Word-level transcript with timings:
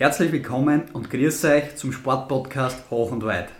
Herzlich 0.00 0.32
willkommen 0.32 0.84
und 0.94 1.10
grüß 1.10 1.44
euch 1.44 1.76
zum 1.76 1.92
Sportpodcast 1.92 2.90
Hoch 2.90 3.12
und 3.12 3.22
Weit. 3.22 3.50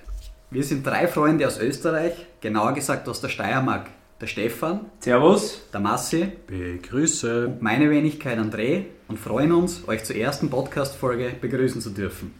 Wir 0.50 0.64
sind 0.64 0.86
drei 0.86 1.06
Freunde 1.06 1.46
aus 1.46 1.60
Österreich, 1.60 2.14
genauer 2.40 2.72
gesagt 2.72 3.06
aus 3.10 3.20
der 3.20 3.28
Steiermark. 3.28 3.90
Der 4.22 4.26
Stefan, 4.26 4.86
Servus, 5.00 5.60
der 5.70 5.80
Massi 5.80 6.32
Begrüße. 6.46 7.46
und 7.48 7.60
meine 7.60 7.90
Wenigkeit 7.90 8.38
André 8.38 8.84
und 9.06 9.18
freuen 9.18 9.52
uns, 9.52 9.86
euch 9.86 10.02
zur 10.04 10.16
ersten 10.16 10.48
Podcast-Folge 10.48 11.32
begrüßen 11.38 11.82
zu 11.82 11.90
dürfen. 11.90 12.32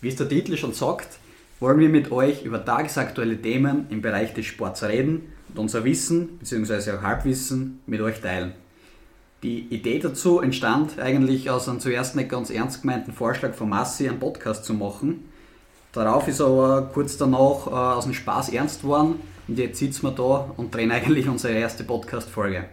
Wie 0.00 0.10
es 0.10 0.14
der 0.14 0.28
Titel 0.28 0.56
schon 0.56 0.72
sagt, 0.72 1.18
wollen 1.58 1.80
wir 1.80 1.88
mit 1.88 2.12
euch 2.12 2.44
über 2.44 2.64
tagesaktuelle 2.64 3.42
Themen 3.42 3.86
im 3.90 4.00
Bereich 4.00 4.32
des 4.32 4.46
Sports 4.46 4.84
reden 4.84 5.32
und 5.48 5.58
unser 5.58 5.82
Wissen 5.82 6.38
bzw. 6.38 6.92
auch 6.92 7.02
Halbwissen 7.02 7.80
mit 7.86 8.00
euch 8.00 8.20
teilen. 8.20 8.52
Die 9.44 9.66
Idee 9.68 9.98
dazu 9.98 10.40
entstand 10.40 10.98
eigentlich 10.98 11.50
aus 11.50 11.68
einem 11.68 11.78
zuerst 11.78 12.16
nicht 12.16 12.30
ganz 12.30 12.48
ernst 12.48 12.80
gemeinten 12.80 13.12
Vorschlag 13.12 13.52
von 13.52 13.68
Massi, 13.68 14.08
einen 14.08 14.18
Podcast 14.18 14.64
zu 14.64 14.72
machen. 14.72 15.28
Darauf 15.92 16.26
ist 16.28 16.40
aber 16.40 16.88
kurz 16.94 17.18
danach 17.18 17.66
äh, 17.66 17.70
aus 17.70 18.04
dem 18.04 18.14
Spaß 18.14 18.48
ernst 18.48 18.80
geworden 18.80 19.16
und 19.46 19.58
jetzt 19.58 19.80
sitzen 19.80 20.04
wir 20.04 20.12
da 20.12 20.50
und 20.56 20.74
drehen 20.74 20.90
eigentlich 20.90 21.28
unsere 21.28 21.52
erste 21.52 21.84
Podcast-Folge. 21.84 22.64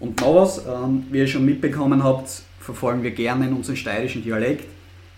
Und 0.00 0.22
noch 0.22 0.34
was, 0.36 0.66
ähm, 0.66 1.04
wie 1.10 1.18
ihr 1.18 1.26
schon 1.26 1.44
mitbekommen 1.44 2.02
habt, 2.02 2.30
verfolgen 2.60 3.02
wir 3.02 3.10
gerne 3.10 3.46
in 3.46 3.52
unseren 3.52 3.76
steirischen 3.76 4.22
Dialekt. 4.22 4.66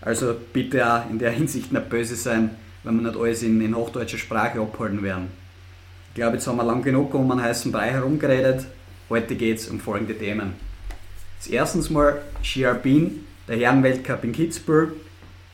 Also 0.01 0.35
bitte 0.51 0.85
auch 0.85 1.09
in 1.09 1.17
der 1.17 1.31
Hinsicht 1.31 1.71
nicht 1.71 1.87
böse 1.87 2.17
sein, 2.17 2.49
wenn 2.83 3.01
wir 3.01 3.07
nicht 3.09 3.17
alles 3.17 3.41
in, 3.41 3.61
in 3.61 3.73
hochdeutscher 3.73 4.17
Sprache 4.17 4.59
abhalten 4.59 5.01
werden. 5.01 5.29
Ich 6.09 6.15
glaube, 6.15 6.35
jetzt 6.35 6.45
haben 6.45 6.57
wir 6.57 6.65
lang 6.65 6.83
genug 6.83 7.13
um 7.13 7.31
einen 7.31 7.41
heißen 7.41 7.71
Brei 7.71 7.91
herumgeredet. 7.91 8.65
Heute 9.09 9.35
geht 9.35 9.57
es 9.57 9.69
um 9.69 9.79
folgende 9.79 10.17
Themen. 10.17 10.53
Als 11.37 11.47
erstens 11.47 11.89
mal 11.89 12.21
Ski 12.43 12.65
Alpin, 12.65 13.25
der 13.47 13.55
Herrenweltcup 13.55 14.21
in 14.25 14.33
Kitzbühel. 14.33 14.91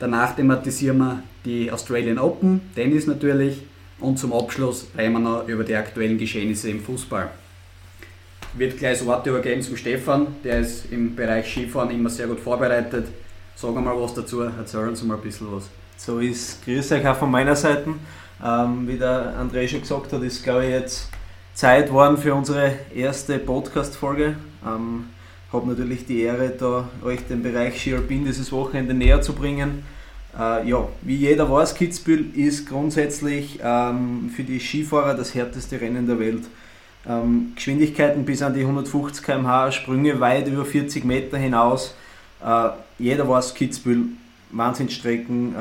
Danach 0.00 0.34
thematisieren 0.34 0.98
wir 0.98 1.22
die 1.44 1.70
Australian 1.70 2.18
Open, 2.18 2.60
Tennis 2.74 3.06
natürlich. 3.06 3.62
Und 4.00 4.18
zum 4.18 4.32
Abschluss 4.32 4.88
reden 4.98 5.12
wir 5.12 5.20
noch 5.20 5.46
über 5.46 5.62
die 5.62 5.76
aktuellen 5.76 6.18
Geschehnisse 6.18 6.68
im 6.68 6.82
Fußball. 6.82 7.30
Ich 8.54 8.58
werde 8.58 8.74
gleich 8.74 8.98
das 8.98 9.06
Wort 9.06 9.24
übergeben 9.28 9.62
zum 9.62 9.76
Stefan, 9.76 10.26
der 10.42 10.58
ist 10.58 10.90
im 10.90 11.14
Bereich 11.14 11.46
Skifahren 11.46 11.90
immer 11.90 12.10
sehr 12.10 12.26
gut 12.26 12.40
vorbereitet. 12.40 13.06
Sag 13.54 13.76
mal 13.76 13.96
was 13.96 14.14
dazu, 14.14 14.40
erzähl 14.40 14.88
uns 14.88 15.04
mal 15.04 15.14
ein 15.14 15.20
bisschen 15.20 15.46
was. 15.52 15.70
so 15.96 16.18
ist 16.18 16.64
Grüß 16.64 16.90
euch 16.90 17.06
auch 17.06 17.16
von 17.16 17.30
meiner 17.30 17.54
Seite. 17.54 17.94
Ähm, 18.44 18.88
wie 18.88 18.98
der 18.98 19.36
André 19.40 19.68
schon 19.68 19.80
gesagt 19.80 20.12
hat, 20.12 20.22
ist 20.24 20.42
glaube 20.42 20.64
ich 20.64 20.70
jetzt 20.70 21.08
Zeit 21.54 21.92
worden 21.92 22.18
für 22.18 22.34
unsere 22.34 22.72
erste 22.92 23.38
Podcast-Folge. 23.38 24.34
Ähm, 24.66 25.04
habe 25.52 25.68
natürlich 25.68 26.04
die 26.04 26.22
Ehre, 26.22 26.48
da 26.50 26.88
euch 27.04 27.20
den 27.28 27.44
Bereich 27.44 27.80
Ski 27.80 27.94
dieses 28.08 28.50
Wochenende 28.50 28.92
näher 28.92 29.22
zu 29.22 29.34
bringen. 29.34 29.84
Äh, 30.36 30.68
ja, 30.68 30.88
wie 31.02 31.14
jeder 31.14 31.48
weiß, 31.48 31.76
Kitzbühel 31.76 32.26
ist 32.34 32.68
grundsätzlich 32.68 33.60
ähm, 33.62 34.32
für 34.34 34.42
die 34.42 34.58
Skifahrer 34.58 35.14
das 35.14 35.32
härteste 35.36 35.80
Rennen 35.80 36.08
der 36.08 36.18
Welt. 36.18 36.42
Ähm, 37.08 37.52
Geschwindigkeiten 37.54 38.24
bis 38.24 38.42
an 38.42 38.52
die 38.52 38.62
150 38.62 39.24
km/h, 39.24 39.70
Sprünge 39.70 40.18
weit 40.18 40.48
über 40.48 40.64
40 40.64 41.04
Meter 41.04 41.38
hinaus. 41.38 41.94
Äh, 42.44 42.70
jeder 42.98 43.28
weiß, 43.28 43.54
Kitzbühel, 43.54 44.06
Wahnsinnsstrecken, 44.50 45.54
äh, 45.54 45.58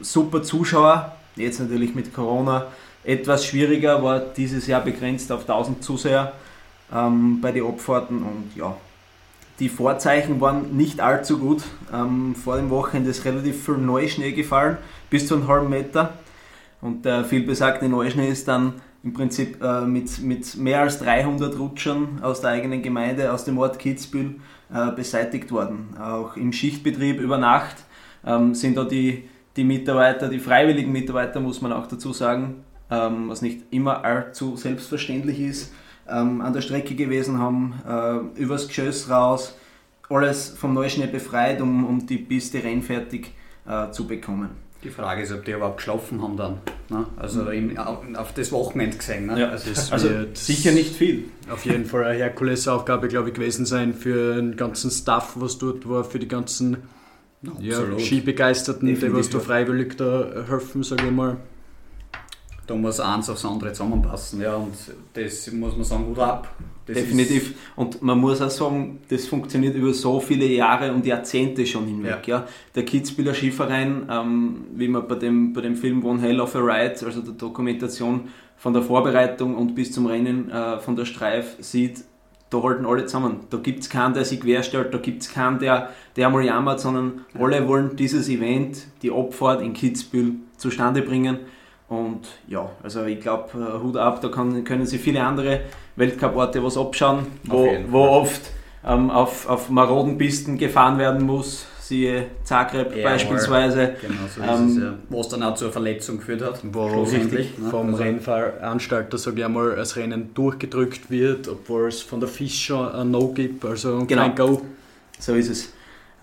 super 0.00 0.42
Zuschauer. 0.42 1.12
Jetzt 1.36 1.60
natürlich 1.60 1.94
mit 1.94 2.14
Corona 2.14 2.68
etwas 3.06 3.46
schwieriger, 3.46 4.02
war 4.02 4.20
dieses 4.20 4.66
Jahr 4.66 4.80
begrenzt 4.80 5.30
auf 5.32 5.42
1000 5.42 5.82
Zuseher 5.82 6.32
ähm, 6.92 7.40
bei 7.40 7.52
den 7.52 7.64
Abfahrten 7.64 8.18
und 8.18 8.50
ja, 8.56 8.76
die 9.58 9.68
Vorzeichen 9.68 10.40
waren 10.40 10.76
nicht 10.76 11.00
allzu 11.00 11.38
gut. 11.38 11.62
Ähm, 11.92 12.34
vor 12.34 12.56
dem 12.56 12.68
Wochenende 12.68 13.10
ist 13.10 13.24
relativ 13.24 13.64
viel 13.64 13.78
Neuschnee 13.78 14.32
gefallen, 14.32 14.76
bis 15.08 15.26
zu 15.26 15.34
einem 15.34 15.48
halben 15.48 15.70
Meter. 15.70 16.12
Und 16.82 17.04
der 17.06 17.24
vielbesagte 17.24 17.88
Neuschnee 17.88 18.28
ist 18.28 18.48
dann 18.48 18.74
im 19.02 19.14
Prinzip 19.14 19.62
äh, 19.62 19.82
mit, 19.82 20.20
mit 20.20 20.56
mehr 20.56 20.80
als 20.80 20.98
300 20.98 21.58
Rutschern 21.58 22.20
aus 22.22 22.40
der 22.42 22.50
eigenen 22.50 22.82
Gemeinde, 22.82 23.32
aus 23.32 23.44
dem 23.44 23.56
Ort 23.56 23.78
Kitzbühel, 23.78 24.34
äh, 24.72 24.90
beseitigt 24.90 25.50
worden. 25.52 25.96
Auch 25.98 26.36
im 26.36 26.52
Schichtbetrieb 26.52 27.20
über 27.20 27.38
Nacht 27.38 27.76
ähm, 28.26 28.54
sind 28.54 28.76
da 28.76 28.84
die, 28.84 29.28
die 29.56 29.64
Mitarbeiter, 29.64 30.28
die 30.28 30.38
freiwilligen 30.38 30.92
Mitarbeiter, 30.92 31.40
muss 31.40 31.62
man 31.62 31.72
auch 31.72 31.86
dazu 31.86 32.12
sagen, 32.12 32.65
ähm, 32.90 33.28
was 33.28 33.42
nicht 33.42 33.64
immer 33.70 34.04
allzu 34.04 34.56
selbstverständlich 34.56 35.40
ist, 35.40 35.72
ähm, 36.08 36.40
an 36.40 36.52
der 36.52 36.60
Strecke 36.60 36.94
gewesen, 36.94 37.38
haben 37.38 37.74
äh, 37.86 38.40
übers 38.40 38.68
Geschoss 38.68 39.10
raus, 39.10 39.56
alles 40.08 40.50
vom 40.50 40.74
Neuschnee 40.74 41.06
befreit, 41.06 41.60
um, 41.60 41.84
um 41.84 42.06
die 42.06 42.18
Piste 42.18 42.62
rennfertig 42.62 43.32
äh, 43.68 43.90
zu 43.90 44.06
bekommen. 44.06 44.50
Die 44.84 44.90
Frage 44.90 45.22
ist, 45.22 45.32
ob 45.32 45.44
die 45.44 45.50
überhaupt 45.50 45.78
geschlafen 45.78 46.22
haben 46.22 46.36
dann. 46.36 46.58
Ne? 46.90 47.06
Also 47.16 47.50
im, 47.50 47.76
auf, 47.76 47.98
auf 48.14 48.34
das 48.34 48.52
Wochenende 48.52 48.96
gesehen. 48.96 49.26
Ne? 49.26 49.40
Ja. 49.40 49.48
Also, 49.48 49.70
Das 49.70 49.90
Also 49.92 50.08
sicher 50.34 50.70
nicht 50.70 50.94
viel. 50.94 51.24
auf 51.50 51.64
jeden 51.64 51.86
Fall 51.86 52.04
eine 52.04 52.18
Herkulesaufgabe, 52.18 53.08
glaube 53.08 53.30
ich, 53.30 53.34
gewesen 53.34 53.66
sein 53.66 53.94
für 53.94 54.36
den 54.36 54.56
ganzen 54.56 54.92
Staff, 54.92 55.32
was 55.36 55.58
dort 55.58 55.88
war, 55.88 56.04
für 56.04 56.20
die 56.20 56.28
ganzen 56.28 56.76
ja. 57.60 57.98
Skibegeisterten, 57.98 58.86
die 58.86 59.12
was 59.12 59.30
da 59.30 59.40
freiwillig 59.40 59.96
da 59.96 60.44
helfen, 60.48 60.82
sage 60.82 61.06
ich 61.06 61.12
mal. 61.12 61.38
Da 62.66 62.74
muss 62.74 63.00
eins 63.00 63.30
aufs 63.30 63.44
andere 63.44 63.72
zusammenpassen. 63.72 64.40
Ja, 64.40 64.56
und 64.56 64.74
das 65.14 65.50
muss 65.52 65.74
man 65.76 65.84
sagen, 65.84 66.06
Hut 66.06 66.18
ab. 66.18 66.48
Das 66.86 66.96
Definitiv. 66.96 67.54
Und 67.74 68.02
man 68.02 68.18
muss 68.18 68.40
auch 68.40 68.50
sagen, 68.50 69.00
das 69.08 69.26
funktioniert 69.26 69.74
über 69.74 69.92
so 69.92 70.20
viele 70.20 70.46
Jahre 70.46 70.92
und 70.92 71.04
Jahrzehnte 71.04 71.66
schon 71.66 71.86
hinweg. 71.86 72.26
Ja. 72.26 72.46
Der 72.74 72.84
Kitzbüheler 72.84 73.34
Skiverein, 73.34 74.08
ähm, 74.10 74.66
wie 74.74 74.88
man 74.88 75.06
bei 75.08 75.16
dem, 75.16 75.52
bei 75.52 75.62
dem 75.62 75.76
Film 75.76 76.04
One 76.04 76.20
Hell 76.20 76.40
of 76.40 76.54
a 76.54 76.60
Ride, 76.60 77.04
also 77.04 77.22
der 77.22 77.34
Dokumentation 77.34 78.28
von 78.56 78.72
der 78.72 78.82
Vorbereitung 78.82 79.56
und 79.56 79.74
bis 79.74 79.92
zum 79.92 80.06
Rennen 80.06 80.50
äh, 80.50 80.78
von 80.78 80.96
der 80.96 81.04
Streif 81.04 81.56
sieht, 81.58 82.04
da 82.50 82.62
halten 82.62 82.86
alle 82.86 83.06
zusammen. 83.06 83.40
Da 83.50 83.58
gibt 83.58 83.80
es 83.80 83.90
keinen, 83.90 84.14
der 84.14 84.24
sich 84.24 84.40
querstellt, 84.40 84.94
da 84.94 84.98
gibt 84.98 85.22
es 85.22 85.32
keinen, 85.32 85.58
der, 85.58 85.90
der 86.14 86.30
mal 86.30 86.44
jammert, 86.44 86.80
sondern 86.80 87.24
alle 87.38 87.66
wollen 87.66 87.96
dieses 87.96 88.28
Event, 88.28 88.86
die 89.02 89.10
Abfahrt 89.10 89.60
in 89.60 89.72
Kitzbühel 89.72 90.34
zustande 90.56 91.02
bringen. 91.02 91.38
Und 91.88 92.22
ja, 92.48 92.68
also 92.82 93.04
ich 93.04 93.20
glaube, 93.20 93.48
äh, 93.54 93.82
Hut 93.82 93.96
ab, 93.96 94.20
da 94.20 94.28
kann, 94.28 94.64
können 94.64 94.86
sich 94.86 95.00
viele 95.00 95.22
andere 95.22 95.60
Weltcup-Orte 95.96 96.62
was 96.64 96.76
abschauen, 96.76 97.26
wo, 97.44 97.68
wo 97.88 98.00
oft 98.00 98.40
ähm, 98.84 99.08
auf, 99.10 99.48
auf 99.48 99.70
maroden 99.70 100.18
Pisten 100.18 100.58
gefahren 100.58 100.98
werden 100.98 101.24
muss, 101.24 101.66
siehe 101.80 102.26
Zagreb 102.42 102.90
Jawohl. 102.90 103.02
beispielsweise. 103.04 103.94
Genau 104.02 104.14
so 104.34 104.42
Ähm, 104.42 104.68
ist 104.68 104.76
es 104.76 104.82
ja. 104.82 104.94
Was 105.10 105.28
dann 105.28 105.42
auch 105.44 105.54
zur 105.54 105.70
Verletzung 105.70 106.18
geführt 106.18 106.42
hat. 106.42 106.60
Wo 106.64 106.88
Schlussendlich, 106.88 107.56
ne? 107.56 107.70
vom 107.70 107.90
Also- 107.90 108.02
Rennveranstalter, 108.02 109.16
sage 109.18 109.38
ich 109.38 109.44
einmal, 109.44 109.76
das 109.76 109.94
Rennen 109.94 110.34
durchgedrückt 110.34 111.08
wird, 111.08 111.46
obwohl 111.46 111.86
es 111.86 112.02
von 112.02 112.18
der 112.18 112.28
FIS 112.28 112.54
schon 112.56 112.88
ein 112.92 113.12
No 113.12 113.28
gibt, 113.28 113.64
also 113.64 114.04
Genau. 114.06 114.22
kein 114.22 114.34
Go. 114.34 114.62
So 115.20 115.34
ist 115.34 115.48
es. 115.50 115.72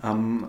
Ähm, 0.04 0.46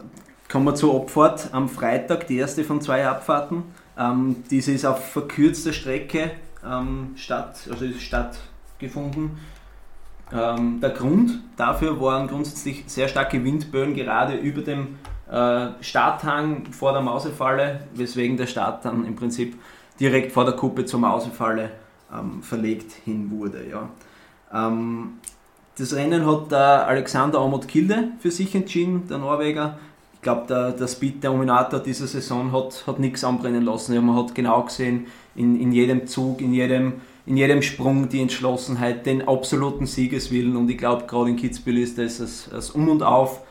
kommen 0.51 0.65
wir 0.65 0.75
zur 0.75 0.93
Abfahrt 0.95 1.47
am 1.53 1.69
Freitag, 1.69 2.27
die 2.27 2.35
erste 2.37 2.65
von 2.65 2.81
zwei 2.81 3.07
Abfahrten. 3.07 3.63
Ähm, 3.97 4.43
diese 4.49 4.73
ist 4.73 4.85
auf 4.85 5.11
verkürzter 5.11 5.73
Strecke 5.73 6.31
ähm, 6.65 7.11
statt, 7.15 7.67
also 7.69 7.85
stattgefunden. 7.99 9.37
Ähm, 10.31 10.79
der 10.81 10.89
Grund 10.89 11.39
dafür 11.55 11.99
waren 12.01 12.27
grundsätzlich 12.27 12.83
sehr 12.87 13.07
starke 13.07 13.43
Windböen, 13.43 13.93
gerade 13.93 14.35
über 14.35 14.61
dem 14.61 14.97
äh, 15.29 15.67
Starthang 15.81 16.65
vor 16.71 16.93
der 16.93 17.01
Mausefalle, 17.01 17.81
weswegen 17.93 18.37
der 18.37 18.47
Start 18.47 18.85
dann 18.85 19.05
im 19.05 19.15
Prinzip 19.15 19.57
direkt 19.99 20.31
vor 20.31 20.45
der 20.45 20.55
Kuppe 20.55 20.85
zur 20.85 20.99
Mausefalle 20.99 21.71
ähm, 22.13 22.41
verlegt 22.41 22.91
hin 23.05 23.31
wurde. 23.31 23.65
Ja. 23.69 23.89
Ähm, 24.53 25.19
das 25.77 25.93
Rennen 25.93 26.25
hat 26.25 26.51
der 26.51 26.87
Alexander 26.87 27.39
Amot 27.39 27.67
Kilde 27.67 28.09
für 28.19 28.31
sich 28.31 28.55
entschieden, 28.55 29.07
der 29.07 29.17
Norweger. 29.17 29.77
Ich 30.25 30.27
glaube, 30.27 30.47
der, 30.49 30.71
der 30.71 30.87
Speed 30.87 31.23
Dominator 31.23 31.79
dieser 31.79 32.07
Saison 32.07 32.51
hat, 32.51 32.87
hat 32.87 32.97
nichts 32.97 33.23
anbrennen 33.23 33.63
lassen. 33.63 33.93
Ja, 33.93 34.01
man 34.01 34.15
hat 34.15 34.33
genau 34.33 34.63
gesehen, 34.63 35.05
in, 35.35 35.61
in 35.61 35.71
jedem 35.71 36.07
Zug, 36.07 36.41
in 36.41 36.51
jedem, 36.51 36.93
in 37.27 37.37
jedem 37.37 37.61
Sprung 37.61 38.09
die 38.09 38.21
Entschlossenheit, 38.21 39.05
den 39.05 39.27
absoluten 39.27 39.85
Siegeswillen. 39.85 40.55
Und 40.55 40.67
ich 40.67 40.79
glaube, 40.79 41.05
gerade 41.05 41.29
in 41.29 41.35
Kitzbühel 41.35 41.77
ist 41.77 41.99
das 41.99 42.17
das, 42.17 42.49
das 42.51 42.71
Um 42.71 42.89
und 42.89 43.03
Auf, 43.03 43.41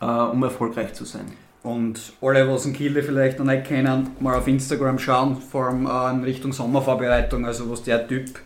äh, 0.00 0.06
um 0.06 0.42
erfolgreich 0.42 0.94
zu 0.94 1.04
sein. 1.04 1.26
Und 1.62 2.14
alle, 2.20 2.48
was 2.48 2.66
in 2.66 2.72
Kilde 2.72 3.04
vielleicht 3.04 3.38
noch 3.38 3.46
nicht 3.46 3.66
kennen, 3.66 4.08
mal 4.18 4.36
auf 4.36 4.48
Instagram 4.48 4.98
schauen, 4.98 5.36
vor 5.36 5.66
allem 5.66 5.86
äh, 5.86 6.10
in 6.18 6.24
Richtung 6.24 6.52
Sommervorbereitung. 6.52 7.46
Also 7.46 7.70
was 7.70 7.84
der 7.84 8.08
Typ 8.08 8.40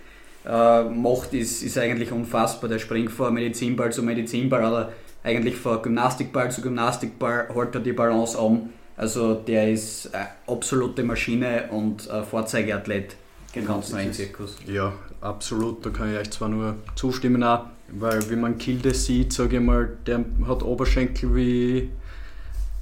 äh, 0.45 0.83
macht, 0.83 1.33
ist, 1.33 1.63
ist 1.63 1.79
eigentlich 1.79 2.13
unfassbar. 2.13 2.69
Der 2.69 2.81
springt 2.81 3.13
von 3.13 3.33
Medizinball 3.33 3.91
zu 3.91 4.03
Medizinball 4.03 4.61
oder 4.61 4.93
eigentlich 5.23 5.57
von 5.57 5.83
Gymnastikball 5.83 6.51
zu 6.51 6.63
Gymnastikball, 6.63 7.49
holt 7.55 7.75
er 7.75 7.81
die 7.81 7.93
Balance 7.93 8.39
an. 8.39 8.71
Also 8.97 9.35
der 9.35 9.71
ist 9.71 10.15
eine 10.15 10.29
absolute 10.47 11.05
Maschine 11.05 11.69
und 11.71 12.11
ein 12.11 12.25
Vorzeigeathlet 12.25 13.17
im 13.55 13.63
Genau, 13.63 13.75
ganzen 13.75 13.97
Rennzirkus. 13.97 14.57
Ja, 14.67 14.93
absolut, 15.21 15.85
da 15.85 15.91
kann 15.91 16.13
ich 16.13 16.19
euch 16.19 16.31
zwar 16.31 16.49
nur 16.49 16.77
zustimmen 16.95 17.43
auch, 17.43 17.67
weil 17.89 18.29
wie 18.31 18.37
man 18.37 18.59
Kilde 18.59 18.93
sieht, 18.93 19.33
sage 19.33 19.57
ich 19.57 19.63
mal, 19.63 19.97
der 20.07 20.25
hat 20.47 20.63
Oberschenkel 20.63 21.35
wie 21.35 21.91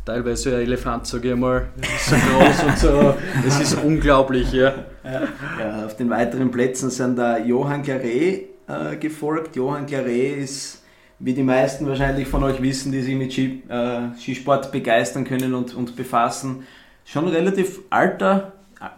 teilweise 0.05 0.57
ein 0.57 0.63
Elefant, 0.63 1.07
sage 1.07 1.33
ich 1.33 1.37
mal, 1.37 1.69
so 1.99 2.17
groß 2.17 2.65
und 2.65 2.79
so. 2.79 3.15
Es 3.47 3.61
ist 3.61 3.75
unglaublich, 3.83 4.53
ja. 4.53 4.87
ja. 5.05 5.85
Auf 5.85 5.97
den 5.97 6.09
weiteren 6.11 6.51
Plätzen 6.51 6.91
sind 6.91 7.17
da 7.17 7.39
Johann 7.39 7.83
Claret 7.83 8.47
äh, 8.69 8.97
gefolgt. 8.99 9.57
Johann 9.57 9.87
Claret 9.87 10.39
ist, 10.39 10.83
wie 11.19 11.35
die 11.35 11.43
meisten 11.43 11.87
wahrscheinlich 11.87 12.29
von 12.29 12.43
euch 12.45 12.61
wissen, 12.61 12.93
die 12.93 13.01
sich 13.01 13.15
mit 13.15 13.33
Ski, 13.33 13.63
äh, 13.69 14.15
Skisport 14.19 14.71
begeistern 14.71 15.25
können 15.25 15.55
und, 15.55 15.75
und 15.75 15.97
befassen, 15.97 16.67
schon 17.05 17.29
relativ 17.29 17.81
alter 17.91 18.53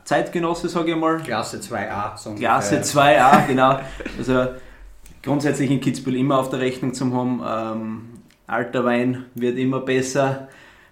Zeitgenosse, 0.04 0.68
sage 0.68 0.92
ich 0.92 0.96
mal. 0.96 1.18
Klasse 1.18 1.58
2a. 1.58 2.16
So 2.16 2.34
Klasse 2.34 2.80
2a, 2.80 3.46
genau. 3.46 3.78
Also 4.18 4.48
grundsätzlich 5.22 5.70
in 5.70 5.80
Kitzbühel 5.80 6.16
immer 6.16 6.38
auf 6.38 6.50
der 6.50 6.60
Rechnung 6.60 6.94
zum 6.94 7.14
haben. 7.14 7.42
Ähm, 7.46 8.00
alter 8.46 8.84
Wein 8.84 9.26
wird 9.34 9.56
immer 9.56 9.80
besser, 9.80 10.48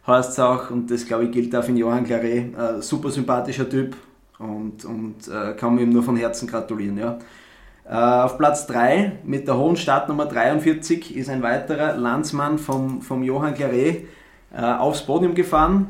heißt 0.06 0.30
es 0.30 0.38
auch. 0.38 0.70
Und 0.70 0.90
das, 0.90 1.06
glaube 1.06 1.24
ich, 1.24 1.32
gilt 1.32 1.54
auch 1.56 1.64
für 1.64 1.72
Johann 1.72 2.04
Claret. 2.04 2.54
Äh, 2.54 2.82
super 2.82 3.10
sympathischer 3.10 3.68
Typ 3.68 3.96
und, 4.38 4.84
und 4.84 5.26
äh, 5.28 5.54
kann 5.54 5.74
mir 5.74 5.82
ihm 5.82 5.90
nur 5.90 6.02
von 6.02 6.16
Herzen 6.16 6.46
gratulieren. 6.46 6.98
Ja. 6.98 7.18
Äh, 7.88 7.94
auf 7.94 8.36
Platz 8.36 8.66
3 8.66 9.12
mit 9.24 9.46
der 9.46 9.56
hohen 9.56 9.76
Startnummer 9.76 10.26
43 10.26 11.16
ist 11.16 11.30
ein 11.30 11.42
weiterer 11.42 11.96
Landsmann 11.96 12.58
vom, 12.58 13.00
vom 13.00 13.22
Johann 13.22 13.54
Claret 13.54 14.06
äh, 14.52 14.60
aufs 14.60 15.02
Podium 15.02 15.34
gefahren, 15.34 15.88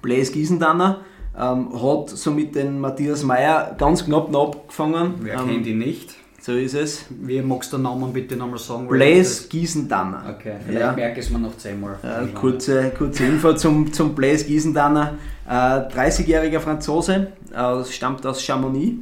Blaise 0.00 0.32
Giesendanner. 0.32 1.00
Ähm, 1.38 1.68
hat 1.82 2.08
somit 2.08 2.54
den 2.54 2.80
Matthias 2.80 3.22
Meyer 3.22 3.74
ganz 3.76 4.06
knapp 4.06 4.30
noch 4.30 4.54
abgefangen. 4.54 5.16
Wer 5.20 5.40
ähm, 5.40 5.48
kennt 5.48 5.66
ihn 5.66 5.78
nicht? 5.78 6.14
So 6.40 6.52
ist 6.52 6.74
es. 6.74 7.04
Wie 7.10 7.42
magst 7.42 7.72
du 7.72 7.76
den 7.76 7.82
Namen 7.82 8.12
bitte 8.12 8.36
nochmal 8.36 8.58
sagen? 8.58 8.88
Blaise 8.88 9.48
Giesendanner. 9.48 10.36
Okay, 10.38 10.54
vielleicht 10.64 10.80
ja. 10.80 10.92
merke 10.92 11.20
ich 11.20 11.26
es 11.26 11.32
mir 11.32 11.40
noch 11.40 11.56
zehnmal. 11.58 11.98
Äh, 12.02 12.28
kurze, 12.28 12.92
kurze 12.96 13.26
Info 13.26 13.52
zum, 13.52 13.92
zum 13.92 14.14
Blaise 14.14 14.46
Giesendanner. 14.46 15.14
Äh, 15.46 15.50
30-jähriger 15.50 16.60
Franzose, 16.60 17.32
äh, 17.54 17.84
stammt 17.84 18.24
aus 18.24 18.42
Chamonix. 18.42 18.94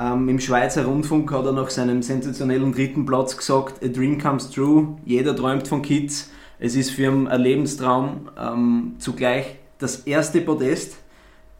Ähm, 0.00 0.28
Im 0.30 0.40
Schweizer 0.40 0.86
Rundfunk 0.86 1.30
hat 1.30 1.44
er 1.44 1.52
nach 1.52 1.68
seinem 1.68 2.02
sensationellen 2.02 2.72
dritten 2.72 3.04
Platz 3.04 3.36
gesagt: 3.36 3.84
A 3.84 3.88
dream 3.88 4.18
comes 4.18 4.50
true. 4.50 4.96
Jeder 5.04 5.36
träumt 5.36 5.68
von 5.68 5.82
Kids. 5.82 6.30
Es 6.58 6.74
ist 6.74 6.90
für 6.90 7.10
ihn 7.12 7.28
ein 7.28 7.40
Lebenstraum. 7.40 8.30
Ähm, 8.38 8.94
zugleich 8.98 9.56
das 9.78 10.00
erste 10.00 10.40
Podest 10.40 10.96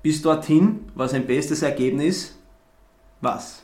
bis 0.03 0.23
dorthin 0.23 0.91
war 0.95 1.09
sein 1.09 1.27
bestes 1.27 1.63
Ergebnis. 1.63 2.39
Was? 3.21 3.63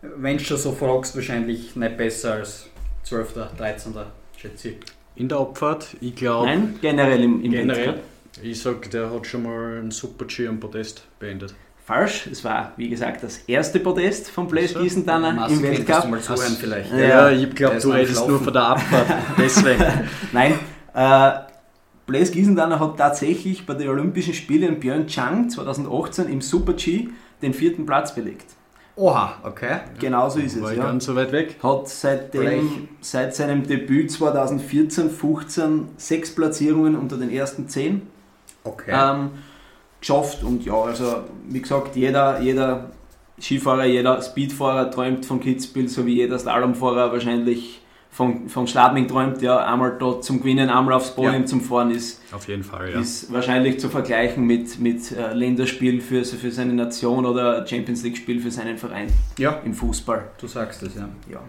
Wenn 0.00 0.38
du 0.38 0.44
schon 0.44 0.56
so 0.56 0.72
fragst, 0.72 1.14
wahrscheinlich 1.16 1.76
nicht 1.76 1.96
besser 1.96 2.34
als 2.34 2.68
12., 3.04 3.34
13. 3.58 3.94
schätze 4.36 4.68
ich. 4.70 4.76
In 5.16 5.28
der 5.28 5.38
Abfahrt, 5.38 5.96
ich 6.00 6.14
glaube. 6.16 6.46
Nein, 6.46 6.78
generell 6.80 7.22
im, 7.22 7.42
im 7.42 7.52
Generell. 7.52 7.86
Weltcup. 7.86 8.04
Ich 8.42 8.60
sag, 8.60 8.90
der 8.90 9.10
hat 9.10 9.26
schon 9.26 9.42
mal 9.42 9.80
ein 9.82 9.90
Super 9.90 10.24
G 10.24 10.48
am 10.48 10.58
Podest 10.58 11.06
beendet. 11.18 11.54
Falsch, 11.84 12.28
es 12.28 12.42
war 12.42 12.72
wie 12.78 12.88
gesagt 12.88 13.22
das 13.22 13.38
erste 13.46 13.78
Podest 13.78 14.30
von 14.30 14.48
Blaise 14.48 14.72
so. 14.72 14.80
Gießendanner 14.80 15.48
im 15.50 15.62
Weltcup. 15.62 16.08
Mal 16.08 16.20
zuhören 16.20 16.56
vielleicht. 16.58 16.90
Ja, 16.90 16.98
ja 16.98 17.30
ich 17.30 17.54
glaube, 17.54 17.78
du 17.78 17.90
redest 17.90 18.26
nur 18.26 18.40
von 18.40 18.52
der 18.54 18.62
Abfahrt. 18.62 19.06
Deswegen. 19.38 19.84
Nein, 20.32 20.58
äh, 20.94 21.30
Blaise 22.06 22.32
Giesendanner 22.32 22.80
hat 22.80 22.96
tatsächlich 22.96 23.66
bei 23.66 23.74
den 23.74 23.88
Olympischen 23.88 24.32
Spielen 24.32 24.74
in 24.74 24.80
Pyeongchang 24.80 25.50
2018 25.50 26.28
im 26.28 26.40
Super 26.40 26.72
G 26.72 27.08
den 27.42 27.52
vierten 27.52 27.84
Platz 27.84 28.14
belegt. 28.14 28.46
Oha, 28.96 29.38
okay. 29.42 29.80
Genauso 29.98 30.38
ist 30.38 30.60
War 30.62 30.70
es. 30.70 30.76
Ja. 30.76 30.84
ganz 30.84 31.04
so 31.04 31.16
weit 31.16 31.32
weg. 31.32 31.56
Hat 31.62 31.88
seitdem, 31.88 32.88
seit 33.00 33.34
seinem 33.34 33.66
Debüt 33.66 34.10
2014, 34.10 35.10
15 35.10 35.88
sechs 35.96 36.34
Platzierungen 36.34 36.96
unter 36.96 37.16
den 37.16 37.30
ersten 37.30 37.68
zehn 37.68 38.02
okay. 38.62 38.92
ähm, 38.94 39.30
geschafft. 40.04 40.42
Und 40.44 40.64
ja, 40.64 40.74
also 40.74 41.24
wie 41.48 41.60
gesagt, 41.60 41.96
jeder, 41.96 42.40
jeder 42.40 42.90
Skifahrer, 43.40 43.86
jeder 43.86 44.20
Speedfahrer 44.20 44.90
träumt 44.90 45.24
von 45.26 45.40
Kitzbühel, 45.40 45.88
so 45.88 46.06
wie 46.06 46.14
jeder 46.14 46.38
Slalomfahrer 46.38 47.12
wahrscheinlich 47.12 47.80
von, 48.10 48.48
von 48.48 48.68
Schladming 48.68 49.08
träumt, 49.08 49.42
ja, 49.42 49.64
einmal 49.66 49.96
dort 49.98 50.22
zum 50.22 50.38
Gewinnen, 50.38 50.70
einmal 50.70 50.94
aufs 50.94 51.16
Podium 51.16 51.42
ja. 51.42 51.46
zum 51.46 51.60
Fahren 51.60 51.90
ist. 51.90 52.20
Auf 52.32 52.46
jeden 52.46 52.62
Fall, 52.62 52.92
ja. 52.92 53.00
Ist 53.00 53.32
wahrscheinlich 53.32 53.80
zu 53.80 53.88
vergleichen 53.88 54.46
mit, 54.46 54.78
mit 54.78 55.10
äh, 55.10 55.32
Länderspiel 55.32 56.00
für, 56.00 56.24
für 56.24 56.52
seine 56.52 56.74
Nation 56.74 57.26
oder 57.26 57.66
Champions 57.66 58.04
League 58.04 58.16
Spiel 58.16 58.40
für 58.40 58.52
seinen 58.52 58.78
Verein 58.78 59.08
ja. 59.36 59.58
im 59.64 59.74
Fußball. 59.74 60.30
Du 60.40 60.46
sagst 60.46 60.84
es, 60.84 60.94
ja. 60.94 61.08
ja. 61.28 61.40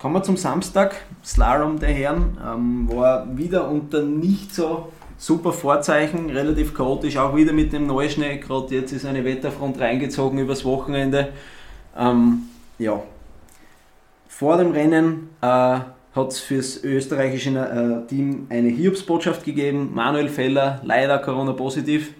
Kommen 0.00 0.16
wir 0.16 0.22
zum 0.24 0.36
Samstag, 0.36 0.96
Slalom 1.24 1.78
der 1.78 1.90
Herren, 1.90 2.36
ähm, 2.44 2.88
war 2.92 3.38
wieder 3.38 3.70
unter 3.70 4.02
nicht 4.02 4.52
so 4.52 4.88
super 5.24 5.54
Vorzeichen, 5.54 6.28
relativ 6.28 6.74
chaotisch, 6.74 7.16
auch 7.16 7.34
wieder 7.34 7.54
mit 7.54 7.72
dem 7.72 7.86
Neuschnee. 7.86 8.36
Gerade 8.36 8.74
jetzt 8.74 8.92
ist 8.92 9.06
eine 9.06 9.24
Wetterfront 9.24 9.80
reingezogen 9.80 10.38
übers 10.38 10.66
Wochenende. 10.66 11.28
Ähm, 11.96 12.42
ja, 12.78 13.02
vor 14.28 14.58
dem 14.58 14.72
Rennen 14.72 15.30
äh, 15.40 15.46
hat 15.46 16.28
es 16.28 16.40
für 16.40 16.58
das 16.58 16.84
österreichische 16.84 17.50
äh, 17.58 18.06
Team 18.06 18.48
eine 18.50 18.68
Hiobsbotschaft 18.68 19.44
gegeben. 19.44 19.92
Manuel 19.94 20.28
Feller, 20.28 20.82
leider 20.84 21.18
Corona-positiv, 21.18 22.12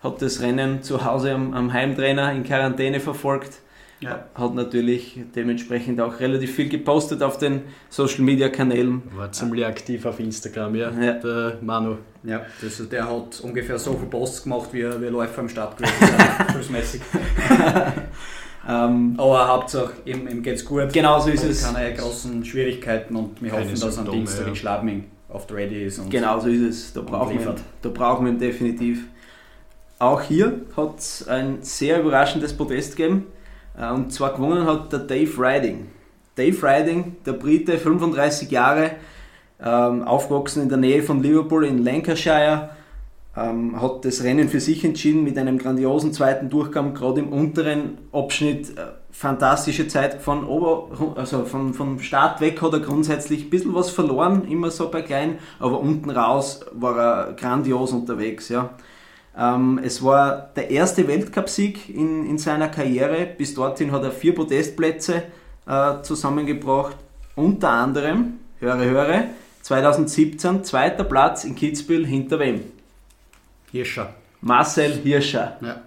hat 0.00 0.22
das 0.22 0.40
Rennen 0.40 0.84
zu 0.84 1.04
Hause 1.04 1.32
am, 1.32 1.54
am 1.54 1.72
Heimtrainer 1.72 2.32
in 2.32 2.44
Quarantäne 2.44 3.00
verfolgt. 3.00 3.58
Ja. 4.02 4.26
Hat 4.34 4.54
natürlich 4.54 5.20
dementsprechend 5.34 6.00
auch 6.00 6.20
relativ 6.20 6.54
viel 6.54 6.68
gepostet 6.68 7.22
auf 7.22 7.38
den 7.38 7.62
Social 7.88 8.22
Media 8.22 8.48
Kanälen. 8.48 9.02
War 9.14 9.32
ziemlich 9.32 9.64
aktiv 9.64 10.04
auf 10.04 10.18
Instagram, 10.20 10.74
ja, 10.74 10.90
ja. 10.90 11.12
der 11.14 11.58
Manu. 11.60 11.96
Ja, 12.24 12.42
das, 12.60 12.88
der 12.88 13.08
hat 13.08 13.40
ungefähr 13.42 13.78
so 13.78 13.94
viele 13.94 14.06
Posts 14.06 14.44
gemacht, 14.44 14.68
wie, 14.72 14.84
wie 14.84 15.06
Läufer 15.06 15.40
am 15.40 15.48
Start 15.48 15.76
gewesen 15.76 16.82
sind, 16.82 17.02
Ähm, 18.68 19.14
Aber 19.18 19.48
Hauptsache, 19.48 19.92
ihm, 20.04 20.28
ihm 20.28 20.42
geht 20.42 20.56
es 20.56 20.64
gut. 20.64 20.92
Genau 20.92 21.18
so 21.20 21.30
ist 21.30 21.44
es. 21.44 21.64
Keine 21.64 21.94
großen 21.94 22.44
Schwierigkeiten 22.44 23.16
und 23.16 23.42
wir 23.42 23.52
hoffen, 23.52 23.70
dass 23.70 23.80
Symptome, 23.80 24.08
am 24.08 24.14
Dienstag 24.14 24.42
ja. 24.42 24.48
in 24.48 24.56
Schladming 24.56 25.04
oft 25.28 25.50
ready 25.52 25.84
ist. 25.84 26.10
genau 26.10 26.38
so 26.38 26.48
ist 26.48 26.60
es. 26.60 26.92
Da 26.92 27.00
brauchen, 27.00 27.38
wir, 27.38 27.54
da 27.80 27.88
brauchen 27.88 28.26
wir 28.26 28.32
ihn 28.32 28.38
definitiv. 28.38 29.04
Auch 29.98 30.20
hier 30.20 30.60
hat 30.76 30.98
es 30.98 31.26
ein 31.26 31.62
sehr 31.62 32.00
überraschendes 32.00 32.52
Podest 32.56 32.96
gegeben. 32.96 33.26
Äh, 33.82 33.92
und 33.92 34.12
zwar 34.12 34.34
gewonnen 34.34 34.66
hat 34.66 34.92
der 34.92 35.00
Dave 35.00 35.32
Riding. 35.38 35.88
Dave 36.36 36.56
Riding, 36.62 37.16
der 37.26 37.32
Brite, 37.32 37.78
35 37.78 38.50
Jahre, 38.50 38.92
ähm, 39.62 40.02
aufgewachsen 40.04 40.62
in 40.62 40.68
der 40.68 40.78
Nähe 40.78 41.02
von 41.02 41.22
Liverpool 41.22 41.64
in 41.64 41.84
Lancashire 41.84 42.70
ähm, 43.36 43.80
hat 43.80 44.04
das 44.04 44.22
Rennen 44.22 44.48
für 44.48 44.60
sich 44.60 44.84
entschieden 44.84 45.24
mit 45.24 45.38
einem 45.38 45.58
grandiosen 45.58 46.12
zweiten 46.12 46.50
Durchgang, 46.50 46.94
gerade 46.94 47.20
im 47.20 47.28
unteren 47.32 47.98
Abschnitt. 48.12 48.76
Äh, 48.78 48.82
fantastische 49.10 49.88
Zeit 49.88 50.22
von, 50.22 50.44
Ober, 50.44 51.14
also 51.16 51.44
von, 51.44 51.74
vom 51.74 52.00
Start 52.00 52.40
weg 52.40 52.62
hat 52.62 52.72
er 52.72 52.80
grundsätzlich 52.80 53.44
ein 53.44 53.50
bisschen 53.50 53.74
was 53.74 53.90
verloren, 53.90 54.48
immer 54.48 54.70
so 54.70 54.90
bei 54.90 55.02
klein, 55.02 55.38
aber 55.58 55.80
unten 55.80 56.08
raus 56.08 56.64
war 56.72 56.98
er 56.98 57.32
grandios 57.34 57.92
unterwegs. 57.92 58.48
Ja. 58.48 58.70
Ähm, 59.36 59.80
es 59.82 60.02
war 60.02 60.50
der 60.54 60.70
erste 60.70 61.08
Weltcupsieg 61.08 61.88
in, 61.88 62.28
in 62.28 62.38
seiner 62.38 62.68
Karriere. 62.68 63.26
Bis 63.26 63.54
dorthin 63.54 63.92
hat 63.92 64.02
er 64.02 64.12
vier 64.12 64.34
Podestplätze 64.34 65.22
äh, 65.66 66.02
zusammengebracht. 66.02 66.96
Unter 67.34 67.70
anderem, 67.70 68.40
höre, 68.58 68.84
höre, 68.84 69.24
2017 69.62 70.64
zweiter 70.64 71.04
Platz 71.04 71.44
in 71.44 71.54
Kitzbühel 71.54 72.06
hinter 72.06 72.38
wem? 72.38 72.62
Hirscher. 73.70 74.14
Marcel 74.42 74.92
Hirscher. 74.92 75.56
Ja. 75.60 75.80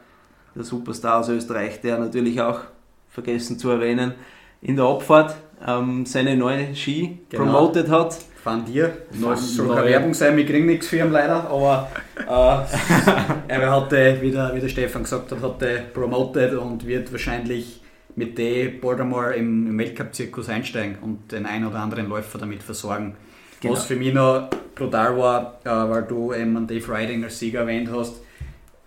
Der 0.56 0.64
Superstar 0.64 1.20
aus 1.20 1.30
Österreich, 1.30 1.82
der 1.82 2.00
natürlich 2.00 2.40
auch, 2.42 2.62
vergessen 3.10 3.60
zu 3.60 3.70
erwähnen, 3.70 4.14
in 4.62 4.76
der 4.76 4.86
Abfahrt 4.86 5.36
ähm, 5.66 6.06
seine 6.06 6.36
neuen 6.36 6.76
Ski 6.76 7.20
genau. 7.30 7.44
promoted 7.44 7.90
hat. 7.90 8.18
Von 8.46 8.64
dir. 8.64 8.96
Es 9.12 9.56
soll 9.56 9.74
keine 9.74 9.88
Werbung 9.88 10.14
sein, 10.14 10.38
wir 10.38 10.46
kriegen 10.46 10.68
nichts 10.68 10.86
für 10.86 10.98
ihn 10.98 11.10
leider, 11.10 11.50
aber 11.50 11.90
äh, 12.20 12.28
er 13.48 13.72
hatte, 13.72 14.18
wie 14.22 14.30
der, 14.30 14.54
wie 14.54 14.60
der 14.60 14.70
Stefan 14.70 15.02
gesagt 15.02 15.32
hat, 15.32 15.42
hat 15.42 15.64
er 15.64 15.80
promoted 15.80 16.54
und 16.54 16.86
wird 16.86 17.12
wahrscheinlich 17.12 17.82
mit 18.16 18.38
dem 18.38 18.80
Baltimore 18.80 19.34
im, 19.34 19.66
im 19.66 19.80
Weltcup-Zirkus 19.80 20.48
einsteigen 20.50 21.00
und 21.02 21.32
den 21.32 21.48
einen 21.48 21.66
oder 21.66 21.80
anderen 21.80 22.08
Läufer 22.08 22.38
damit 22.38 22.62
versorgen. 22.62 23.16
Genau. 23.62 23.74
Was 23.74 23.86
für 23.86 23.96
mich 23.96 24.14
noch 24.14 24.52
brutal 24.76 25.18
war, 25.18 25.60
äh, 25.64 25.70
weil 25.70 26.04
du 26.04 26.32
eben 26.32 26.68
Dave 26.68 26.88
Riding 26.88 27.24
als 27.24 27.40
Sieger 27.40 27.62
erwähnt 27.62 27.90
hast. 27.92 28.22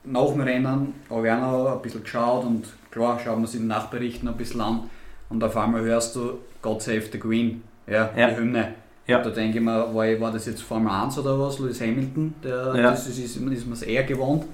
Nach 0.05 0.31
dem 0.31 0.41
Rennen 0.41 0.95
habe 1.11 1.27
ich 1.27 1.33
auch 1.33 1.41
noch 1.41 1.75
ein 1.75 1.83
bisschen 1.83 2.05
geschaut 2.05 2.45
und 2.45 2.69
klar, 2.93 3.19
schauen 3.19 3.39
wir 3.39 3.41
uns 3.41 3.55
in 3.55 3.63
den 3.63 3.69
Nachberichten 3.71 4.29
ein 4.29 4.37
bisschen 4.37 4.61
an 4.61 4.89
und 5.31 5.43
auf 5.43 5.57
einmal 5.57 5.83
hörst 5.83 6.15
du 6.15 6.39
God 6.63 6.81
Save 6.81 7.03
the 7.11 7.19
Queen, 7.19 7.65
ja, 7.89 8.11
ja. 8.17 8.31
die 8.31 8.37
Hymne. 8.37 8.75
Ja. 9.09 9.23
Da 9.23 9.31
denke 9.31 9.59
ich 9.59 9.65
mir, 9.65 9.93
war, 9.95 10.21
war 10.21 10.33
das 10.33 10.47
jetzt 10.47 10.63
Formel 10.63 10.93
1 10.93 11.19
oder 11.19 11.39
was, 11.41 11.59
Lewis 11.59 11.81
Hamilton, 11.81 12.35
der, 12.45 12.75
ja. 12.77 12.83
das 12.91 13.09
ist, 13.09 13.19
ist, 13.19 13.37
ist 13.37 13.41
man 13.67 13.73
es 13.73 13.83
eher 13.83 14.05
gewohnt, 14.05 14.45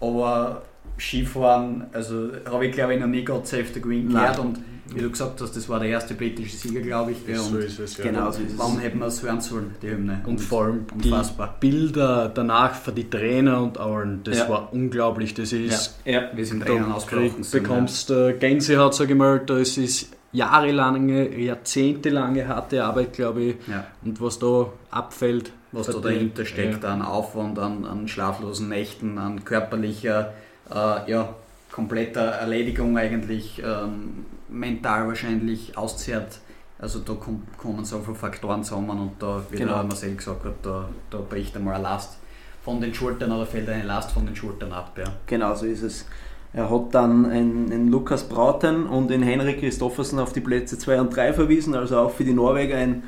aber 0.00 0.62
Skifahren, 0.98 1.84
also 1.92 2.28
habe 2.48 2.66
ich 2.66 2.72
glaube 2.72 2.94
ich 2.94 3.00
noch 3.00 3.08
nie 3.08 3.24
God 3.24 3.46
Save 3.46 3.64
the 3.74 3.80
Nein. 3.84 4.08
gehört 4.08 4.38
und 4.38 4.58
wie 4.94 5.00
du 5.00 5.10
gesagt 5.10 5.40
hast, 5.40 5.56
das 5.56 5.68
war 5.68 5.80
der 5.80 5.88
erste 5.88 6.14
britische 6.14 6.56
Sieger, 6.56 6.80
glaube 6.80 7.12
ich. 7.12 7.26
Ja, 7.26 7.38
so 7.38 7.56
und 7.56 7.64
ist 7.64 7.78
es, 7.80 7.96
ja. 7.96 8.04
Genau 8.04 8.30
so 8.30 8.42
ist 8.42 8.52
es. 8.52 8.58
Warum 8.58 8.78
hätten 8.78 8.98
wir 8.98 9.06
es 9.06 9.22
hören 9.22 9.40
sollen, 9.40 9.74
die 9.82 9.88
Hymne? 9.88 10.20
Und 10.26 10.38
vor 10.40 10.64
allem 10.66 10.86
die 11.02 11.10
unfassbar. 11.10 11.56
Bilder 11.58 12.30
danach 12.32 12.74
für 12.74 12.92
die 12.92 13.08
Trainer 13.08 13.62
und 13.62 13.78
allen, 13.78 14.20
das 14.24 14.38
Ja. 14.40 14.48
war 14.50 14.72
unglaublich. 14.72 15.32
Das 15.34 15.52
ist, 15.52 15.98
Ja, 16.04 16.24
Wir 16.34 16.44
sind 16.46 16.64
Tränen 16.64 16.92
ausgebrochen. 16.92 17.42
sind, 17.42 17.62
bekommst 17.62 18.10
äh, 18.10 18.34
Gänsehaut, 18.34 18.94
sage 18.94 19.14
ich 19.14 19.18
mal, 19.18 19.40
das 19.40 19.78
ist 19.78 20.10
jahrelange, 20.34 21.34
jahrzehntelange 21.38 22.46
harte 22.48 22.84
Arbeit, 22.84 23.14
glaube 23.14 23.42
ich. 23.42 23.56
ja. 23.66 23.74
Ja. 23.74 23.86
Und 24.04 24.20
was 24.20 24.38
da 24.38 24.66
abfällt, 24.90 25.52
was 25.72 25.86
da 25.86 25.98
dahinter 25.98 26.44
steckt, 26.44 26.84
an 26.84 27.00
Aufwand, 27.02 27.58
an, 27.58 27.84
an 27.86 28.06
schlaflosen 28.08 28.68
Nächten, 28.68 29.18
an 29.18 29.44
körperlicher, 29.44 30.34
äh, 30.70 31.10
ja, 31.10 31.34
kompletter 31.72 32.22
Erledigung 32.26 32.96
eigentlich, 32.98 33.62
ähm, 33.64 34.26
mental 34.48 35.08
wahrscheinlich 35.08 35.76
auszehrt. 35.76 36.38
Also 36.78 36.98
da 37.00 37.14
kom 37.14 37.42
kommen 37.56 37.84
so 37.84 38.00
viele 38.00 38.14
Faktoren 38.16 38.62
zusammen 38.62 38.98
und 38.98 39.12
da, 39.20 39.42
wie 39.50 39.56
Genau. 39.56 39.74
der 39.74 39.82
Marcel 39.84 40.14
gesagt 40.16 40.44
hat, 40.44 40.54
da, 40.62 40.88
da 41.10 41.18
bricht 41.18 41.56
einmal 41.56 41.74
eine 41.74 41.84
Last 41.84 42.18
von 42.62 42.80
den 42.80 42.92
Schultern 42.94 43.32
oder 43.32 43.46
fällt 43.46 43.68
eine 43.68 43.84
Last 43.84 44.12
von 44.12 44.26
den 44.26 44.36
Schultern 44.36 44.72
ab. 44.72 44.92
Ja. 44.98 45.04
Genau 45.26 45.54
so 45.54 45.66
ist 45.66 45.82
es. 45.82 46.06
Er 46.54 46.70
hat 46.70 46.94
dann 46.94 47.26
einen, 47.26 47.88
Lukas 47.88 48.28
Brauten 48.28 48.86
und 48.86 49.10
den 49.10 49.22
Henrik 49.22 49.60
Christoffersen 49.60 50.20
auf 50.20 50.32
die 50.32 50.40
Plätze 50.40 50.78
2 50.78 51.00
und 51.00 51.14
3 51.14 51.32
verwiesen, 51.32 51.74
also 51.74 51.98
auch 51.98 52.12
für 52.12 52.24
die 52.24 52.32
Norweger 52.32 52.76
ein 52.76 53.02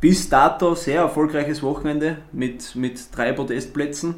bis 0.00 0.28
dato 0.28 0.74
sehr 0.74 1.00
erfolgreiches 1.00 1.62
Wochenende 1.62 2.18
mit, 2.32 2.76
mit 2.76 3.00
drei 3.16 3.32
Podestplätzen. 3.32 4.16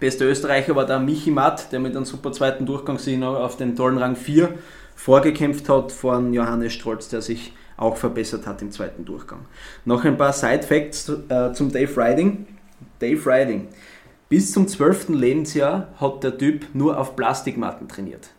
Bester 0.00 0.24
Österreicher 0.24 0.74
war 0.74 0.86
da 0.86 0.98
Michi 0.98 1.30
Matt, 1.30 1.70
der 1.70 1.78
mit 1.78 1.94
einem 1.94 2.04
super 2.04 2.32
zweiten 2.32 2.66
Durchgang 2.66 2.98
sich 2.98 3.16
noch 3.16 3.36
auf 3.36 3.56
den 3.56 3.76
tollen 3.76 3.98
Rang 3.98 4.16
4 4.16 4.48
vorgekämpft 4.96 5.68
hat 5.68 5.92
von 5.92 6.32
Johannes 6.32 6.72
Strolz, 6.72 7.08
der 7.08 7.22
sich 7.22 7.52
auch 7.76 7.96
verbessert 7.96 8.46
hat 8.46 8.62
im 8.62 8.72
zweiten 8.72 9.04
Durchgang. 9.04 9.40
Noch 9.84 10.04
ein 10.04 10.16
paar 10.16 10.32
Side 10.32 10.62
Facts 10.62 11.08
äh, 11.28 11.52
zum 11.52 11.70
Dave 11.70 11.96
Riding. 11.96 12.46
Dave 12.98 13.24
Riding. 13.26 13.68
Bis 14.32 14.50
zum 14.50 14.66
12. 14.66 15.10
Lebensjahr 15.10 15.88
hat 16.00 16.24
der 16.24 16.38
Typ 16.38 16.64
nur 16.72 16.98
auf 16.98 17.16
Plastikmatten 17.16 17.86
trainiert. 17.86 18.30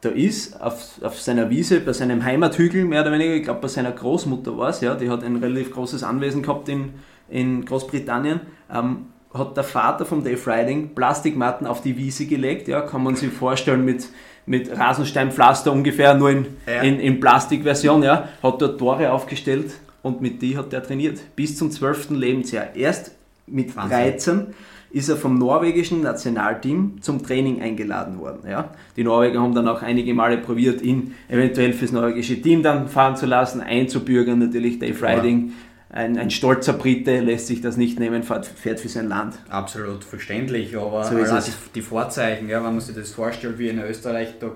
Da 0.00 0.08
ist 0.08 0.58
auf, 0.58 1.02
auf 1.02 1.20
seiner 1.20 1.50
Wiese, 1.50 1.80
bei 1.80 1.92
seinem 1.92 2.24
Heimathügel 2.24 2.86
mehr 2.86 3.02
oder 3.02 3.12
weniger, 3.12 3.34
ich 3.34 3.42
glaube 3.42 3.60
bei 3.60 3.68
seiner 3.68 3.92
Großmutter 3.92 4.56
war 4.56 4.70
es, 4.70 4.80
ja, 4.80 4.94
die 4.94 5.10
hat 5.10 5.22
ein 5.22 5.36
relativ 5.36 5.74
großes 5.74 6.02
Anwesen 6.02 6.40
gehabt 6.40 6.70
in, 6.70 6.94
in 7.28 7.66
Großbritannien, 7.66 8.40
ähm, 8.74 9.08
hat 9.34 9.54
der 9.54 9.64
Vater 9.64 10.06
von 10.06 10.24
Dave 10.24 10.40
Riding 10.46 10.94
Plastikmatten 10.94 11.66
auf 11.66 11.82
die 11.82 11.98
Wiese 11.98 12.24
gelegt, 12.24 12.66
ja, 12.66 12.80
kann 12.80 13.04
man 13.04 13.14
sich 13.14 13.30
vorstellen 13.30 13.84
mit, 13.84 14.08
mit 14.46 14.74
Rasensteinpflaster 14.78 15.70
ungefähr, 15.70 16.14
nur 16.14 16.30
in, 16.30 16.46
Ja. 16.66 16.80
in, 16.80 16.98
in 17.00 17.20
Plastikversion, 17.20 18.02
ja, 18.02 18.30
hat 18.42 18.62
dort 18.62 18.78
Tore 18.78 19.12
aufgestellt 19.12 19.72
und 20.00 20.22
mit 20.22 20.40
die 20.40 20.56
hat 20.56 20.72
er 20.72 20.82
trainiert, 20.82 21.20
bis 21.36 21.58
zum 21.58 21.70
12. 21.70 22.12
Lebensjahr. 22.12 22.74
Erst 22.74 23.10
mit 23.46 23.76
Wahnsinn. 23.76 23.98
13 23.98 24.46
ist 24.90 25.08
er 25.08 25.16
vom 25.16 25.38
norwegischen 25.38 26.02
Nationalteam 26.02 27.02
zum 27.02 27.22
Training 27.22 27.60
eingeladen 27.60 28.18
worden. 28.18 28.48
Ja. 28.48 28.70
Die 28.96 29.04
Norweger 29.04 29.40
haben 29.40 29.54
dann 29.54 29.68
auch 29.68 29.82
einige 29.82 30.14
Male 30.14 30.38
probiert, 30.38 30.80
ihn 30.82 31.14
eventuell 31.28 31.72
fürs 31.72 31.92
norwegische 31.92 32.40
Team 32.40 32.62
dann 32.62 32.88
fahren 32.88 33.16
zu 33.16 33.26
lassen, 33.26 33.60
einzubürgern. 33.60 34.38
Natürlich 34.38 34.78
Dave. 34.78 34.94
Riding, 35.06 35.52
ein, 35.90 36.16
ein 36.18 36.30
stolzer 36.30 36.72
Brite, 36.74 37.20
lässt 37.20 37.46
sich 37.48 37.60
das 37.60 37.76
nicht 37.76 37.98
nehmen, 37.98 38.22
fährt, 38.22 38.46
fährt 38.46 38.80
für 38.80 38.88
sein 38.88 39.08
Land. 39.08 39.38
Absolut 39.48 40.04
verständlich, 40.04 40.76
aber 40.76 41.04
So 41.04 41.16
ist 41.18 41.28
allein 41.30 41.38
es. 41.38 41.46
die, 41.46 41.52
die 41.76 41.82
Vorzeichen, 41.82 42.48
ja, 42.48 42.58
wenn 42.64 42.72
man 42.72 42.80
sich 42.80 42.94
das 42.94 43.10
vorstellt, 43.10 43.58
wie 43.58 43.68
in 43.68 43.78
Österreich, 43.80 44.34
da 44.40 44.50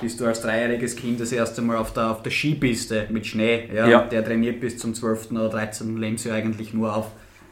bist 0.00 0.20
du 0.20 0.26
als 0.26 0.40
dreijähriges 0.42 0.96
Kind 0.96 1.20
das 1.20 1.32
erste 1.32 1.62
Mal 1.62 1.76
auf 1.76 1.92
der, 1.92 2.10
auf 2.10 2.22
der 2.22 2.30
Skipiste 2.30 3.06
mit 3.10 3.26
Schnee. 3.26 3.68
Ja, 3.74 3.86
Ja. 3.88 4.00
Der 4.02 4.24
trainiert 4.24 4.60
bis 4.60 4.78
zum 4.78 4.94
12. 4.94 5.30
oder 5.32 5.48
13. 5.48 5.96
Lebensjahr 5.96 6.36
eigentlich 6.36 6.74
nur 6.74 6.94
auf, 6.94 7.06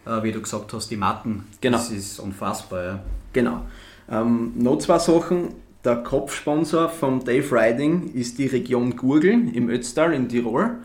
äh, 0.06 0.22
wie 0.22 0.32
du 0.32 0.40
gesagt 0.40 0.72
hast, 0.72 0.90
die 0.90 0.96
Matten. 0.96 1.46
Genau. 1.60 1.78
Das 1.78 1.90
ist 1.90 2.18
unfassbar. 2.18 2.84
Ja. 2.84 3.00
Genau. 3.32 3.62
Ähm, 4.10 4.52
noch 4.56 4.78
zwei 4.78 4.98
Sachen. 4.98 5.54
Der 5.84 5.96
Kopfsponsor 5.96 6.88
von 6.88 7.24
Dave 7.24 7.46
Riding 7.52 8.14
ist 8.14 8.38
die 8.38 8.46
Region 8.46 8.96
Gurgel 8.96 9.54
im 9.54 9.68
Ötztal 9.68 10.14
in 10.14 10.30
Tirol. 10.30 10.78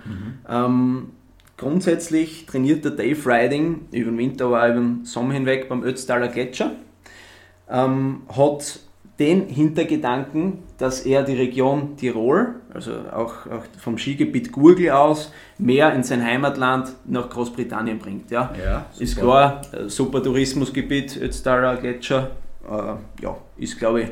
Ähm, 0.49 1.11
grundsätzlich 1.55 2.45
trainiert 2.45 2.83
der 2.83 2.91
Dave 2.91 3.25
Riding 3.25 3.87
über 3.91 4.11
den 4.11 4.17
Winter, 4.17 4.47
aber 4.47 4.63
auch 4.63 4.69
über 4.71 4.79
den 4.79 5.05
Sommer 5.05 5.33
hinweg 5.33 5.69
beim 5.69 5.83
Ötztaler 5.83 6.27
Gletscher. 6.27 6.71
Ähm, 7.69 8.23
hat 8.27 8.81
den 9.19 9.47
Hintergedanken, 9.47 10.59
dass 10.77 11.01
er 11.05 11.23
die 11.23 11.35
Region 11.35 11.97
Tirol, 11.97 12.55
also 12.73 12.93
auch, 13.11 13.45
auch 13.47 13.63
vom 13.77 13.97
Skigebiet 13.97 14.51
Gurgel 14.51 14.91
aus, 14.91 15.33
mehr 15.57 15.93
in 15.93 16.03
sein 16.03 16.23
Heimatland 16.25 16.93
nach 17.05 17.29
Großbritannien 17.29 17.99
bringt. 17.99 18.31
Ja? 18.31 18.53
Ja, 18.63 18.85
Ist 18.97 19.17
klar, 19.17 19.61
äh, 19.73 19.89
super 19.89 20.23
Tourismusgebiet, 20.23 21.17
Ötztaler 21.21 21.75
Gletscher. 21.77 22.31
Äh, 22.65 23.23
ja, 23.23 23.37
ist 23.57 23.77
glaube 23.77 24.01
ich 24.03 24.07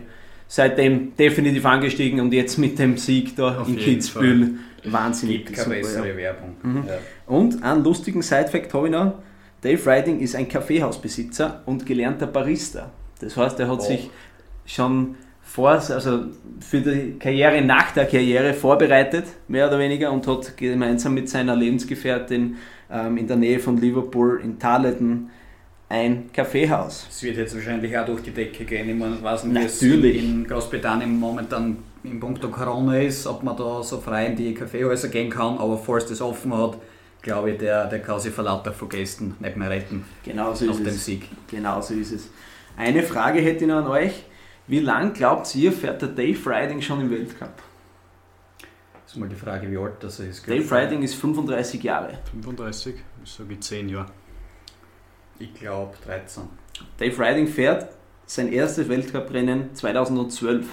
seitdem 0.49 1.15
definitiv 1.15 1.65
angestiegen 1.65 2.19
und 2.21 2.33
jetzt 2.33 2.57
mit 2.57 2.77
dem 2.79 2.97
Sieg 2.97 3.35
da 3.35 3.59
Auf 3.61 3.67
in 3.67 3.77
Kitzbühel 3.77 4.55
wahnsinnig 4.85 5.45
Gibt 5.45 5.53
keine 5.57 5.63
super, 5.63 5.75
ja. 5.75 5.81
bessere 5.81 6.17
Werbung. 6.17 6.55
Mhm. 6.63 6.83
Ja. 6.87 6.93
Und 7.27 7.63
einen 7.63 7.83
lustigen 7.83 8.21
Side-Fact 8.21 8.73
habe 8.73 8.87
ich 8.87 8.91
noch. 8.93 9.13
Dave 9.61 9.89
Riding 9.91 10.19
ist 10.19 10.35
ein 10.35 10.47
Kaffeehausbesitzer 10.47 11.61
und 11.65 11.85
gelernter 11.85 12.27
Barista. 12.27 12.91
Das 13.19 13.35
heißt, 13.35 13.59
er 13.59 13.67
hat 13.69 13.79
Oh. 13.79 13.83
sich 13.83 14.09
schon 14.67 15.15
vor, 15.41 15.69
also 15.71 16.25
für 16.59 16.81
die 16.81 17.17
Karriere 17.17 17.61
nach 17.63 17.91
der 17.91 18.05
Karriere 18.05 18.53
vorbereitet, 18.53 19.25
mehr 19.47 19.67
oder 19.67 19.79
weniger, 19.79 20.11
und 20.11 20.27
hat 20.27 20.55
gemeinsam 20.55 21.15
mit 21.15 21.29
seiner 21.29 21.55
Lebensgefährtin 21.55 22.57
ähm, 22.91 23.17
in 23.17 23.27
der 23.27 23.37
Nähe 23.37 23.59
von 23.59 23.77
Liverpool 23.77 24.39
in 24.43 24.59
Tarleton 24.59 25.29
ein 25.89 26.29
Kaffeehaus. 26.33 27.07
Es 27.09 27.23
wird 27.23 27.37
jetzt 27.37 27.55
wahrscheinlich 27.55 27.97
auch 27.97 28.05
durch 28.05 28.21
die 28.21 28.31
Decke 28.31 28.65
gehen. 28.65 28.89
Ich 28.89 28.95
meine, 28.95 29.23
weiß 29.23 29.45
nicht, 29.45 29.59
wie 29.61 29.65
es 29.65 29.81
Natürlich. 29.81 30.21
in 30.23 30.45
Großbritannien 30.45 31.17
momentan 31.17 31.77
in 32.03 32.19
puncto 32.19 32.49
Corona 32.49 32.99
ist, 32.99 33.25
ob 33.25 33.41
man 33.43 33.55
da 33.55 33.81
so 33.81 33.99
frei 33.99 34.27
in 34.27 34.35
die 34.35 34.53
Kaffeehäuser 34.53 35.07
gehen 35.07 35.29
kann, 35.29 35.57
aber 35.57 35.77
falls 35.77 36.05
das 36.05 36.21
offen 36.21 36.55
hat, 36.57 36.77
glaube 37.21 37.51
ich, 37.51 37.57
der, 37.57 37.87
der 37.87 37.99
kann 37.99 38.19
sich 38.19 38.33
vor 38.33 38.43
lauter 38.43 38.71
von 38.73 38.89
Gästen 38.89 39.35
nicht 39.39 39.57
mehr 39.57 39.69
retten 39.69 40.05
Genau 40.23 40.53
so 40.53 40.65
nach 40.65 40.73
ist 40.73 40.79
dem 40.81 40.87
es. 40.87 41.05
Sieg. 41.05 41.23
Genau 41.49 41.81
so 41.81 41.93
ist 41.93 42.11
es. 42.11 42.29
Eine 42.77 43.01
Frage 43.03 43.39
hätte 43.39 43.63
ich 43.63 43.69
noch 43.69 43.77
an 43.77 43.87
euch. 43.87 44.23
Wie 44.67 44.79
lang 44.79 45.13
glaubt 45.13 45.55
ihr, 45.55 45.71
fährt 45.71 46.01
der 46.01 46.09
Dave 46.09 46.37
Riding 46.45 46.81
schon 46.81 46.99
im 47.01 47.09
Weltcup? 47.09 47.53
Das 49.05 49.13
ist 49.13 49.17
mal 49.17 49.29
die 49.29 49.35
Frage, 49.35 49.71
wie 49.71 49.77
alt 49.77 49.93
das 50.01 50.19
ist. 50.19 50.45
Dave 50.45 50.69
Riding 50.75 51.01
ist 51.03 51.15
35 51.15 51.81
Jahre. 51.81 52.19
35, 52.31 52.95
ich 53.23 53.31
sage 53.31 53.57
10 53.57 53.89
Jahre. 53.89 54.07
Ich 55.39 55.53
glaube 55.53 55.95
13. 56.05 56.43
Dave 56.97 57.17
Riding 57.17 57.47
fährt 57.47 57.87
sein 58.25 58.51
erstes 58.51 58.89
Weltcuprennen 58.89 59.73
2012. 59.73 60.65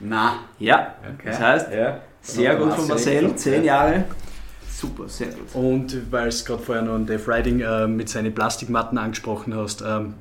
Na, 0.00 0.40
Ja, 0.58 0.96
okay. 1.14 1.28
das 1.28 1.38
heißt, 1.38 1.72
ja. 1.72 2.00
sehr 2.20 2.56
gut 2.56 2.72
von 2.72 2.88
Marcel, 2.88 3.22
Marcel, 3.22 3.36
10 3.36 3.64
Jahre. 3.64 4.04
Super, 4.68 5.08
sehr 5.08 5.28
gut. 5.28 5.54
Und 5.54 6.10
weil 6.10 6.26
es 6.26 6.44
gerade 6.44 6.60
vorher 6.60 6.82
noch 6.82 6.94
an 6.94 7.06
Dave 7.06 7.32
Riding 7.32 7.60
äh, 7.60 7.86
mit 7.86 8.08
seinen 8.08 8.34
Plastikmatten 8.34 8.98
angesprochen 8.98 9.54
hast, 9.54 9.82
ähm, 9.82 10.14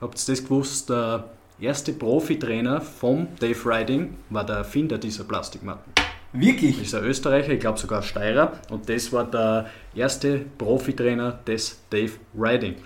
habt 0.00 0.18
ihr 0.18 0.34
das 0.34 0.42
gewusst? 0.42 0.90
Der 0.90 1.28
erste 1.60 1.92
Profitrainer 1.92 2.80
vom 2.80 3.28
Dave 3.40 3.58
Riding 3.64 4.14
war 4.30 4.44
der 4.44 4.56
Erfinder 4.56 4.98
dieser 4.98 5.24
Plastikmatten. 5.24 5.92
Wirklich? 6.32 6.82
ist 6.82 6.94
ein 6.94 7.04
Österreicher, 7.04 7.52
ich 7.52 7.60
glaube 7.60 7.78
sogar 7.78 8.02
Steirer, 8.02 8.52
und 8.70 8.88
das 8.88 9.12
war 9.12 9.24
der 9.24 9.66
erste 9.94 10.40
Profitrainer 10.58 11.32
des 11.46 11.80
Dave 11.90 12.12
Riding. 12.38 12.76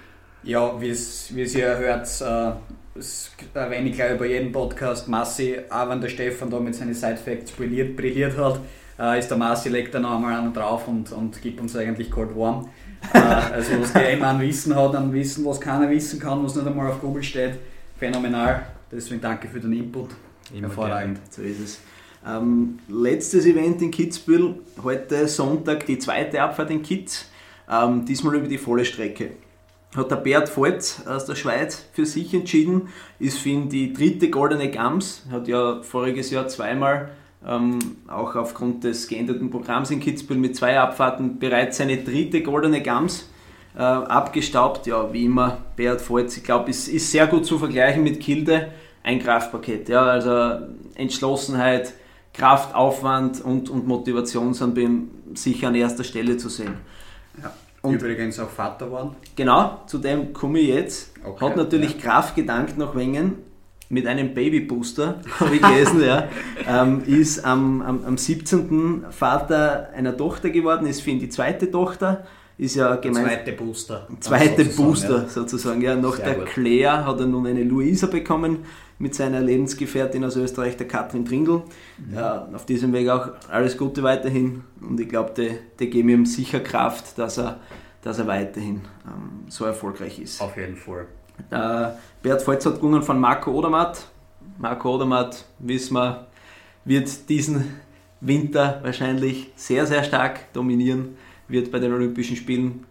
Ja, 0.45 0.81
wie 0.81 0.91
es 0.91 1.31
ihr 1.31 1.77
hört, 1.77 2.07
äh, 2.21 2.53
das 2.95 3.31
erwähne 3.55 3.89
ich 3.89 3.97
gleich 3.97 4.15
über 4.15 4.27
jeden 4.27 4.53
Podcast. 4.53 5.09
Massi, 5.09 5.57
auch 5.71 5.89
wenn 5.89 6.01
der 6.01 6.09
Stefan 6.09 6.51
da 6.51 6.61
mit 6.61 6.75
seinen 6.75 6.95
Side-Facts 6.95 7.53
brilliert, 7.53 7.97
brilliert 7.97 8.37
hat, 8.37 8.61
äh, 8.99 9.19
ist 9.19 9.29
der 9.29 9.39
Massi, 9.39 9.71
legt 9.71 9.95
da 9.95 10.01
noch 10.01 10.17
einmal 10.17 10.39
einen 10.39 10.53
drauf 10.53 10.87
und, 10.89 11.11
und 11.13 11.41
gibt 11.41 11.61
uns 11.61 11.77
eigentlich 11.77 12.11
Cold 12.11 12.37
Warm. 12.37 12.69
äh, 13.13 13.19
also, 13.19 13.81
was 13.81 13.93
der 13.93 14.11
immer 14.13 14.29
an 14.29 14.41
Wissen 14.41 14.77
hat, 14.77 14.95
an 14.95 15.13
Wissen, 15.13 15.45
was 15.45 15.61
keiner 15.61 15.91
wissen 15.91 16.21
kann, 16.21 16.45
was 16.45 16.55
nicht 16.55 16.67
einmal 16.67 16.91
auf 16.91 17.01
Google 17.01 17.23
steht, 17.23 17.55
phänomenal. 18.03 18.67
Deswegen 18.91 19.21
danke 19.21 19.47
für 19.47 19.61
den 19.61 19.73
Input. 19.73 20.11
Immer 20.53 20.67
Hervorragend. 20.67 21.21
So 21.31 21.41
ist 21.41 21.61
es. 21.61 21.81
Ähm, 22.27 22.81
letztes 22.89 23.47
Event 23.47 23.81
in 23.81 23.93
Kitzbühel, 23.93 24.57
heute 24.83 25.29
Sonntag 25.29 25.87
die 25.87 26.01
zweite 26.01 26.43
Abfahrt 26.43 26.71
in 26.71 26.83
Kitz, 26.83 27.27
ähm, 27.71 28.05
diesmal 28.05 28.35
über 28.35 28.49
die 28.49 28.59
volle 28.59 28.85
Strecke. 28.85 29.31
Hat 29.95 30.11
der 30.11 30.17
Bert 30.17 30.49
Volz 30.57 31.03
aus 31.07 31.27
der 31.27 31.37
Schweiz 31.37 31.85
für 31.93 32.05
sich 32.05 32.35
entschieden, 32.35 32.89
ist 33.21 33.39
für 33.39 33.51
ihn 33.51 33.69
die 33.69 33.93
dritte 33.93 34.31
goldene 34.31 34.71
Gams, 34.71 35.25
hat 35.31 35.47
ja 35.47 35.81
voriges 35.83 36.31
Jahr 36.33 36.49
zweimal, 36.49 37.11
ähm, 37.47 37.79
auch 38.09 38.35
aufgrund 38.35 38.83
des 38.83 39.07
geänderten 39.07 39.49
Programms 39.51 39.93
in 39.93 40.01
Kitzbühel 40.01 40.39
mit 40.39 40.57
zwei 40.57 40.79
Abfahrten, 40.81 41.39
bereits 41.39 41.77
seine 41.77 41.99
dritte 41.99 42.43
goldene 42.43 42.83
Gams 42.83 43.29
äh, 43.77 43.81
abgestaubt. 43.81 44.87
Ja, 44.87 45.13
wie 45.13 45.25
immer, 45.25 45.59
Bert 45.77 46.09
Volz, 46.09 46.37
ich 46.37 46.45
glaube, 46.45 46.71
ist, 46.71 46.89
ist 46.89 47.11
sehr 47.11 47.27
gut 47.27 47.47
zu 47.47 47.59
vergleichen 47.59 48.03
mit 48.03 48.21
Kilde. 48.21 48.69
ein 49.03 49.19
Kraftpaket. 49.19 49.89
Ja, 49.89 50.05
also 50.05 50.67
Entschlossenheit, 50.95 51.95
Kraft, 52.33 52.75
Aufwand 52.75 53.41
und, 53.41 53.69
und 53.69 53.87
Motivation 53.87 54.55
sind 54.55 54.75
bei 54.75 54.83
ihm 54.83 55.11
sicher 55.35 55.69
an 55.69 55.75
erster 55.75 56.05
Stelle 56.05 56.37
zu 56.37 56.49
sehen. 56.49 56.75
Ja. 57.43 57.53
Und 57.83 57.95
Übrigens 57.95 58.39
auch 58.39 58.49
Vater 58.49 58.87
geworden. 58.87 59.17
Genau, 59.35 59.81
zu 59.87 59.99
dem 59.99 60.33
komme 60.33 60.61
ich 60.61 60.69
jetzt. 60.69 61.13
Okay, 61.25 61.45
Hat 61.45 61.57
natürlich 61.57 61.95
ja. 61.95 62.01
Kraft 62.01 62.37
gedankt 62.37 62.79
nach 62.79 62.95
Wengen 62.95 63.39
mit 63.89 64.07
einem 64.07 64.35
Babybooster, 64.35 65.21
habe 65.41 65.57
ich 65.57 65.61
gelesen, 65.61 66.03
ja. 66.03 66.29
Ähm, 66.67 67.03
ist 67.05 67.45
am, 67.45 67.83
am, 67.83 68.05
am 68.05 68.17
17. 68.17 69.07
Vater 69.11 69.91
einer 69.95 70.17
Tochter 70.17 70.51
geworden, 70.51 70.87
ist 70.87 71.03
für 71.03 71.11
ihn 71.11 71.19
die 71.19 71.29
zweite 71.29 71.71
Tochter. 71.71 72.25
Ist 72.59 72.77
ja 72.77 72.97
gemeint. 72.97 73.27
Zweite 73.27 73.53
Booster. 73.53 74.09
Zweite 74.21 74.65
sozusagen, 74.65 74.89
Booster 74.89 75.23
ja. 75.23 75.29
sozusagen, 75.29 75.81
ja. 75.81 75.97
Nach 75.97 76.15
Sehr 76.15 76.27
der 76.27 76.35
gut. 76.37 76.47
Claire 76.47 77.07
hat 77.07 77.21
er 77.21 77.27
nun 77.27 77.47
eine 77.47 77.65
Luisa 77.65 78.07
bekommen 78.07 78.59
mit 78.99 79.15
seiner 79.15 79.41
Lebensgefährtin 79.41 80.25
aus 80.25 80.37
Österreich, 80.37 80.77
der 80.77 80.87
Katrin 80.87 81.25
Trindl. 81.25 81.63
Mhm. 81.99 82.15
Ja, 82.15 82.49
auf 82.53 82.67
diesem 82.67 82.93
Weg 82.93 83.09
auch 83.09 83.31
alles 83.51 83.77
Gute 83.77 84.03
weiterhin 84.03 84.63
und 84.81 85.01
ich 85.01 85.09
glaube, 85.09 85.33
die, 85.37 85.59
die 85.79 85.91
geben 85.91 86.09
ihm 86.11 86.27
sicher 86.27 86.61
Kraft, 86.61 87.19
dass 87.19 87.39
er, 87.39 87.59
dass 88.03 88.19
er 88.19 88.29
weiterhin 88.29 88.83
ähm, 89.07 89.49
so 89.49 89.65
erfolgreich 89.65 90.21
ist. 90.21 90.41
Auf 90.41 90.57
jeden 90.57 90.77
Fall. 90.77 91.07
Der 91.51 91.99
Bert 92.23 92.47
Volz 92.47 92.65
hat 92.65 92.77
gewonnen 92.77 93.03
von 93.03 93.19
Marco 93.19 93.51
Odermatt. 93.51 94.07
Marco 94.59 94.95
Odermatt, 94.95 95.47
wissen 95.59 95.95
wir, 95.95 96.27
wird 96.85 97.29
diesen 97.29 97.75
Winter 98.21 98.79
wahrscheinlich 98.83 99.51
sehr, 99.57 99.87
sehr 99.87 100.05
stark 100.05 100.53
dominieren, 100.53 101.17
wird 101.49 101.71
bei 101.71 101.79
den 101.79 101.93
Olympischen 101.93 102.37
Spielen 102.37 102.85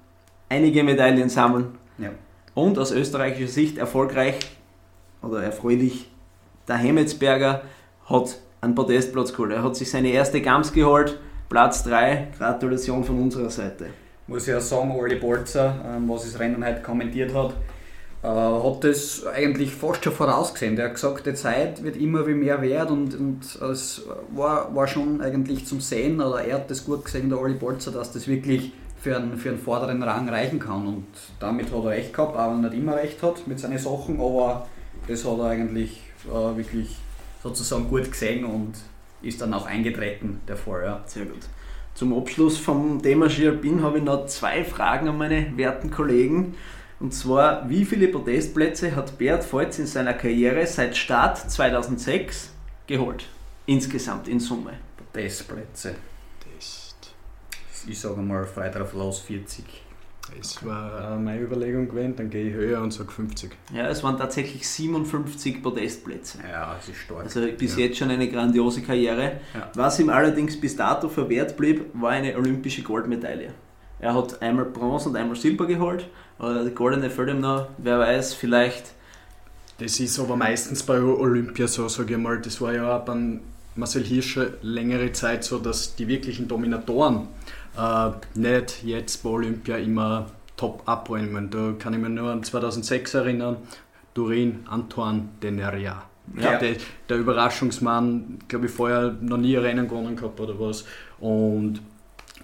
einige 0.49 0.83
Medaillen 0.83 1.29
sammeln. 1.29 1.77
Ja. 1.97 2.09
Und 2.53 2.77
aus 2.77 2.91
österreichischer 2.91 3.51
Sicht 3.51 3.77
erfolgreich 3.77 4.37
oder 5.21 5.43
erfreulich, 5.43 6.09
der 6.67 6.77
Hemmetsberger 6.77 7.61
hat 8.05 8.37
einen 8.59 8.75
Podestplatz 8.75 9.31
geholt. 9.31 9.51
Er 9.51 9.63
hat 9.63 9.75
sich 9.75 9.89
seine 9.89 10.09
erste 10.09 10.41
Gams 10.41 10.71
geholt, 10.73 11.19
Platz 11.49 11.83
3. 11.83 12.27
Gratulation 12.37 13.03
von 13.03 13.19
unserer 13.19 13.49
Seite. 13.49 13.87
Muss 14.27 14.47
ich 14.47 14.53
auch 14.53 14.61
sagen, 14.61 14.91
Oli 14.91 15.15
Bolzer, 15.15 15.83
ähm, 15.85 16.07
was 16.07 16.23
das 16.23 16.39
Rennen 16.39 16.65
heute 16.65 16.81
kommentiert 16.81 17.33
hat, 17.33 17.55
äh, 18.23 18.27
hat 18.27 18.83
das 18.83 19.25
eigentlich 19.25 19.71
fast 19.71 20.03
schon 20.03 20.13
vorausgesehen. 20.13 20.75
Der 20.75 20.85
hat 20.85 20.95
gesagt, 20.95 21.25
die 21.25 21.33
Zeit 21.33 21.83
wird 21.83 21.97
immer 21.97 22.27
wie 22.27 22.33
mehr 22.33 22.61
wert 22.61 22.91
und, 22.91 23.15
und 23.15 23.43
es 23.61 24.03
war, 24.35 24.73
war 24.75 24.87
schon 24.87 25.21
eigentlich 25.21 25.65
zum 25.65 25.81
Sehen, 25.81 26.21
oder 26.21 26.43
er 26.43 26.55
hat 26.55 26.69
das 26.69 26.85
gut 26.85 27.05
gesehen, 27.05 27.29
der 27.29 27.39
Oli 27.39 27.53
Bolzer, 27.53 27.91
dass 27.91 28.11
das 28.11 28.27
wirklich 28.27 28.73
für 29.01 29.17
einen, 29.17 29.37
für 29.37 29.49
einen 29.49 29.59
vorderen 29.59 30.03
Rang 30.03 30.29
reichen 30.29 30.59
kann. 30.59 30.87
Und 30.87 31.07
damit 31.39 31.67
hat 31.67 31.83
er 31.83 31.89
recht 31.89 32.13
gehabt, 32.13 32.37
auch 32.37 32.51
wenn 32.51 32.63
er 32.63 32.69
nicht 32.69 32.79
immer 32.79 32.95
recht 32.95 33.21
hat 33.23 33.47
mit 33.47 33.59
seinen 33.59 33.79
Sachen, 33.79 34.19
aber 34.19 34.67
das 35.07 35.25
hat 35.25 35.39
er 35.39 35.45
eigentlich 35.45 36.01
äh, 36.27 36.57
wirklich 36.57 36.97
sozusagen 37.41 37.89
gut 37.89 38.11
gesehen 38.11 38.45
und 38.45 38.73
ist 39.23 39.41
dann 39.41 39.53
auch 39.53 39.65
eingetreten, 39.65 40.41
der 40.47 40.57
Fall. 40.57 40.83
Ja. 40.83 41.03
Sehr 41.05 41.25
gut. 41.25 41.41
Zum 41.95 42.17
Abschluss 42.17 42.57
vom 42.57 43.01
Thema 43.01 43.29
Ski 43.29 43.51
habe 43.81 43.97
ich 43.97 44.03
noch 44.03 44.25
zwei 44.27 44.63
Fragen 44.63 45.07
an 45.09 45.17
meine 45.17 45.57
werten 45.57 45.91
Kollegen. 45.91 46.55
Und 47.01 47.15
zwar, 47.15 47.67
wie 47.67 47.83
viele 47.83 48.09
Podestplätze 48.09 48.95
hat 48.95 49.17
Bert 49.17 49.51
Volz 49.51 49.79
in 49.79 49.87
seiner 49.87 50.13
Karriere 50.13 50.67
seit 50.67 50.95
Start 50.95 51.35
2006 51.49 52.51
geholt? 52.85 53.25
Insgesamt, 53.65 54.27
in 54.27 54.39
Summe. 54.39 54.73
Podestplätze. 54.97 55.95
Ich 57.87 57.99
sage 57.99 58.21
mal 58.21 58.45
frei 58.45 58.69
drauf 58.69 58.93
los 58.93 59.19
40. 59.21 59.65
Es 60.39 60.63
war 60.63 61.17
meine 61.17 61.41
Überlegung 61.41 61.89
gewesen, 61.89 62.15
dann 62.15 62.29
gehe 62.29 62.49
ich 62.49 62.53
höher 62.53 62.79
und 62.79 62.91
sage 62.91 63.11
50. 63.11 63.49
Ja, 63.73 63.87
es 63.87 64.03
waren 64.03 64.17
tatsächlich 64.19 64.69
57 64.69 65.63
Podestplätze. 65.63 66.37
Ja, 66.47 66.75
das 66.75 66.87
ist 66.87 66.97
stark. 66.97 67.23
Also 67.23 67.41
bis 67.57 67.77
ja. 67.77 67.85
jetzt 67.85 67.97
schon 67.97 68.11
eine 68.11 68.29
grandiose 68.29 68.83
Karriere. 68.83 69.41
Ja. 69.55 69.71
Was 69.73 69.99
ihm 69.99 70.09
allerdings 70.09 70.61
bis 70.61 70.75
dato 70.75 71.09
verwehrt 71.09 71.57
blieb, 71.57 71.83
war 71.93 72.11
eine 72.11 72.37
olympische 72.37 72.83
Goldmedaille. 72.83 73.55
Er 74.01 74.15
hat 74.15 74.41
einmal 74.41 74.65
Bronze 74.65 75.09
und 75.09 75.15
einmal 75.15 75.35
Silber 75.35 75.67
geholt, 75.67 76.07
aber 76.41 76.63
die 76.63 76.71
goldene 76.71 77.07
ihm 77.07 77.39
noch, 77.39 77.67
wer 77.77 77.99
weiß, 77.99 78.33
vielleicht. 78.33 78.93
Das 79.77 79.99
ist 79.99 80.19
aber 80.19 80.35
meistens 80.35 80.81
bei 80.81 80.99
Olympia 80.99 81.67
so, 81.67 81.87
sage 81.87 82.15
ich 82.15 82.19
mal. 82.19 82.41
Das 82.41 82.59
war 82.59 82.73
ja 82.73 82.97
beim 82.97 83.41
Marcel 83.75 84.03
Hirscher 84.03 84.47
längere 84.63 85.11
Zeit 85.11 85.43
so, 85.43 85.59
dass 85.59 85.95
die 85.95 86.07
wirklichen 86.07 86.47
Dominatoren 86.47 87.27
äh, 87.77 88.09
nicht 88.33 88.83
jetzt 88.83 89.21
bei 89.21 89.29
Olympia 89.29 89.77
immer 89.77 90.31
top 90.57 90.81
abräumen. 90.87 91.51
Da 91.51 91.73
kann 91.77 91.93
ich 91.93 91.99
mich 91.99 92.09
nur 92.09 92.31
an 92.31 92.43
2006 92.43 93.13
erinnern, 93.13 93.57
Turin, 94.15 94.65
Antoine 94.67 95.29
Deneria. 95.43 96.03
Ja. 96.39 96.57
Der, 96.57 96.75
der, 97.07 97.17
Überraschungsmann, 97.17 98.39
glaube 98.47 98.65
ich, 98.65 98.71
vorher 98.71 99.15
noch 99.21 99.37
nie 99.37 99.55
ein 99.57 99.63
Rennen 99.63 99.87
gewonnen 99.87 100.15
gehabt 100.15 100.39
oder 100.39 100.59
was. 100.59 100.85
Und 101.19 101.81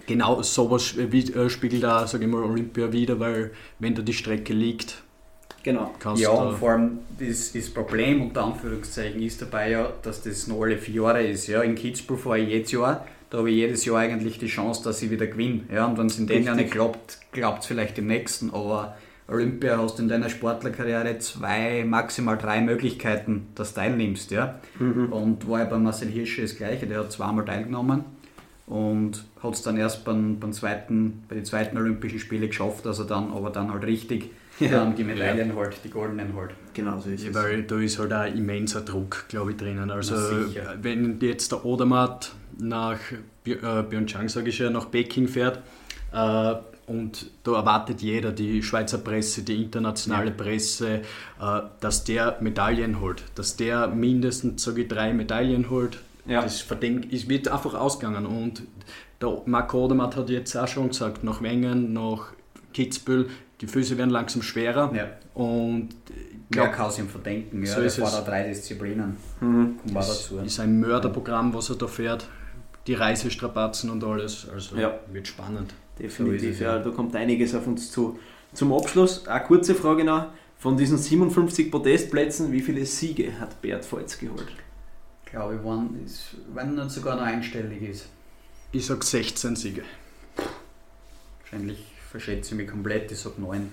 genau 0.08 0.42
sowas 0.42 0.96
äh, 0.96 1.48
spiegelt 1.48 1.84
da, 1.84 2.06
sage 2.06 2.24
ich 2.24 2.30
mal, 2.30 2.42
Olympia 2.42 2.92
wieder, 2.92 3.20
weil 3.20 3.52
wenn 3.78 3.94
da 3.94 4.02
die 4.02 4.12
Strecke 4.12 4.52
liegt, 4.52 5.02
Genau. 5.64 5.92
ja, 6.14 6.30
und 6.30 6.56
vor 6.56 6.70
allem 6.70 7.00
das, 7.18 7.52
das 7.52 7.68
Problem 7.68 8.22
unter 8.22 8.44
Anführungszeichen 8.44 9.20
ist 9.20 9.42
dabei 9.42 9.70
ja, 9.70 9.92
dass 10.02 10.22
das 10.22 10.46
noch 10.46 10.62
alle 10.62 10.78
vier 10.78 11.02
Jahre 11.02 11.26
ist. 11.26 11.46
Ja, 11.46 11.62
in 11.62 11.74
Kitzbühel 11.74 12.16
fahre 12.16 12.38
ich 12.38 12.48
jedes 12.48 12.72
Jahr 12.72 13.04
da 13.30 13.38
habe 13.38 13.50
ich 13.50 13.56
jedes 13.56 13.84
Jahr 13.84 13.98
eigentlich 13.98 14.38
die 14.38 14.46
Chance, 14.46 14.82
dass 14.84 15.02
ich 15.02 15.10
wieder 15.10 15.26
gewinne. 15.26 15.60
Ja, 15.72 15.86
und 15.86 15.98
wenn 15.98 16.06
es 16.06 16.18
in 16.18 16.26
dem 16.26 16.44
Jahr 16.44 16.54
nicht 16.54 16.70
klappt, 16.70 17.18
klappt 17.32 17.62
es 17.62 17.66
vielleicht 17.66 17.98
im 17.98 18.06
nächsten. 18.06 18.50
Aber 18.50 18.96
Olympia 19.28 19.76
hast 19.76 19.98
du 19.98 20.02
in 20.02 20.08
deiner 20.08 20.30
Sportlerkarriere 20.30 21.18
zwei, 21.18 21.84
maximal 21.84 22.38
drei 22.38 22.62
Möglichkeiten, 22.62 23.48
dass 23.54 23.74
du 23.74 23.80
teilnimmst. 23.80 24.30
Ja? 24.30 24.58
Mhm. 24.78 25.12
Und 25.12 25.48
war 25.48 25.58
ja 25.60 25.64
bei 25.66 25.76
Marcel 25.76 26.08
Hirsche 26.08 26.42
das 26.42 26.56
Gleiche, 26.56 26.86
der 26.86 27.00
hat 27.00 27.12
zweimal 27.12 27.44
teilgenommen 27.44 28.04
und 28.68 29.24
hat 29.42 29.54
es 29.54 29.62
dann 29.62 29.76
erst 29.76 30.04
beim, 30.04 30.38
beim 30.38 30.52
zweiten, 30.52 31.24
bei 31.28 31.34
den 31.34 31.44
zweiten 31.44 31.76
Olympischen 31.78 32.18
Spielen 32.18 32.48
geschafft, 32.48 32.84
dass 32.84 32.98
er 32.98 33.06
dann 33.06 33.32
aber 33.32 33.50
dann 33.50 33.72
halt 33.72 33.84
richtig 33.84 34.30
ja. 34.60 34.68
dann 34.70 34.94
die 34.94 35.04
Medaillen 35.04 35.50
ja. 35.50 35.56
halt, 35.56 35.76
die 35.84 35.90
goldenen 35.90 36.34
halt. 36.36 36.50
Genau 36.74 36.98
so 36.98 37.10
ist 37.10 37.24
ja, 37.24 37.30
es. 37.30 37.36
Weil 37.36 37.62
da 37.62 37.78
ist 37.78 37.98
halt 37.98 38.12
auch 38.12 38.26
immenser 38.26 38.82
Druck, 38.82 39.24
glaube 39.28 39.52
ich, 39.52 39.56
drinnen. 39.56 39.90
Also 39.90 40.14
wenn 40.82 41.18
jetzt 41.20 41.52
der 41.52 41.64
Odermatt 41.64 42.32
nach 42.58 42.98
äh, 43.46 43.82
Pyeongchang, 43.82 44.28
sage 44.28 44.50
ich 44.50 44.58
ja, 44.58 44.70
nach 44.70 44.90
Peking 44.90 45.28
fährt. 45.28 45.60
Äh, 46.12 46.54
und 46.86 47.30
da 47.44 47.52
erwartet 47.52 48.00
jeder, 48.00 48.32
die 48.32 48.62
Schweizer 48.62 48.96
Presse, 48.98 49.42
die 49.42 49.62
internationale 49.62 50.30
Presse, 50.30 51.02
äh, 51.40 51.60
dass 51.80 52.04
der 52.04 52.38
Medaillen 52.40 53.00
holt. 53.00 53.22
Dass 53.34 53.56
der 53.56 53.88
mindestens, 53.88 54.62
sage 54.62 54.82
ich, 54.82 54.88
drei 54.88 55.12
Medaillen 55.12 55.68
holt. 55.68 55.98
Ja. 56.28 56.42
Das 56.42 56.60
verdenkt, 56.60 57.12
es 57.12 57.28
wird 57.28 57.48
einfach 57.48 57.74
ausgegangen. 57.74 58.26
Und 58.26 58.62
der 59.20 59.42
Marc 59.46 59.74
Odermatt 59.74 60.16
hat 60.16 60.30
jetzt 60.30 60.54
auch 60.56 60.68
schon 60.68 60.88
gesagt, 60.88 61.24
nach 61.24 61.42
Wengen, 61.42 61.92
nach 61.92 62.32
Kitzbühel, 62.72 63.28
die 63.60 63.66
Füße 63.66 63.98
werden 63.98 64.10
langsam 64.10 64.42
schwerer. 64.42 64.92
Ja. 64.94 65.08
Und 65.34 65.88
Glaub, 66.50 66.78
es 66.88 66.98
ihm 66.98 67.08
verdenken, 67.08 67.64
ja. 67.64 67.74
So 67.74 67.80
ist 67.82 67.98
es. 67.98 68.24
drei 68.24 68.48
Disziplinen. 68.48 69.16
Mhm. 69.40 69.76
Kommt 69.82 69.96
dazu. 69.96 70.38
ist 70.38 70.60
ein 70.60 70.80
Mörderprogramm, 70.80 71.52
was 71.52 71.68
er 71.70 71.76
da 71.76 71.86
fährt 71.86 72.26
die 72.88 72.94
Reisestrapazen 72.94 73.90
und 73.90 74.02
alles. 74.02 74.48
Also 74.52 74.76
ja. 74.76 74.98
wird 75.12 75.28
spannend. 75.28 75.74
Definitiv, 75.98 76.58
so 76.58 76.64
ja, 76.64 76.78
da 76.78 76.90
kommt 76.90 77.14
einiges 77.14 77.54
auf 77.54 77.66
uns 77.66 77.90
zu. 77.90 78.18
Zum 78.52 78.72
Abschluss 78.72 79.28
eine 79.28 79.44
kurze 79.44 79.74
Frage 79.74 80.04
noch. 80.04 80.26
Von 80.56 80.76
diesen 80.76 80.98
57 80.98 81.70
Podestplätzen, 81.70 82.50
wie 82.50 82.60
viele 82.60 82.84
Siege 82.84 83.38
hat 83.38 83.60
Bert 83.62 83.84
Volz 83.84 84.18
geholt? 84.18 84.48
Ich 85.28 85.32
glaube, 85.32 85.60
wenn, 85.62 85.90
wenn 86.54 86.74
nicht 86.74 86.90
sogar 86.90 87.16
noch 87.16 87.22
einstellig 87.22 87.82
ist. 87.82 88.06
Ich 88.72 88.86
sage 88.86 89.04
16 89.04 89.56
Siege. 89.56 89.82
Wahrscheinlich 91.42 91.84
verschätze 92.10 92.52
ich 92.52 92.56
mich 92.56 92.70
komplett, 92.70 93.12
ich 93.12 93.18
sage 93.18 93.34
9. 93.36 93.70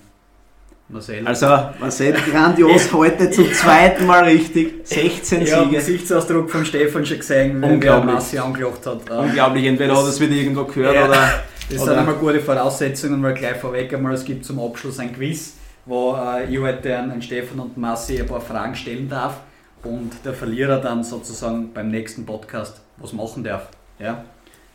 Marcel. 0.90 1.26
Also 1.26 1.46
Marcel 1.80 2.12
grandios 2.12 2.92
heute 2.92 3.30
zum 3.30 3.50
zweiten 3.54 4.04
Mal 4.04 4.24
richtig. 4.24 4.86
16 4.86 5.40
ich 5.40 5.48
Siege. 5.48 5.62
Ich 5.62 5.70
Gesichtsausdruck 5.70 6.50
von 6.50 6.66
Stefan 6.66 7.06
schon 7.06 7.20
gesehen, 7.20 7.62
wenn 7.62 7.80
er 7.80 8.04
Massi 8.04 8.36
angelacht 8.36 8.84
hat. 8.84 9.08
Unglaublich, 9.08 9.64
entweder 9.64 9.94
das, 9.94 9.98
hat 10.00 10.04
er 10.04 10.10
es 10.10 10.20
wieder 10.20 10.32
irgendwo 10.32 10.64
gehört 10.64 10.94
ja, 10.94 11.08
oder. 11.08 11.42
Das 11.70 11.80
oder 11.80 11.92
sind 11.92 11.98
einmal 12.00 12.16
gute 12.16 12.40
Voraussetzungen, 12.40 13.22
weil 13.22 13.32
gleich 13.32 13.56
vorweg 13.56 13.94
einmal, 13.94 14.12
es 14.12 14.26
gibt 14.26 14.44
zum 14.44 14.60
Abschluss 14.60 14.98
ein 14.98 15.10
Quiz, 15.14 15.54
wo 15.86 16.16
äh, 16.16 16.52
ich 16.52 16.60
heute 16.60 16.98
an, 16.98 17.10
an 17.10 17.22
Stefan 17.22 17.60
und 17.60 17.78
Massi 17.78 18.20
ein 18.20 18.26
paar 18.26 18.42
Fragen 18.42 18.74
stellen 18.74 19.08
darf 19.08 19.40
und 19.84 20.12
der 20.24 20.34
Verlierer 20.34 20.78
dann 20.80 21.04
sozusagen 21.04 21.72
beim 21.72 21.90
nächsten 21.90 22.26
Podcast 22.26 22.80
was 22.96 23.12
machen 23.12 23.44
darf. 23.44 23.68
Ja? 23.98 24.24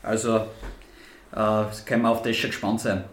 Also 0.03 0.37
äh, 1.35 1.63
können 1.85 2.03
wir 2.03 2.09
auf 2.09 2.21
das 2.21 2.35
schon 2.35 2.49
gespannt 2.51 2.81
sein. 2.81 3.03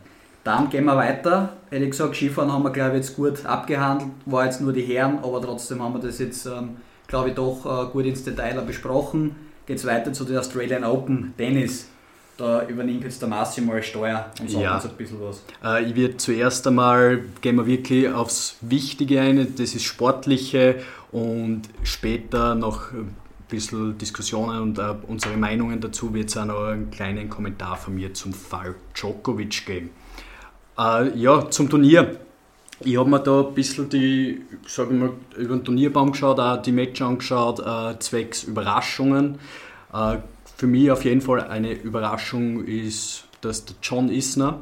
Dann 0.44 0.70
gehen 0.70 0.84
wir 0.84 0.96
weiter. 0.96 1.50
Hätte 1.70 1.84
ich 1.84 1.90
gesagt, 1.90 2.14
Skifahren 2.16 2.50
haben 2.52 2.62
wir, 2.62 2.70
glaube 2.70 2.96
ich, 2.96 3.04
jetzt 3.04 3.16
gut 3.16 3.44
abgehandelt. 3.44 4.10
War 4.26 4.44
jetzt 4.46 4.60
nur 4.60 4.72
die 4.72 4.82
Herren, 4.82 5.18
aber 5.22 5.42
trotzdem 5.42 5.82
haben 5.82 5.94
wir 5.94 6.00
das 6.00 6.18
jetzt, 6.18 6.46
ähm, 6.46 6.76
glaube 7.06 7.30
ich, 7.30 7.34
doch 7.34 7.88
äh, 7.88 7.90
gut 7.92 8.06
ins 8.06 8.24
Detail 8.24 8.60
besprochen. 8.62 9.34
Geht 9.66 9.76
es 9.78 9.84
weiter 9.84 10.12
zu 10.12 10.24
den 10.24 10.38
Australian 10.38 10.84
Open 10.84 11.34
Tennis. 11.36 11.88
Da 12.38 12.64
übernimmt 12.66 13.02
jetzt 13.02 13.20
der 13.20 13.28
Massimo 13.28 13.72
als 13.72 13.86
Steuer 13.86 14.26
und 14.40 14.48
sagt 14.48 14.62
Ja. 14.62 14.76
uns 14.76 14.84
ein 14.84 14.92
bisschen 14.96 15.18
was. 15.20 15.42
Äh, 15.62 15.84
ich 15.84 15.96
werde 15.96 16.16
zuerst 16.16 16.66
einmal, 16.66 17.24
gehen 17.40 17.56
wir 17.56 17.66
wirklich 17.66 18.08
aufs 18.08 18.56
Wichtige 18.60 19.20
ein, 19.20 19.54
das 19.56 19.74
ist 19.74 19.82
Sportliche 19.82 20.76
und 21.12 21.62
später 21.82 22.54
noch 22.54 22.92
ein 22.92 23.16
bisschen 23.48 23.96
Diskussionen 23.98 24.60
und 24.60 24.78
äh, 24.78 24.94
unsere 25.06 25.36
Meinungen 25.36 25.80
dazu 25.80 26.12
wird 26.12 26.28
es 26.28 26.36
auch 26.36 26.44
noch 26.44 26.64
einen 26.64 26.90
kleinen 26.90 27.28
Kommentar 27.28 27.76
von 27.76 27.94
mir 27.94 28.12
zum 28.14 28.32
Fall 28.32 28.74
Djokovic 28.94 29.66
geben. 29.66 29.90
Äh, 30.78 31.16
ja, 31.18 31.50
zum 31.50 31.70
Turnier. 31.70 32.20
Ich 32.80 32.96
habe 32.96 33.10
mir 33.10 33.18
da 33.18 33.40
ein 33.40 33.54
bisschen 33.54 33.88
die, 33.88 34.42
wir 34.76 34.84
mal, 34.86 35.10
über 35.36 35.56
den 35.56 35.64
Turnierbaum 35.64 36.12
geschaut, 36.12 36.38
auch 36.38 36.62
die 36.62 36.70
Matches 36.70 37.02
angeschaut, 37.02 37.58
äh, 37.58 37.98
zwecks 37.98 38.44
Überraschungen. 38.44 39.40
Für 39.90 40.66
mich 40.66 40.90
auf 40.90 41.04
jeden 41.04 41.20
Fall 41.20 41.40
eine 41.40 41.72
Überraschung 41.72 42.64
ist, 42.64 43.24
dass 43.40 43.64
der 43.64 43.76
John 43.82 44.10
Isner, 44.10 44.60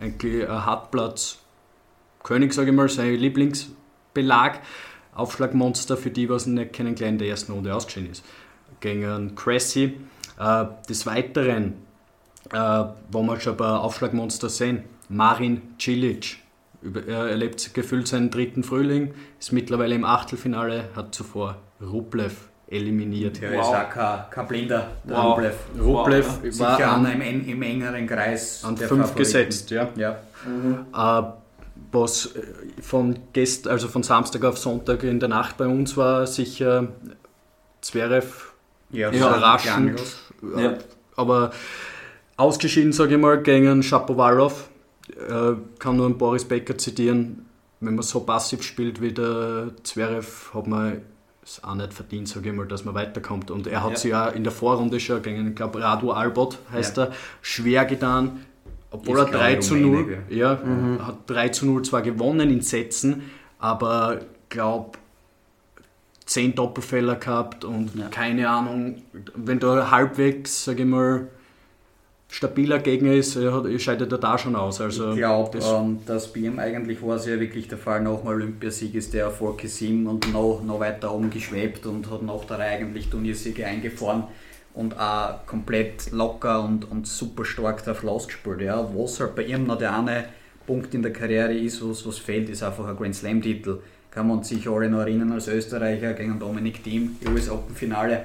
eigentlich 0.00 0.48
ein 0.48 0.64
Hartplatz 0.64 1.38
König, 2.24 2.54
sage 2.54 2.70
ich 2.70 2.76
mal, 2.76 2.88
sein 2.88 3.14
Lieblingsbelag, 3.14 4.60
Aufschlagmonster 5.14 5.96
für 5.96 6.10
die, 6.10 6.28
was 6.28 6.46
ihn 6.46 6.54
nicht 6.54 6.72
kennengelernt, 6.72 7.14
in 7.14 7.18
der 7.18 7.28
ersten 7.28 7.52
Runde 7.52 7.74
ausgeschieden 7.74 8.10
ist, 8.10 8.24
gegen 8.80 9.34
Cressy. 9.34 9.94
Äh, 10.38 10.64
des 10.88 11.06
Weiteren, 11.06 11.74
äh, 12.52 12.84
wo 13.12 13.22
wir 13.22 13.38
schon 13.40 13.52
ein 13.54 13.56
paar 13.56 13.82
Aufschlagmonster 13.82 14.48
sehen, 14.48 14.82
Marin 15.08 15.62
Cilic, 15.80 16.38
über- 16.82 17.06
er 17.06 17.28
erlebt 17.28 17.72
gefühlt 17.72 18.08
seinen 18.08 18.30
dritten 18.30 18.64
Frühling, 18.64 19.14
ist 19.38 19.52
mittlerweile 19.52 19.94
im 19.94 20.04
Achtelfinale, 20.04 20.88
hat 20.96 21.14
zuvor 21.14 21.56
Rublev 21.80 22.48
eliminiert. 22.68 23.40
Der 23.40 23.52
Wow. 23.52 23.60
ist 23.60 23.66
auch 23.68 23.90
kein, 23.90 24.18
kein 24.30 24.48
Blinder, 24.48 24.88
der 25.04 25.16
Wow. 25.16 25.24
Rublev. 25.36 25.54
Rublev 25.80 26.26
Wow, 26.42 26.58
war 26.60 26.76
Sicher 26.76 26.90
an, 26.92 27.06
im, 27.20 27.46
im 27.48 27.62
engeren 27.62 28.06
Kreis. 28.06 28.64
an 28.64 28.74
der 28.74 28.88
fünf 28.88 29.02
Favoriten. 29.02 29.18
gesetzt. 29.18 29.70
Ja. 29.70 29.88
Ja. 29.96 30.16
Äh, 30.92 31.22
was 31.94 32.26
äh, 32.36 32.42
von, 32.82 33.16
gest, 33.32 33.68
also 33.68 33.88
von 33.88 34.02
Samstag 34.02 34.44
auf 34.44 34.58
Sonntag 34.58 35.02
in 35.04 35.20
der 35.20 35.28
Nacht 35.28 35.56
bei 35.56 35.66
uns 35.66 35.96
war, 35.96 36.26
sicher 36.26 36.88
Zverev 37.80 38.52
Ja, 38.90 39.10
Ja, 39.10 39.28
überraschend. 39.28 40.00
Ja. 40.56 40.72
Äh, 40.72 40.78
Aber 41.16 41.52
ausgeschieden, 42.36 42.92
sage 42.92 43.14
ich 43.14 43.20
mal, 43.20 43.40
gegen 43.42 43.82
Shapovalov. 43.82 44.68
Äh, 45.28 45.52
kann 45.78 45.96
nur 45.96 46.06
einen 46.06 46.18
Boris 46.18 46.44
Becker 46.44 46.76
zitieren. 46.78 47.46
Wenn 47.80 47.94
man 47.94 48.02
so 48.02 48.20
passiv 48.20 48.62
spielt 48.62 49.00
wie 49.00 49.12
der 49.12 49.70
Zverev, 49.82 50.52
hat 50.54 50.66
man 50.66 51.02
es 51.44 51.62
auch 51.62 51.74
nicht 51.74 51.92
verdient, 51.92 52.26
sage 52.28 52.48
ich 52.48 52.54
mal, 52.56 52.66
dass 52.66 52.84
man 52.86 52.94
weiterkommt. 52.94 53.50
Und 53.50 53.66
er 53.66 53.82
hat 53.82 53.90
Ja. 53.92 53.96
sich 53.96 54.10
ja 54.10 54.28
in 54.28 54.44
der 54.44 54.52
Vorrunde 54.52 54.98
schon 54.98 55.20
gegen, 55.22 55.48
ich 55.50 55.54
glaube, 55.54 55.80
Radu 55.82 56.10
Albot 56.10 56.58
heißt 56.72 56.98
er, 56.98 57.12
schwer 57.42 57.84
getan. 57.84 58.46
Obwohl 58.94 59.18
er 59.18 59.24
glaub 59.26 59.40
3 59.40 59.52
ich, 59.54 59.60
zu 59.60 59.74
0, 59.76 59.96
Rumäne, 59.96 60.22
ja, 60.30 60.58
hat 61.06 61.16
3 61.26 61.48
zu 61.48 61.66
0 61.66 61.82
zwar 61.82 62.02
gewonnen 62.02 62.48
in 62.50 62.60
Sätzen, 62.60 63.22
aber 63.58 64.20
glaube 64.48 64.98
10 66.26 66.54
Doppelfehler 66.54 67.16
gehabt 67.16 67.64
und 67.64 67.94
Ja. 67.96 68.08
keine 68.08 68.48
Ahnung, 68.48 69.02
wenn 69.34 69.58
da 69.58 69.90
halbwegs, 69.90 70.64
sage 70.64 70.82
ich 70.84 70.88
mal, 70.88 71.26
stabiler 72.28 72.78
Gegner 72.78 73.12
ist, 73.12 73.36
er 73.36 73.52
hat- 73.52 73.80
scheidet 73.80 74.10
er 74.10 74.18
da 74.18 74.38
schon 74.38 74.56
aus. 74.56 74.80
Also 74.80 75.10
Ich 75.10 75.16
glaube, 75.18 75.58
das- 75.58 75.70
ähm, 75.70 75.98
dass 76.06 76.32
bei 76.32 76.40
ihm 76.40 76.58
eigentlich 76.58 77.02
war 77.02 77.16
es 77.16 77.26
ja 77.26 77.38
wirklich 77.38 77.68
der 77.68 77.78
Fall, 77.78 78.00
nach 78.02 78.18
dem 78.20 78.26
Olympiasieg 78.28 78.94
ist 78.94 79.12
der 79.14 79.24
Erfolg 79.24 79.58
gesiegen 79.58 80.06
und 80.06 80.32
noch, 80.32 80.62
noch 80.64 80.80
weiter 80.80 81.12
oben 81.14 81.30
geschwebt 81.30 81.84
und 81.86 82.10
hat 82.10 82.22
nach 82.22 82.44
der 82.44 82.58
Reihe 82.58 82.78
eigentlich 82.78 83.08
Turniersiege 83.10 83.66
eingefahren 83.66 84.24
und 84.74 84.98
auch 84.98 85.46
komplett 85.46 86.10
locker 86.10 86.62
und, 86.62 86.90
und 86.90 87.06
super 87.06 87.44
stark 87.44 87.84
drauf 87.84 88.02
losgespielt. 88.02 88.60
Ja. 88.60 88.88
Was 88.94 89.20
halt 89.20 89.34
bei 89.36 89.44
ihm 89.44 89.66
noch 89.66 89.78
der 89.78 89.96
eine 89.96 90.24
Punkt 90.66 90.94
in 90.94 91.02
der 91.02 91.12
Karriere 91.12 91.54
ist, 91.54 91.88
was, 91.88 92.06
was 92.06 92.18
fehlt, 92.18 92.48
ist 92.48 92.62
einfach 92.62 92.86
ein 92.88 92.96
Grand 92.96 93.14
Slam-Titel. 93.14 93.78
Kann 94.10 94.28
man 94.28 94.42
sich 94.42 94.68
alle 94.68 94.88
noch 94.88 95.00
erinnern 95.00 95.32
als 95.32 95.48
Österreicher 95.48 96.12
gegen 96.14 96.38
Dominik 96.38 96.82
Thiem, 96.82 97.16
US 97.28 97.48
Open 97.48 97.74
Finale, 97.74 98.24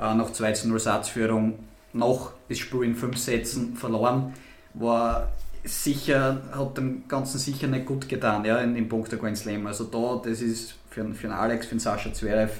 äh, 0.00 0.14
nach 0.14 0.32
2 0.32 0.52
zu 0.52 0.68
0 0.68 0.78
Satzführung, 0.78 1.58
noch 1.92 2.32
das 2.48 2.58
Spiel 2.58 2.84
in 2.84 2.94
fünf 2.94 3.18
Sätzen 3.18 3.76
verloren, 3.76 4.34
war 4.74 5.32
sicher, 5.64 6.42
hat 6.52 6.76
dem 6.76 7.08
Ganzen 7.08 7.38
sicher 7.38 7.66
nicht 7.66 7.86
gut 7.86 8.08
getan, 8.08 8.44
ja, 8.44 8.58
in, 8.58 8.76
in 8.76 8.88
Punkt 8.88 9.12
der 9.12 9.18
Grand 9.18 9.36
Slam. 9.36 9.66
Also 9.66 9.84
da, 9.84 10.20
das 10.22 10.40
ist 10.40 10.74
für, 10.90 11.04
für 11.12 11.28
einen 11.28 11.36
Alex, 11.36 11.66
für 11.66 11.72
einen 11.72 11.80
Sascha 11.80 12.12
Zverev, 12.12 12.52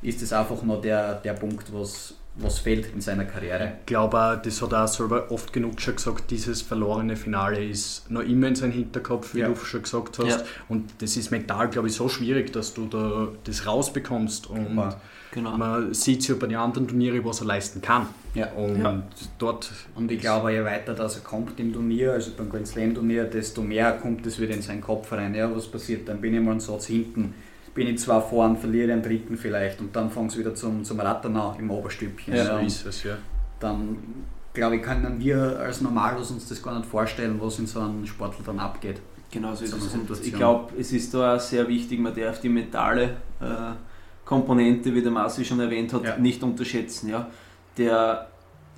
ist 0.00 0.22
das 0.22 0.32
einfach 0.32 0.62
noch 0.62 0.80
der, 0.80 1.14
der 1.16 1.34
Punkt, 1.34 1.72
was, 1.72 2.14
was 2.36 2.60
fehlt 2.60 2.86
in 2.94 3.00
seiner 3.00 3.24
Karriere. 3.24 3.72
Ich 3.80 3.86
glaube 3.86 4.18
auch, 4.18 4.40
das 4.40 4.62
hat 4.62 4.72
er 4.72 4.84
auch 4.84 4.88
selber 4.88 5.30
oft 5.30 5.52
genug 5.52 5.80
schon 5.80 5.96
gesagt, 5.96 6.30
dieses 6.30 6.62
verlorene 6.62 7.14
Finale 7.16 7.62
ist 7.64 8.10
noch 8.10 8.22
immer 8.22 8.48
in 8.48 8.54
seinem 8.54 8.72
Hinterkopf, 8.72 9.34
wie 9.34 9.40
Ja. 9.40 9.48
du 9.48 9.54
schon 9.56 9.82
gesagt 9.82 10.18
hast. 10.18 10.28
Ja. 10.28 10.42
Und 10.68 10.90
das 11.00 11.16
ist 11.16 11.30
mental, 11.30 11.68
glaube 11.68 11.88
ich, 11.88 11.94
so 11.94 12.08
schwierig, 12.08 12.52
dass 12.52 12.72
du 12.72 12.86
da 12.86 13.28
das 13.44 13.66
rausbekommst. 13.66 14.46
Und 14.48 14.76
Ja. 14.76 14.96
Genau. 15.32 15.56
man 15.56 15.94
sieht 15.94 16.26
ja 16.28 16.34
bei 16.34 16.46
den 16.46 16.56
anderen 16.58 16.88
Turnieren, 16.88 17.24
was 17.24 17.40
er 17.40 17.46
leisten 17.46 17.80
kann. 17.80 18.06
Ja. 18.34 18.50
Und 18.52 18.82
dort 19.38 19.70
Und 19.94 20.10
ich 20.10 20.20
glaube, 20.20 20.52
je 20.52 20.64
weiter 20.64 20.94
das 20.94 21.16
er 21.16 21.22
kommt 21.22 21.58
im 21.60 21.72
Turnier, 21.72 22.12
also 22.12 22.30
beim 22.36 22.48
Grand 22.50 22.66
Slam 22.66 22.94
Turnier, 22.94 23.24
desto 23.24 23.60
mehr 23.62 23.92
kommt 23.92 24.26
es 24.26 24.38
wieder 24.40 24.54
in 24.54 24.62
seinen 24.62 24.80
Kopf 24.80 25.12
rein. 25.12 25.34
Ja, 25.34 25.54
was 25.54 25.66
passiert? 25.68 26.08
Dann 26.08 26.20
bin 26.20 26.34
ich 26.34 26.40
mal 26.40 26.52
einen 26.52 26.60
Satz 26.60 26.86
hinten, 26.86 27.34
bin 27.74 27.86
ich 27.88 27.98
zwar 27.98 28.20
vorn, 28.22 28.56
verliere 28.56 28.92
einen 28.92 29.02
dritten 29.02 29.36
vielleicht 29.36 29.80
und 29.80 29.94
dann 29.96 30.10
fängt 30.10 30.30
es 30.32 30.38
wieder 30.38 30.54
zum, 30.54 30.84
zum 30.84 31.00
Rattern 31.00 31.36
an 31.36 31.58
im 31.58 31.70
Oberstübchen. 31.70 32.36
so 32.36 32.42
ja, 32.42 32.58
und 32.58 32.66
ist 32.66 32.84
es, 32.86 33.02
ja. 33.04 33.16
dann 33.60 33.96
glaube 34.52 34.76
ich, 34.76 34.82
können 34.82 35.18
wir 35.18 35.58
als 35.58 35.80
Normalos 35.80 36.30
uns 36.30 36.48
das 36.48 36.62
gar 36.62 36.76
nicht 36.78 36.88
vorstellen, 36.88 37.38
was 37.40 37.58
in 37.58 37.66
so 37.66 37.80
einem 37.80 38.06
Sportler 38.06 38.44
dann 38.44 38.58
abgeht. 38.60 39.00
Genau 39.30 39.54
so 39.54 39.64
ist 39.64 39.70
So 39.70 39.78
es. 39.78 39.84
Und 39.84 39.90
Situation. 40.00 40.26
ich 40.26 40.34
glaube, 40.34 40.72
es 40.78 40.92
ist 40.92 41.14
da 41.14 41.36
auch 41.36 41.40
sehr 41.40 41.66
wichtig, 41.66 41.98
man 41.98 42.14
darf 42.14 42.40
die 42.40 42.50
mentale 42.50 43.04
äh, 43.40 43.72
Komponente, 44.26 44.94
wie 44.94 45.00
der 45.02 45.10
Marci 45.10 45.44
schon 45.44 45.58
erwähnt 45.60 45.92
hat, 45.94 46.04
Ja. 46.04 46.16
nicht 46.18 46.42
unterschätzen. 46.42 47.08
Ja? 47.08 47.28
Der 47.78 48.26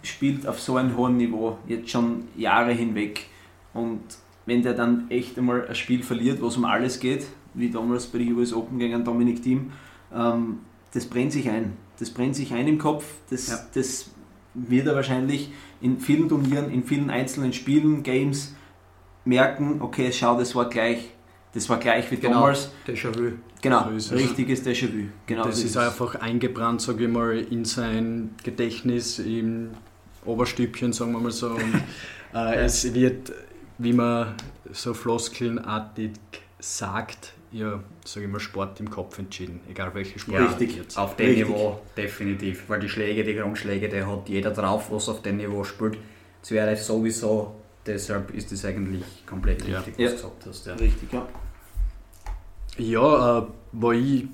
spielt 0.02 0.46
auf 0.46 0.60
so 0.60 0.76
einem 0.76 0.96
hohen 0.96 1.16
Niveau, 1.16 1.58
jetzt 1.66 1.90
schon 1.90 2.28
Jahre 2.36 2.70
hinweg. 2.72 3.26
Und 3.72 4.02
wenn 4.46 4.62
der 4.62 4.74
dann 4.74 5.10
echt 5.10 5.36
einmal 5.38 5.66
ein 5.66 5.74
Spiel 5.74 6.02
verliert, 6.04 6.40
wo 6.40 6.46
es 6.46 6.56
um 6.56 6.64
alles 6.64 7.00
geht, 7.00 7.26
wie 7.54 7.70
damals 7.70 8.06
bei 8.06 8.18
den 8.18 8.32
US 8.34 8.52
Open 8.52 8.78
gegen 8.78 9.04
Dominic 9.04 9.42
Thiem, 9.42 9.72
ähm, 10.14 10.58
das 10.92 11.06
brennt 11.06 11.32
sich 11.32 11.48
ein. 11.48 11.72
Das 11.98 12.10
brennt 12.10 12.36
sich 12.36 12.52
ein 12.52 12.66
im 12.68 12.78
Kopf. 12.78 13.04
Das, 13.30 13.48
Ja. 13.48 13.58
das 13.74 14.10
wird 14.54 14.86
er 14.86 14.94
wahrscheinlich 14.94 15.50
in 15.80 15.98
vielen 15.98 16.28
Turnieren, 16.28 16.70
in 16.70 16.84
vielen 16.84 17.10
einzelnen 17.10 17.52
Spielen, 17.52 18.02
Games 18.02 18.54
merken, 19.24 19.80
okay, 19.80 20.12
schau, 20.12 20.38
das 20.38 20.54
war 20.54 20.68
gleich. 20.68 21.10
Das 21.52 21.68
war 21.68 21.78
gleich 21.78 22.10
wie 22.10 22.16
Genau. 22.16 22.34
damals. 22.40 22.70
Déjà-vu. 22.86 23.32
Genau, 23.62 23.88
So 23.98 24.16
richtiges 24.16 24.64
Déjà-vu. 24.66 25.08
Genau 25.26 25.44
das 25.44 25.60
so 25.60 25.66
ist 25.66 25.76
einfach 25.76 26.16
eingebrannt, 26.16 26.82
sage 26.82 27.04
ich 27.04 27.10
mal, 27.10 27.38
in 27.38 27.64
sein 27.64 28.30
Gedächtnis, 28.42 29.20
im 29.20 29.70
Oberstübchen, 30.24 30.92
sagen 30.92 31.12
wir 31.12 31.20
mal 31.20 31.30
so. 31.30 31.50
Und, 31.50 31.82
äh, 32.34 32.56
es 32.64 32.92
wird, 32.92 33.32
wie 33.78 33.92
man 33.92 34.34
so 34.72 34.94
floskelnartig 34.94 36.12
sagt, 36.58 37.34
ja, 37.54 37.80
sage 38.04 38.26
ich 38.26 38.32
mal, 38.32 38.40
Sport 38.40 38.80
im 38.80 38.90
Kopf 38.90 39.18
entschieden, 39.18 39.60
egal 39.70 39.94
welche 39.94 40.18
Sport 40.18 40.40
Ja, 40.40 40.46
Richtig. 40.46 40.76
jetzt. 40.76 40.98
Auf 40.98 41.14
dem 41.16 41.26
Richtig. 41.26 41.46
Niveau 41.48 41.80
definitiv, 41.96 42.64
weil 42.68 42.80
die 42.80 42.88
Schläge, 42.88 43.22
die 43.22 43.34
Grundschläge, 43.34 43.88
die 43.88 44.02
hat 44.02 44.28
jeder 44.28 44.50
drauf, 44.50 44.90
was 44.90 45.08
auf 45.08 45.22
dem 45.22 45.36
Niveau 45.36 45.62
spielt. 45.62 45.96
Zverev 46.42 46.80
sowieso, 46.82 47.54
deshalb 47.86 48.34
ist 48.34 48.50
das 48.50 48.64
eigentlich 48.64 49.04
komplett 49.24 49.66
Ja. 49.68 49.78
richtig, 49.78 49.94
was 49.94 50.02
Ja. 50.04 50.08
du 50.08 50.14
gesagt 50.16 50.46
hast. 50.46 50.66
Ja. 50.66 50.74
Richtig, 50.74 51.12
ja. 51.12 51.26
Ja, 52.76 53.38
äh, 53.38 53.42
wo 53.72 53.92
ich 53.92 54.26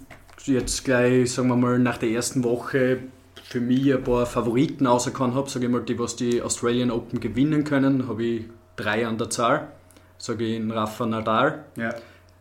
jetzt 0.44 0.85
gleich, 0.85 1.30
sagen 1.33 1.48
wir 1.48 1.56
mal, 1.56 1.78
nach 1.78 1.98
der 1.98 2.09
ersten 2.11 2.42
Woche 2.42 3.00
für 3.44 3.61
mich 3.61 3.92
ein 3.92 4.02
paar 4.02 4.24
Favoriten 4.24 4.87
auserkannt 4.87 5.35
habe, 5.35 5.50
sage 5.50 5.66
ich 5.66 5.70
mal, 5.70 5.83
die, 5.83 5.98
was 5.98 6.16
die 6.16 6.40
Australian 6.40 6.90
Open 6.90 7.20
gewinnen 7.20 7.64
können, 7.64 8.09
habe 8.09 8.24
ich 8.24 8.44
drei 8.76 9.06
an 9.06 9.18
der 9.18 9.28
Zahl. 9.28 9.68
Sage 10.16 10.44
ich 10.44 10.56
in 10.56 10.70
Rafa 10.70 11.04
Nadal, 11.06 11.64
Ja. 11.76 11.94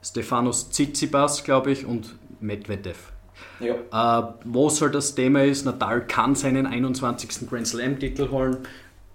Stefanos 0.04 0.70
Tsitsipas, 0.70 1.44
glaube 1.44 1.72
ich, 1.72 1.86
und 1.86 2.16
Medvedev. 2.40 2.98
ja. 3.60 3.74
Äh, 4.20 4.34
was 4.46 4.82
halt 4.82 4.96
das 4.96 5.16
Thema 5.16 5.44
ist, 5.44 5.66
Nadal 5.66 6.06
kann 6.08 6.36
seinen 6.36 6.66
21. 6.66 7.50
Grand 7.50 7.68
Slam-Titel 7.68 8.30
holen, 8.32 8.58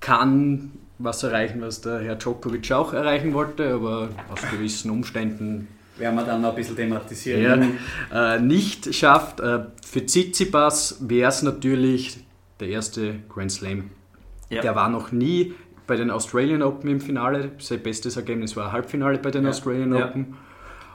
kann 0.00 0.72
was 0.98 1.22
erreichen, 1.22 1.60
was 1.60 1.80
der 1.80 2.00
Herr 2.00 2.16
Djokovic 2.16 2.70
auch 2.72 2.92
erreichen 2.92 3.32
wollte, 3.34 3.74
aber 3.74 4.10
aus 4.32 4.40
gewissen 4.50 4.90
Umständen 4.90 5.68
Werden 5.98 6.14
wir 6.16 6.24
dann 6.24 6.42
noch 6.42 6.50
ein 6.50 6.54
bisschen 6.56 6.76
thematisieren. 6.76 7.78
ja, 8.12 8.34
äh, 8.36 8.40
nicht 8.40 8.94
schafft. 8.94 9.40
Äh, 9.40 9.60
für 9.84 10.04
Tsitsipas 10.06 10.98
wäre 11.00 11.28
es 11.30 11.42
natürlich 11.42 12.18
der 12.60 12.68
erste 12.68 13.16
Grand 13.28 13.50
Slam. 13.52 13.90
Ja. 14.50 14.60
Der 14.62 14.76
war 14.76 14.88
noch 14.88 15.10
nie 15.10 15.54
bei 15.86 15.96
den 15.96 16.10
Australian 16.10 16.62
Open 16.62 16.88
im 16.90 17.00
Finale. 17.00 17.50
Sein 17.58 17.82
bestes 17.82 18.16
Ergebnis 18.16 18.56
war 18.56 18.66
ein 18.66 18.72
Halbfinale 18.72 19.18
bei 19.18 19.30
den 19.30 19.44
Ja. 19.44 19.50
Australian. 19.50 19.92
Open. 19.94 20.36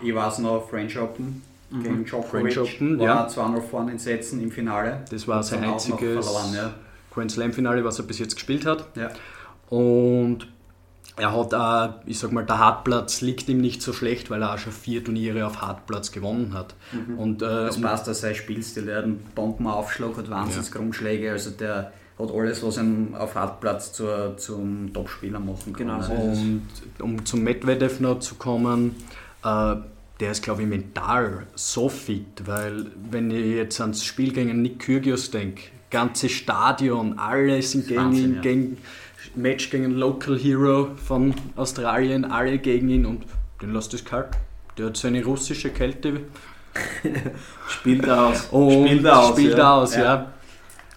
Ich 0.01 0.13
weiß 0.13 0.39
noch, 0.39 0.69
French 0.69 0.97
Open 0.97 1.41
gegen 1.71 2.05
Djokovic, 2.05 2.53
French 2.53 2.59
Open, 2.59 2.99
war 2.99 3.05
ja. 3.05 3.27
2-0 3.27 3.61
vorne 3.61 3.91
in 3.91 3.99
Sätzen 3.99 4.41
im 4.41 4.51
Finale. 4.51 5.05
Das 5.09 5.27
war 5.27 5.43
sein 5.43 5.63
einziges 5.63 6.25
verloren, 6.25 6.53
ja. 6.55 6.73
Grand 7.13 7.31
Slam 7.31 7.53
Finale, 7.53 7.83
was 7.83 7.99
er 7.99 8.05
bis 8.05 8.19
jetzt 8.19 8.35
gespielt 8.35 8.65
hat. 8.65 8.85
Ja. 8.95 9.11
Und 9.69 10.47
er 11.19 11.35
hat 11.35 11.53
auch, 11.53 12.01
ich 12.05 12.17
sag 12.17 12.31
mal, 12.31 12.45
der 12.45 12.59
Hartplatz 12.59 13.21
liegt 13.21 13.49
ihm 13.49 13.59
nicht 13.59 13.81
so 13.81 13.93
schlecht, 13.93 14.29
weil 14.29 14.41
er 14.41 14.53
auch 14.53 14.57
schon 14.57 14.71
vier 14.71 15.03
Turniere 15.03 15.45
auf 15.45 15.61
Hartplatz 15.61 16.11
gewonnen 16.11 16.53
hat. 16.53 16.75
Mhm. 16.91 17.19
Und, 17.19 17.41
äh, 17.41 17.45
das 17.45 17.79
passt 17.81 18.09
auch 18.09 18.13
sein 18.13 18.35
Spielstil. 18.35 18.87
Er 18.87 18.99
hat 18.99 19.03
einen 19.03 19.19
Bombenaufschlag, 19.35 20.17
hat 20.17 20.29
wahnsinnig 20.29 20.67
ja. 20.67 20.73
Grundschläge, 20.73 21.31
also 21.31 21.51
der 21.51 21.91
hat 22.17 22.31
alles, 22.31 22.63
was 22.63 22.77
ihn 22.77 23.15
auf 23.17 23.35
Hartplatz 23.35 23.93
zur, 23.93 24.37
zum 24.37 24.93
Topspieler 24.93 25.39
machen 25.39 25.73
kann. 25.73 26.01
Genau. 26.01 26.31
Und 26.31 26.63
um 26.99 27.25
zum 27.25 27.43
Medvedev 27.43 27.99
noch 27.99 28.19
zu 28.19 28.35
kommen, 28.35 28.95
äh, 29.43 29.75
der 30.19 30.31
ist, 30.31 30.43
glaube 30.43 30.63
ich, 30.63 30.67
mental 30.67 31.47
so 31.55 31.87
fit, 31.87 32.43
weil 32.45 32.87
wenn 33.09 33.31
ich 33.31 33.55
jetzt 33.55 33.79
ans 33.79 34.03
Spiel 34.03 34.33
gegen 34.33 34.61
Nick 34.61 34.79
Kyrgios 34.79 35.31
denke, 35.31 35.63
ganze 35.89 36.29
Stadion, 36.29 37.17
alle 37.17 37.61
sind 37.61 37.87
gegen 37.87 38.01
Wahnsinn, 38.01 38.25
ihn, 38.25 38.35
ja. 38.35 38.41
gegen 38.41 38.77
Match 39.35 39.69
gegen 39.69 39.91
Local 39.91 40.37
Hero 40.37 40.89
von 40.95 41.33
Australien, 41.55 42.25
alle 42.25 42.57
gegen 42.57 42.89
ihn 42.89 43.05
und 43.05 43.23
den 43.61 43.73
lässt 43.73 43.93
es 43.93 44.03
kalt. 44.03 44.29
Der 44.77 44.87
hat 44.87 44.97
seine 44.97 45.23
russische 45.23 45.69
Kälte. 45.69 46.21
spielt 47.67 48.09
aus. 48.09 48.47
Und 48.51 48.87
spielt 48.87 49.07
aus, 49.07 49.29
spielt 49.29 49.57
ja. 49.57 49.73
aus, 49.73 49.95
ja. 49.95 50.01
ja. 50.01 50.31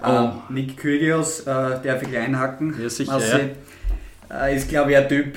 Uh, 0.04 0.52
Nick 0.52 0.76
Kyrgios, 0.76 1.40
äh, 1.40 1.44
darf 1.44 2.02
ich 2.02 2.16
einhacken? 2.16 2.74
Ja, 2.80 2.88
sicher. 2.88 3.20
Ja. 3.20 4.46
Äh, 4.46 4.56
ist, 4.56 4.68
glaube 4.68 4.90
ich, 4.90 4.96
ein 4.96 5.08
Typ, 5.08 5.36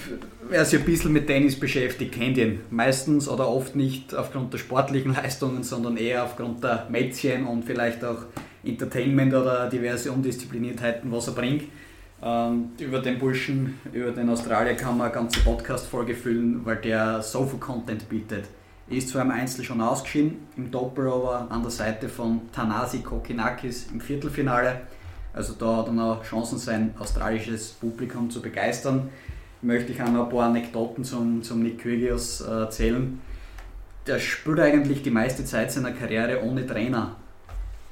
wer 0.50 0.66
sich 0.66 0.80
ein 0.80 0.86
bisschen 0.86 1.14
mit 1.14 1.28
Tennis 1.28 1.60
beschäftigt, 1.60 2.14
kennt 2.14 2.38
ihn. 2.38 2.62
Meistens 2.70 3.28
oder 3.28 3.48
oft 3.48 3.76
nicht 3.76 4.14
aufgrund 4.14 4.54
der 4.54 4.58
sportlichen 4.58 5.14
Leistungen, 5.16 5.64
sondern 5.64 5.98
eher 5.98 6.24
aufgrund 6.24 6.64
der 6.64 6.88
Mädchen 6.90 7.46
und 7.46 7.66
vielleicht 7.66 8.04
auch 8.04 8.20
Entertainment 8.64 9.34
oder 9.34 9.70
diverse 9.70 10.12
Undiszipliniertheiten, 10.12 11.12
was 11.12 11.28
er 11.28 11.34
bringt. 11.34 11.64
Ähm, 12.24 12.72
über 12.80 13.00
den 13.00 13.20
Burschen, 13.20 13.80
über 13.92 14.12
den 14.12 14.30
Australier 14.30 14.76
kann 14.76 14.98
man 14.98 15.08
eine 15.08 15.16
ganze 15.16 15.42
Podcast-Folge 15.42 16.16
füllen, 16.16 16.66
weil 16.66 16.78
der 16.78 17.22
so 17.22 17.46
viel 17.46 17.60
Content 17.60 18.10
bietet. 18.10 18.46
Er 18.90 18.98
ist 18.98 19.10
zwar 19.10 19.24
im 19.24 19.32
Einzel 19.32 19.64
schon 19.64 19.82
ausgeschieden, 19.82 20.48
im 20.58 20.72
Doppel 20.72 21.08
aber 21.08 21.48
an 21.50 21.62
der 21.62 21.72
Seite 21.72 22.08
von 22.08 22.42
Tanasi 22.52 23.00
Kokinakis 23.00 23.88
im 23.92 24.00
Viertelfinale. 24.00 24.82
Also 25.34 25.54
da 25.54 25.78
hat 25.78 25.88
er 25.88 25.94
noch 25.94 26.24
Chancen, 26.24 26.58
sein 26.58 26.94
australisches 26.98 27.72
Publikum 27.72 28.30
zu 28.30 28.42
begeistern. 28.42 29.10
Möchte 29.62 29.91
ich 29.91 30.02
auch 30.02 30.12
noch 30.12 30.26
ein 30.26 30.30
paar 30.30 30.48
Anekdoten 30.48 31.04
zum, 31.04 31.41
zum 31.41 31.63
Nick 31.63 31.80
Kyrgios 31.80 32.41
äh, 32.41 32.50
erzählen. 32.50 33.20
Der 34.06 34.20
spielt 34.20 34.60
eigentlich 34.60 35.02
die 35.02 35.10
meiste 35.10 35.46
Zeit 35.46 35.72
seiner 35.72 35.91
Karriere 35.91 36.44
ohne 36.44 36.68
Trainer, 36.68 37.15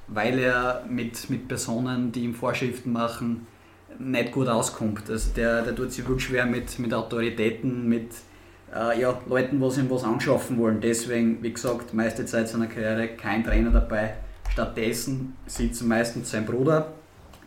weil 0.07 0.37
er 0.37 0.85
mit, 0.87 1.29
mit 1.29 1.47
Personen, 1.47 2.11
die 2.11 2.25
ihm 2.25 2.35
Vorschriften 2.35 2.91
machen, 2.91 3.47
nicht 3.97 4.31
gut 4.31 4.47
auskommt. 4.47 5.09
Also 5.09 5.31
der, 5.35 5.63
der 5.63 5.75
tut 5.75 5.91
sich 5.91 6.07
wirklich 6.07 6.25
schwer 6.25 6.45
mit, 6.45 6.77
mit 6.79 6.93
Autoritäten, 6.93 7.87
mit 7.87 8.11
äh, 8.73 8.99
ja, 8.99 9.19
Leuten, 9.27 9.59
was 9.61 9.77
ihm 9.77 9.89
was 9.89 10.03
anschaffen 10.03 10.57
wollen. 10.57 10.81
Deswegen, 10.81 11.41
wie 11.41 11.53
gesagt, 11.53 11.93
meiste 11.93 12.25
Zeit 12.25 12.49
seiner 12.49 12.67
Karriere 12.67 13.09
kein 13.09 13.43
Trainer 13.43 13.71
dabei. 13.71 14.15
Stattdessen 14.51 15.35
sitzen 15.47 15.87
meistens 15.87 16.31
sein 16.31 16.45
Bruder, 16.45 16.93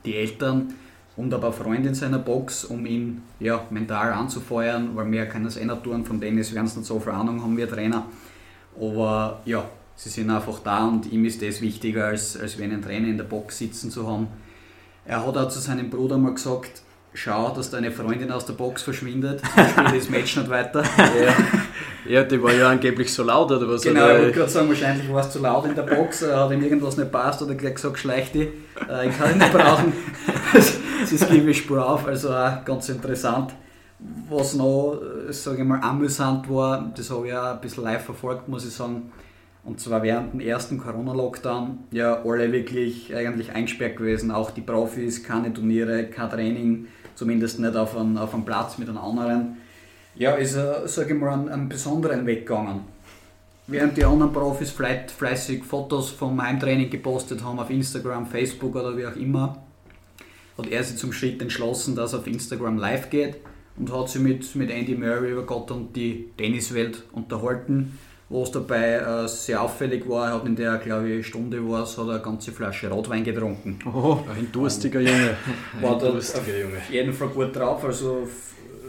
die 0.05 0.17
Eltern 0.17 0.75
und 1.17 1.33
aber 1.33 1.53
Freunde 1.53 1.89
in 1.89 1.95
seiner 1.95 2.19
Box, 2.19 2.65
um 2.65 2.85
ihn 2.87 3.23
ja, 3.41 3.65
mental 3.71 4.13
anzufeuern, 4.13 4.91
weil 4.95 5.07
mehr 5.07 5.27
kann 5.27 5.47
es 5.47 5.57
eh 5.57 5.65
nicht 5.65 5.83
tun. 5.83 6.05
Von 6.05 6.21
denen 6.21 6.39
werden 6.39 6.67
es 6.67 6.77
nicht 6.77 6.87
so 6.87 7.01
viel 7.01 7.13
Ahnung 7.13 7.43
haben 7.43 7.57
wie 7.57 7.67
Trainer. 7.67 8.07
Aber 8.79 9.41
ja, 9.47 9.65
sie 9.95 10.11
sind 10.11 10.31
einfach 10.31 10.59
da 10.61 10.87
und 10.87 11.11
ihm 11.11 11.25
ist 11.25 11.41
das 11.41 11.63
wichtiger, 11.63 12.07
als, 12.07 12.39
als 12.39 12.59
wie 12.59 12.65
einen 12.65 12.83
Trainer 12.83 13.09
in 13.09 13.17
der 13.17 13.25
Box 13.25 13.59
sitzen 13.59 13.91
zu 13.91 14.07
haben 14.07 14.29
er 15.07 15.25
hat 15.25 15.37
auch 15.37 15.49
zu 15.49 15.61
seinem 15.61 15.89
Bruder 15.89 16.19
mal 16.19 16.35
gesagt, 16.35 16.83
schau, 17.15 17.51
dass 17.51 17.71
deine 17.71 17.91
Freundin 17.91 18.31
aus 18.31 18.45
der 18.45 18.55
Box 18.55 18.83
verschwindet, 18.83 19.41
dann 19.57 19.69
spielt 19.69 20.03
das 20.03 20.11
Match 20.11 20.37
nicht 20.37 20.51
weiter. 20.51 20.83
Ja. 20.83 22.13
ja, 22.13 22.25
die 22.25 22.43
war 22.43 22.53
ja 22.53 22.69
angeblich 22.71 23.13
so 23.13 23.23
laut 23.23 23.51
oder 23.51 23.69
was? 23.69 23.83
Genau, 23.83 24.09
ich 24.09 24.19
wollte 24.19 24.33
gerade 24.33 24.51
sagen, 24.51 24.69
wahrscheinlich 24.69 25.13
war 25.13 25.21
es 25.21 25.31
zu 25.31 25.39
laut 25.39 25.65
in 25.67 25.75
der 25.75 25.83
Box, 25.83 26.27
hat 26.27 26.51
ihm 26.51 26.63
irgendwas 26.63 26.97
nicht 26.97 27.13
passt 27.13 27.41
oder 27.43 27.55
gleich 27.55 27.75
gesagt, 27.75 27.99
schleich 27.99 28.33
die, 28.33 28.49
äh, 28.91 29.09
ich 29.09 29.17
kann 29.17 29.33
ihn 29.33 29.39
nicht 29.39 29.53
brauchen. 29.53 29.93
das 31.07 31.13
ist 31.13 31.31
gebe 31.31 31.51
ich 31.51 31.59
Spur 31.59 31.89
auf, 31.89 32.07
also 32.07 32.35
auch 32.35 32.65
ganz 32.65 32.89
interessant. 32.89 33.55
Was 34.29 34.55
noch, 34.55 35.01
äh, 35.29 35.33
sage 35.33 35.63
ich 35.63 35.65
mal, 35.65 35.81
amüsant 35.81 36.51
war, 36.51 36.93
das 36.97 37.11
habe 37.11 37.29
ich 37.29 37.35
auch 37.35 37.55
ein 37.55 37.61
bisschen 37.61 37.85
live 37.85 38.05
verfolgt, 38.05 38.49
muss 38.49 38.67
ich 38.67 38.73
sagen, 38.73 39.13
und 39.65 39.81
zwar 39.81 40.03
während 40.03 40.33
dem 40.33 40.41
ersten 40.41 40.79
Corona-Lockdown, 40.79 41.79
ja, 41.93 42.23
alle 42.25 42.53
wirklich 42.53 43.15
eigentlich 43.15 43.53
eingesperrt 43.53 43.97
gewesen, 43.97 44.31
auch 44.33 44.51
die 44.51 44.61
Profis, 44.61 45.23
keine 45.23 45.53
Turniere, 45.53 46.07
kein 46.07 46.29
Training, 46.29 46.89
zumindest 47.15 47.61
nicht 47.61 47.77
auf 47.77 47.97
einem, 47.97 48.17
auf 48.19 48.35
einem 48.35 48.45
Platz 48.45 48.77
mit 48.79 48.89
einem 48.89 48.99
anderen. 48.99 49.57
Ja, 50.17 50.33
ist, 50.33 50.57
er, 50.57 50.89
sage 50.89 51.15
ich 51.15 51.21
mal, 51.21 51.31
einen, 51.31 51.49
einen 51.49 51.69
besonderen 51.69 52.27
Weg 52.27 52.47
gegangen. 52.47 52.81
Während 53.69 53.97
die 53.97 54.05
anderen 54.05 54.33
Profis 54.33 54.71
fleißig 54.71 55.65
Fotos 55.65 56.11
vom 56.11 56.41
Heimtraining 56.41 56.91
gepostet 56.91 57.43
haben 57.45 57.59
auf 57.59 57.71
Instagram, 57.71 58.27
Facebook 58.27 58.75
oder 58.75 58.97
wie 58.97 59.07
auch 59.07 59.17
immer, 59.17 59.66
hat 60.57 60.67
er 60.67 60.85
sich 60.85 60.97
zum 60.97 61.13
Schritt 61.13 61.41
entschlossen, 61.43 61.97
dass 61.97 62.13
er 62.13 62.21
auf 62.21 62.27
Instagram 62.27 62.79
live 62.79 63.11
geht 63.11 63.37
und 63.77 63.93
hat 63.93 64.09
sich 64.09 64.23
mit, 64.23 64.55
mit 64.55 64.71
Andy 64.71 64.95
Murray 64.95 65.33
über 65.33 65.43
Gott 65.43 65.71
und 65.71 65.95
die 65.95 66.31
Tenniswelt 66.37 67.05
unterhalten 67.13 67.99
wo 68.29 68.43
es 68.43 68.51
dabei 68.51 68.95
äh, 68.95 69.29
sehr 69.29 69.63
auffällig 69.63 70.09
war, 70.09 70.29
er 70.29 70.35
hat 70.35 70.47
in 70.47 70.57
der, 70.57 70.79
glaube 70.79 71.09
ich, 71.09 71.27
Stunde 71.27 71.59
war 71.69 71.85
es, 71.85 71.97
hat 71.97 72.07
er 72.07 72.15
eine 72.15 72.23
ganze 72.23 72.53
Flasche 72.53 72.91
Rotwein 72.91 73.25
getrunken. 73.25 73.79
Oh, 73.87 74.19
ein 74.29 74.51
durstiger 74.53 75.01
Junge. 75.01 75.37
War 75.81 75.99
da 75.99 76.09
auf 76.09 76.49
jeden 76.91 77.13
Fall 77.13 77.29
gut 77.29 77.57
drauf, 77.57 77.83
also 77.85 78.29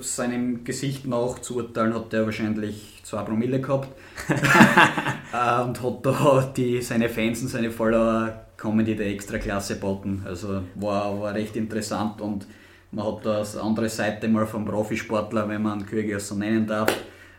seinem 0.02 0.64
Gesicht 0.64 1.08
nach 1.08 1.40
zu 1.40 1.56
urteilen 1.56 1.94
hat 1.94 2.14
er 2.14 2.26
wahrscheinlich 2.26 3.00
zwei 3.04 3.24
Promille 3.24 3.62
gehabt 3.62 3.90
äh, 4.30 5.62
und 5.64 5.82
hat 5.82 6.06
da 6.06 6.54
die, 6.56 6.82
seine 6.82 7.10
Fans 7.10 7.42
und 7.42 7.48
seine 7.48 7.72
Follower 7.72 8.47
Comedy 8.58 8.96
der 8.96 9.08
Extraklasse 9.08 9.76
boten. 9.76 10.24
Also 10.26 10.64
war, 10.76 11.20
war 11.20 11.34
recht 11.34 11.56
interessant 11.56 12.20
und 12.22 12.48
man 12.92 13.06
hat 13.06 13.26
da 13.26 13.40
das 13.40 13.56
andere 13.58 13.90
Seite 13.90 14.28
mal 14.28 14.46
vom 14.46 14.66
Profisportler, 14.66 15.48
wenn 15.48 15.62
man 15.62 15.86
Kyrgios 15.86 16.28
so 16.28 16.36
nennen 16.36 16.66
darf, 16.66 16.92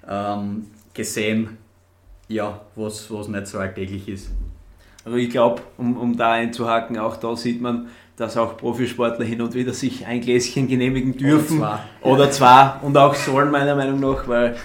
ähm, 0.08 0.66
gesehen, 0.94 1.58
ja, 2.28 2.60
was, 2.76 3.10
was 3.10 3.28
nicht 3.28 3.46
so 3.46 3.58
alltäglich 3.58 4.08
ist. 4.08 4.30
Also 5.04 5.16
ich 5.16 5.30
glaube, 5.30 5.62
um, 5.78 5.96
um 5.96 6.16
da 6.16 6.32
einzuhaken, 6.32 6.98
auch 6.98 7.16
da 7.16 7.34
sieht 7.34 7.60
man, 7.60 7.88
dass 8.16 8.36
auch 8.36 8.56
Profisportler 8.56 9.24
hin 9.24 9.40
und 9.40 9.54
wieder 9.54 9.72
sich 9.72 10.06
ein 10.06 10.20
Gläschen 10.20 10.68
genehmigen 10.68 11.16
dürfen. 11.16 11.58
Oder 11.58 11.80
zwei. 12.00 12.10
Oder 12.10 12.30
zwei 12.30 12.72
und 12.82 12.96
auch 12.96 13.14
sollen 13.14 13.50
meiner 13.50 13.74
Meinung 13.74 14.00
nach, 14.00 14.28
weil 14.28 14.56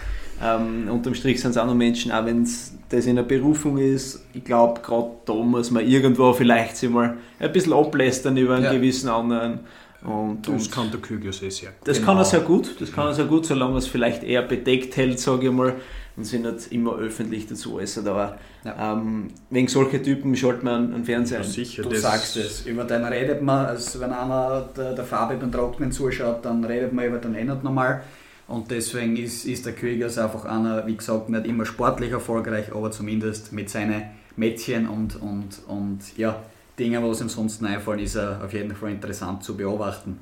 ähm, 0.44 0.90
unterm 0.90 1.16
Strich 1.16 1.40
sind 1.42 1.52
es 1.52 1.58
auch 1.58 1.66
noch 1.66 1.76
Menschen, 1.76 2.12
auch 2.12 2.26
wenn 2.26 2.44
es 2.44 2.74
das 2.90 3.06
in 3.06 3.16
der 3.16 3.24
Berufung 3.24 3.78
ist, 3.78 4.26
ich 4.34 4.44
glaube, 4.44 4.82
gerade 4.82 5.10
da 5.26 5.34
muss 5.34 5.72
man 5.72 5.88
irgendwo 5.88 6.34
vielleicht 6.34 6.78
sich 6.78 6.90
mal 6.90 7.18
ein 7.40 7.52
bisschen 7.52 7.74
ablästern 7.74 8.38
über 8.38 8.56
einen 8.56 8.66
ja. 8.66 8.74
gewissen 8.74 9.10
anderen. 9.10 9.62
Und, 10.04 10.46
das 10.46 10.68
und 10.68 10.72
kann 10.72 10.92
der 10.92 11.00
eh 11.00 11.32
sehr 11.32 11.70
gut. 11.70 11.78
Das 11.86 11.98
genau. 11.98 12.08
kann 12.08 12.18
er 12.18 12.26
sehr 12.26 12.42
gut, 12.42 12.76
das 12.82 12.92
kann 12.92 13.08
er 13.08 13.14
sehr 13.14 13.26
gut, 13.26 13.46
solange 13.46 13.76
er 13.76 13.78
es 13.78 13.88
vielleicht 13.88 14.24
eher 14.24 14.42
bedeckt 14.42 14.98
hält, 14.98 15.18
sage 15.18 15.48
ich 15.48 15.54
mal 15.54 15.76
und 16.16 16.26
sind 16.26 16.44
nicht 16.44 16.72
immer 16.72 16.96
öffentlich 16.98 17.48
dazu 17.48 17.76
äußert. 17.76 18.08
Aber 18.08 18.38
ja. 18.64 18.94
ähm, 18.94 19.30
wegen 19.50 19.68
solche 19.68 20.02
Typen 20.02 20.36
schaltet 20.36 20.64
man 20.64 20.94
einen 20.94 21.06
Fernseher 21.06 21.40
ein. 21.40 21.46
Sicher, 21.46 21.84
du 21.84 21.96
sagst 21.96 22.38
es. 22.38 22.66
Über 22.66 22.84
den 22.84 23.04
redet 23.06 23.42
man, 23.42 23.66
also 23.66 24.00
wenn 24.00 24.12
einer 24.12 24.70
der, 24.76 24.94
der 24.94 25.06
Farbe 25.06 25.36
beim 25.36 25.52
Trocknen 25.52 25.92
zuschaut, 25.92 26.46
dann 26.46 26.64
redet 26.64 26.94
man 26.94 27.06
über 27.06 27.18
den 27.18 27.34
eh 27.36 27.44
nicht 27.44 27.64
normal. 27.64 28.04
Und 28.48 28.72
deswegen 28.72 29.16
ist, 29.16 29.46
ist 29.46 29.66
der 29.66 29.74
Kriegers 29.74 30.18
einfach 30.18 30.46
einer, 30.46 30.86
wie 30.86 30.98
gesagt, 30.98 31.30
nicht 31.30 31.46
immer 31.46 31.66
sportlich 31.66 32.12
erfolgreich, 32.12 32.74
aber 32.74 32.92
zumindest 32.92 33.54
mit 33.54 33.70
seinen 33.70 34.04
Mädchen 34.36 34.88
und, 34.88 35.22
und, 35.22 35.62
und 35.68 36.18
ja, 36.18 36.42
Dingen, 36.78 37.04
was 37.04 37.22
ihm 37.22 37.30
sonst 37.30 37.64
einfallen, 37.64 38.00
ist 38.00 38.16
er 38.16 38.44
auf 38.44 38.52
jeden 38.54 38.76
Fall 38.76 38.92
interessant 38.92 39.44
zu 39.44 39.56
beobachten. 39.56 40.20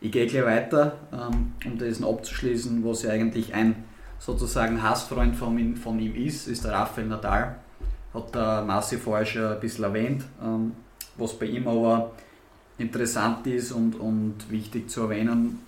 Ich 0.00 0.12
gehe 0.12 0.26
gleich 0.26 0.44
weiter, 0.44 0.98
ähm, 1.12 1.52
um 1.64 1.78
das 1.78 2.00
noch 2.00 2.14
abzuschließen, 2.14 2.84
was 2.84 3.04
ja 3.04 3.10
eigentlich 3.10 3.54
ein 3.54 3.84
sozusagen 4.18 4.82
Hassfreund 4.82 5.36
von 5.36 5.58
ihm, 5.58 5.76
von 5.76 5.98
ihm 5.98 6.14
ist, 6.14 6.48
ist 6.48 6.64
der 6.64 6.72
Rafael 6.72 7.06
Nadal. 7.06 7.56
Hat 8.12 8.34
der 8.34 8.62
Massi 8.62 8.96
vorher 8.96 9.26
schon 9.26 9.46
ein 9.46 9.60
bisschen 9.60 9.84
erwähnt. 9.84 10.24
Ähm, 10.42 10.72
was 11.16 11.38
bei 11.38 11.46
ihm 11.46 11.68
aber 11.68 12.12
interessant 12.78 13.46
ist 13.46 13.72
und, 13.72 13.94
und 13.94 14.50
wichtig 14.50 14.90
zu 14.90 15.02
erwähnen, 15.02 15.60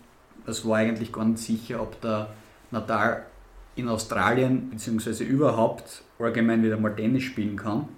es 0.46 0.66
war 0.66 0.76
eigentlich 0.78 1.12
gar 1.12 1.24
nicht 1.24 1.38
sicher, 1.38 1.82
ob 1.82 2.00
der 2.00 2.30
Nadal 2.70 3.24
in 3.74 3.88
Australien 3.88 4.70
bzw. 4.70 5.24
überhaupt 5.24 6.02
allgemein 6.18 6.62
wieder 6.62 6.78
mal 6.78 6.94
Tennis 6.94 7.24
spielen 7.24 7.56
kann. 7.56 7.88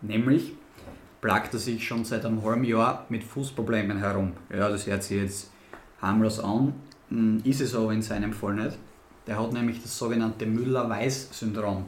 Nämlich 0.00 0.52
plagt 1.20 1.54
er 1.54 1.60
sich 1.60 1.86
schon 1.86 2.04
seit 2.04 2.24
einem 2.24 2.42
halben 2.42 2.64
Jahr 2.64 3.06
mit 3.08 3.24
Fußproblemen 3.24 3.98
herum. 3.98 4.32
Ja, 4.50 4.68
das 4.68 4.86
hört 4.86 5.02
sich 5.02 5.22
jetzt 5.22 5.50
harmlos 6.00 6.40
an, 6.40 6.74
hm, 7.08 7.40
ist 7.44 7.60
es 7.60 7.74
aber 7.74 7.92
in 7.92 8.02
seinem 8.02 8.32
Fall 8.32 8.54
nicht. 8.54 8.78
Der 9.26 9.40
hat 9.40 9.52
nämlich 9.52 9.82
das 9.82 9.96
sogenannte 9.96 10.44
Müller-Weiß-Syndrom. 10.44 11.86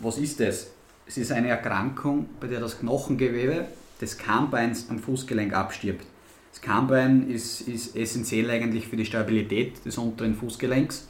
Was 0.00 0.18
ist 0.18 0.40
das? 0.40 0.68
Es 1.06 1.16
ist 1.16 1.30
eine 1.30 1.48
Erkrankung, 1.48 2.28
bei 2.40 2.48
der 2.48 2.60
das 2.60 2.80
Knochengewebe 2.80 3.66
des 4.00 4.18
Kahnbeins 4.18 4.90
am 4.90 4.98
Fußgelenk 4.98 5.52
abstirbt. 5.52 6.06
Das 6.52 6.60
Cambein 6.60 7.28
ist, 7.30 7.62
ist 7.62 7.96
essentiell 7.96 8.48
eigentlich 8.50 8.86
für 8.86 8.96
die 8.96 9.06
Stabilität 9.06 9.84
des 9.84 9.98
unteren 9.98 10.34
Fußgelenks. 10.34 11.08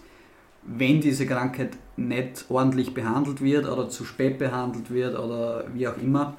Wenn 0.65 1.01
diese 1.01 1.27
Krankheit 1.27 1.71
nicht 1.97 2.47
ordentlich 2.49 2.95
behandelt 2.95 3.43
wird 3.43 3.69
oder 3.69 3.89
zu 3.89 4.05
spät 4.05 4.39
behandelt 4.39 4.93
wird 4.93 5.19
oder 5.19 5.65
wie 5.75 5.89
auch 5.89 5.99
immer, 5.99 6.37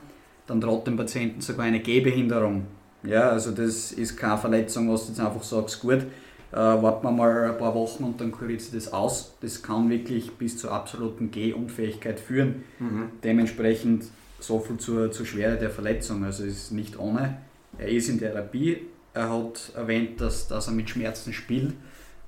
dann 0.48 0.62
droht 0.62 0.88
dem 0.88 0.96
Patienten 0.96 1.42
sogar 1.42 1.66
eine 1.66 1.82
Gehbehinderung. 1.82 2.64
Ja, 3.04 3.30
also 3.30 3.52
das 3.52 3.92
ist 3.92 4.16
keine 4.16 4.38
Verletzung, 4.38 4.90
was 4.90 5.04
du 5.04 5.10
jetzt 5.10 5.20
einfach 5.20 5.44
sagst, 5.44 5.82
gut, 5.82 6.06
äh, 6.54 6.56
warten 6.56 7.06
wir 7.06 7.12
mal 7.12 7.52
ein 7.52 7.58
paar 7.58 7.76
Wochen 7.76 8.06
und 8.06 8.22
dann 8.22 8.32
kuriert 8.32 8.62
sich 8.62 8.72
das 8.72 8.94
aus. 8.94 9.34
Das 9.42 9.62
kann 9.62 9.90
wirklich 9.90 10.32
bis 10.32 10.58
zur 10.58 10.72
absoluten 10.72 11.30
Gehunfähigkeit 11.32 12.22
führen. 12.22 12.64
Mhm. 12.80 13.10
Dementsprechend 13.22 14.06
so 14.40 14.60
viel 14.60 14.78
zur, 14.78 15.12
zur 15.12 15.26
Schwere 15.26 15.58
der 15.58 15.70
Verletzung. 15.70 16.24
Also 16.24 16.44
es 16.46 16.66
ist 16.66 16.72
nicht 16.72 16.98
ohne. 16.98 17.38
Er 17.78 17.90
ist 17.90 18.08
in 18.08 18.20
Therapie. 18.20 18.78
Er 19.14 19.30
hat 19.32 19.72
erwähnt, 19.76 20.20
dass, 20.22 20.48
dass 20.48 20.68
er 20.68 20.74
mit 20.74 20.90
Schmerzen 20.90 21.34
spielt. 21.34 21.74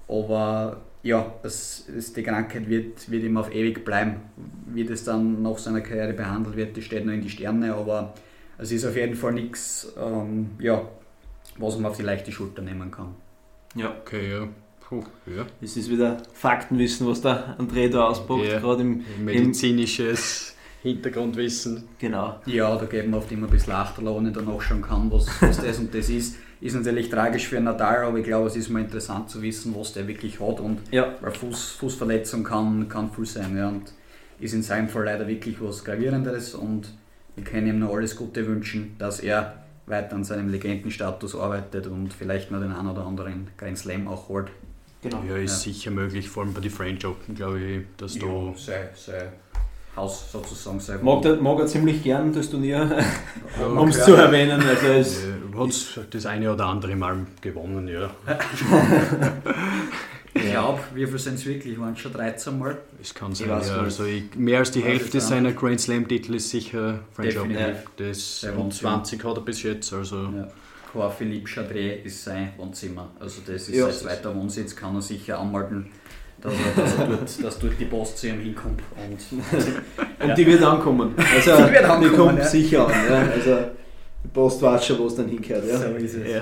Aber 0.08 0.82
ja, 1.04 1.34
es, 1.44 1.88
es, 1.96 2.14
die 2.14 2.24
Krankheit 2.24 2.70
wird, 2.70 3.10
wird 3.10 3.24
ihm 3.24 3.38
auf 3.38 3.54
ewig 3.54 3.84
bleiben. 3.84 4.18
Wie 4.68 4.86
das 4.86 5.04
dann 5.04 5.42
nach 5.42 5.58
seiner 5.58 5.82
Karriere 5.82 6.14
behandelt 6.14 6.56
wird, 6.56 6.78
das 6.78 6.84
steht 6.84 7.06
noch 7.06 7.14
in 7.14 7.22
die 7.22 7.30
Sterne. 7.30 7.74
Aber 7.74 8.14
es 8.58 8.72
ist 8.72 8.86
auf 8.86 8.96
jeden 8.96 9.16
Fall 9.16 9.34
nichts, 9.34 9.94
ähm, 10.00 10.52
ja, 10.60 10.88
was 11.58 11.76
man 11.78 11.92
auf 11.92 11.98
die 11.98 12.04
leichte 12.04 12.32
Schulter 12.32 12.62
nehmen 12.62 12.92
kann. 12.92 13.16
Ja. 13.76 13.96
Okay, 14.02 14.32
ja. 14.32 14.48
Puh, 14.88 15.04
ja. 15.26 15.46
Es 15.62 15.78
ist 15.78 15.90
wieder 15.90 16.22
Faktenwissen, 16.34 17.08
was 17.08 17.22
der 17.22 17.58
André 17.60 17.90
da 17.90 18.08
auspackt, 18.08 18.46
ja. 18.46 18.60
gerade 18.60 18.84
im 18.84 19.04
medizinisches 19.24 20.56
Hintergrundwissen. 20.84 21.86
Genau. 21.98 22.40
Ja, 22.46 22.76
da 22.76 22.86
geben 22.86 23.12
wir 23.12 23.18
oft 23.18 23.32
immer 23.32 23.48
ein 23.48 23.52
bisschen 23.52 23.74
Achterl, 23.74 24.16
wenn 24.16 24.28
ich 24.28 24.34
dann 24.34 24.46
nachschauen 24.46 24.84
kann, 24.84 25.12
was, 25.12 25.26
was 25.42 25.58
das 25.58 25.80
und 25.80 25.94
das 25.94 26.10
ist. 26.10 26.36
Ist 26.62 26.76
natürlich 26.76 27.10
tragisch 27.10 27.48
für 27.48 27.60
Nadal, 27.60 28.06
aber 28.06 28.18
ich 28.18 28.24
glaube, 28.24 28.48
es 28.48 28.56
ist 28.56 28.70
mal 28.70 28.82
interessant 28.82 29.30
zu 29.30 29.42
wissen, 29.42 29.76
was 29.78 29.94
der 29.94 30.08
wirklich 30.08 30.40
hat. 30.40 30.60
Und 30.60 30.80
ja. 30.92 31.14
weil 31.22 31.32
Fuß, 31.32 31.72
Fußverletzung 31.72 32.44
kann, 32.44 32.88
kann 32.88 33.12
viel 33.12 33.26
sein. 33.26 33.58
Ja, 33.58 33.68
und 33.68 33.92
ist 34.40 34.54
in 34.54 34.64
seinem 34.64 34.90
Fall 34.90 35.06
leider 35.06 35.28
wirklich 35.28 35.58
was 35.62 35.84
Gravierendes 35.84 36.56
und 36.56 36.90
wir 37.36 37.44
können 37.44 37.68
ihm 37.68 37.80
nur 37.80 37.96
alles 37.96 38.16
Gute 38.16 38.46
wünschen, 38.48 38.96
dass 38.98 39.20
er 39.20 39.64
weiter 39.86 40.16
an 40.16 40.24
seinem 40.24 40.50
Legendenstatus 40.50 41.36
arbeitet 41.36 41.88
und 41.88 42.14
vielleicht 42.14 42.52
noch 42.52 42.60
den 42.60 42.72
einen 42.72 42.90
oder 42.90 43.06
anderen 43.06 43.48
Grand 43.58 43.78
Slam 43.78 44.08
auch 44.08 44.30
holt. 44.30 44.48
Genau. 45.02 45.22
Ja, 45.30 45.38
ist 45.38 45.66
ja. 45.66 45.74
sicher 45.74 45.92
möglich, 45.92 46.30
vor 46.30 46.44
allem 46.44 46.54
bei 46.54 46.62
den 46.62 46.72
French 46.72 47.06
Open, 47.06 47.36
glaube 47.36 47.60
ich, 47.60 47.86
dass 47.98 48.16
ja, 48.16 48.22
du. 48.22 48.56
Sei, 48.58 48.90
sei 48.96 49.30
Haus 49.96 50.32
sozusagen 50.32 50.80
sein. 50.80 51.00
Mag, 51.04 51.22
der, 51.22 51.38
mag 51.38 51.60
er 51.60 51.68
ziemlich 51.68 52.04
gern 52.04 52.34
das 52.34 52.50
Turnier, 52.50 52.82
um 53.78 53.88
es 53.88 54.04
zu 54.04 54.14
erwähnen. 54.14 54.62
Also 54.62 54.88
es 54.88 55.24
ja, 55.26 55.32
hat 56.02 56.14
das 56.14 56.26
eine 56.26 56.52
oder 56.52 56.66
andere 56.66 56.96
Mal 56.96 57.26
gewonnen, 57.40 57.88
ja. 57.88 58.10
ich 60.34 60.52
glaube, 60.52 60.82
wie 60.94 61.08
viel 61.08 61.20
sind 61.20 61.36
es 61.36 61.46
wirklich? 61.46 61.80
Waren 61.80 61.94
es 61.94 62.00
schon 62.00 62.12
13 62.12 62.60
Mal? 62.60 62.78
Es 63.02 63.14
kann 63.14 63.34
sein, 63.34 63.48
ja. 63.48 63.58
Also 63.58 64.04
ich, 64.04 64.36
mehr 64.36 64.60
als 64.60 64.72
die 64.72 64.82
ja, 64.82 64.88
Hälfte 64.88 65.22
seiner 65.22 65.54
Grand 65.54 65.80
Slam-Titel 65.80 66.36
ist 66.36 66.50
sicher 66.50 67.00
French 67.14 67.40
Open. 67.40 67.56
Das 67.98 68.46
und 68.58 68.74
20 68.74 69.24
hat 69.24 69.38
er 69.38 69.42
bis 69.42 69.64
jetzt. 69.64 69.94
Also. 69.94 70.30
Ja. 70.36 71.10
Philippe 71.10 71.48
Chadret 71.48 72.06
ist 72.06 72.24
sein 72.24 72.54
Wohnzimmer. 72.58 73.12
Also 73.20 73.42
das 73.46 73.68
ist 73.68 73.76
ja. 73.76 73.86
sein 73.86 73.94
zweiter 73.94 74.34
Wohnsitz, 74.34 74.76
kann 74.76 74.96
er 74.96 75.02
sicher 75.02 75.40
anmelden 75.40 75.92
dass, 76.46 76.54
er, 76.54 76.84
dass, 76.84 76.98
er 76.98 77.08
dort, 77.08 77.44
dass 77.44 77.60
dort 77.60 77.80
die 77.80 77.86
Post 77.86 78.18
zu 78.18 78.28
ihm 78.28 78.40
hinkommt. 78.40 78.82
Und, 78.96 79.40
und 80.22 80.28
ja. 80.30 80.36
die 80.36 80.48
wird 80.48 80.64
ankommen. 80.64 81.14
Also, 81.18 81.56
die, 81.58 81.74
wird 81.74 81.84
ankommen, 81.84 82.10
die 82.12 82.16
kommt 82.16 82.40
ja. 82.40 82.46
sicher 82.46 82.88
an. 82.88 82.94
Ja. 83.10 83.32
Also, 83.32 83.58
die 84.24 84.28
Post 84.30 84.62
weiß 84.62 84.86
schon, 84.86 85.00
wo 85.00 85.08
es 85.08 85.16
dann 85.16 85.28
hinkehrt. 85.28 85.68
Ja. 85.68 85.78
So 85.78 85.86
ist 85.96 86.16
es. 86.16 86.32
Ja. 86.32 86.42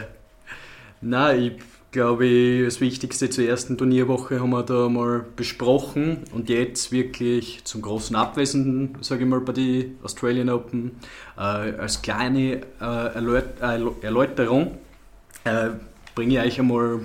Nein, 1.02 1.42
ich 1.42 1.54
glaube, 1.92 2.66
das 2.66 2.82
Wichtigste 2.82 3.30
zur 3.30 3.46
ersten 3.46 3.78
Turnierwoche 3.78 4.40
haben 4.40 4.50
wir 4.50 4.64
da 4.64 4.90
mal 4.90 5.26
besprochen 5.36 6.24
und 6.34 6.50
jetzt 6.50 6.92
wirklich 6.92 7.64
zum 7.66 7.82
großen 7.82 8.16
Abwesenden, 8.16 8.98
sage 9.02 9.24
ich 9.24 9.30
mal, 9.30 9.42
bei 9.42 9.54
den 9.54 9.98
Australian 10.04 10.50
Open, 10.50 10.92
äh, 11.38 11.42
als 11.42 12.02
kleine 12.02 12.62
äh, 12.82 14.02
Erläuterung 14.02 14.78
äh, 15.44 15.70
bringe 16.16 16.36
ich 16.36 16.40
euch 16.40 16.60
einmal 16.60 17.02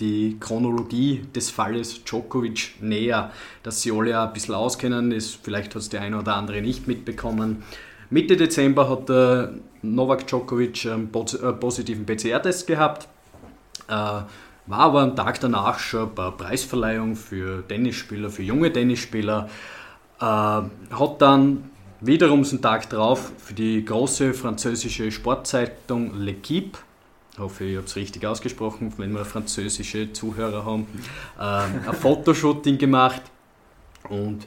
die 0.00 0.38
Chronologie 0.40 1.22
des 1.34 1.50
Falles 1.50 2.02
Djokovic 2.04 2.74
näher, 2.80 3.30
dass 3.62 3.82
sie 3.82 3.92
alle 3.92 4.18
ein 4.18 4.32
bisschen 4.32 4.54
auskennen. 4.54 5.12
Ist, 5.12 5.38
vielleicht 5.42 5.74
hat 5.74 5.82
es 5.82 5.88
der 5.88 6.00
eine 6.00 6.18
oder 6.18 6.36
andere 6.36 6.62
nicht 6.62 6.88
mitbekommen. 6.88 7.62
Mitte 8.08 8.36
Dezember 8.36 8.88
hat 8.88 9.08
der 9.08 9.54
Novak 9.82 10.26
Djokovic 10.26 10.86
einen 10.86 11.10
positiven 11.12 12.06
PCR-Test 12.06 12.66
gehabt. 12.66 13.08
Äh, 13.88 13.92
war 13.92 14.78
aber 14.78 15.00
am 15.02 15.16
Tag 15.16 15.40
danach 15.40 15.78
schon 15.78 16.14
bei 16.14 16.30
Preisverleihung 16.30 17.16
für 17.16 17.66
Tennisspieler, 17.66 18.30
für 18.30 18.42
junge 18.42 18.72
Tennisspieler. 18.72 19.48
Äh, 20.20 20.24
hat 20.24 21.16
dann 21.18 21.70
wiederum 22.00 22.42
den 22.42 22.62
Tag 22.62 22.88
drauf 22.88 23.32
für 23.38 23.54
die 23.54 23.84
große 23.84 24.32
französische 24.32 25.10
Sportzeitung 25.10 26.14
L'Equipe 26.14 26.78
hoffe, 27.40 27.64
ich 27.64 27.76
habe 27.76 27.86
es 27.86 27.96
richtig 27.96 28.26
ausgesprochen, 28.26 28.92
wenn 28.96 29.12
wir 29.12 29.24
französische 29.24 30.12
Zuhörer 30.12 30.64
haben, 30.64 30.86
ähm, 31.40 31.80
ein 31.86 31.94
Fotoshooting 31.94 32.78
gemacht. 32.78 33.22
Und 34.08 34.46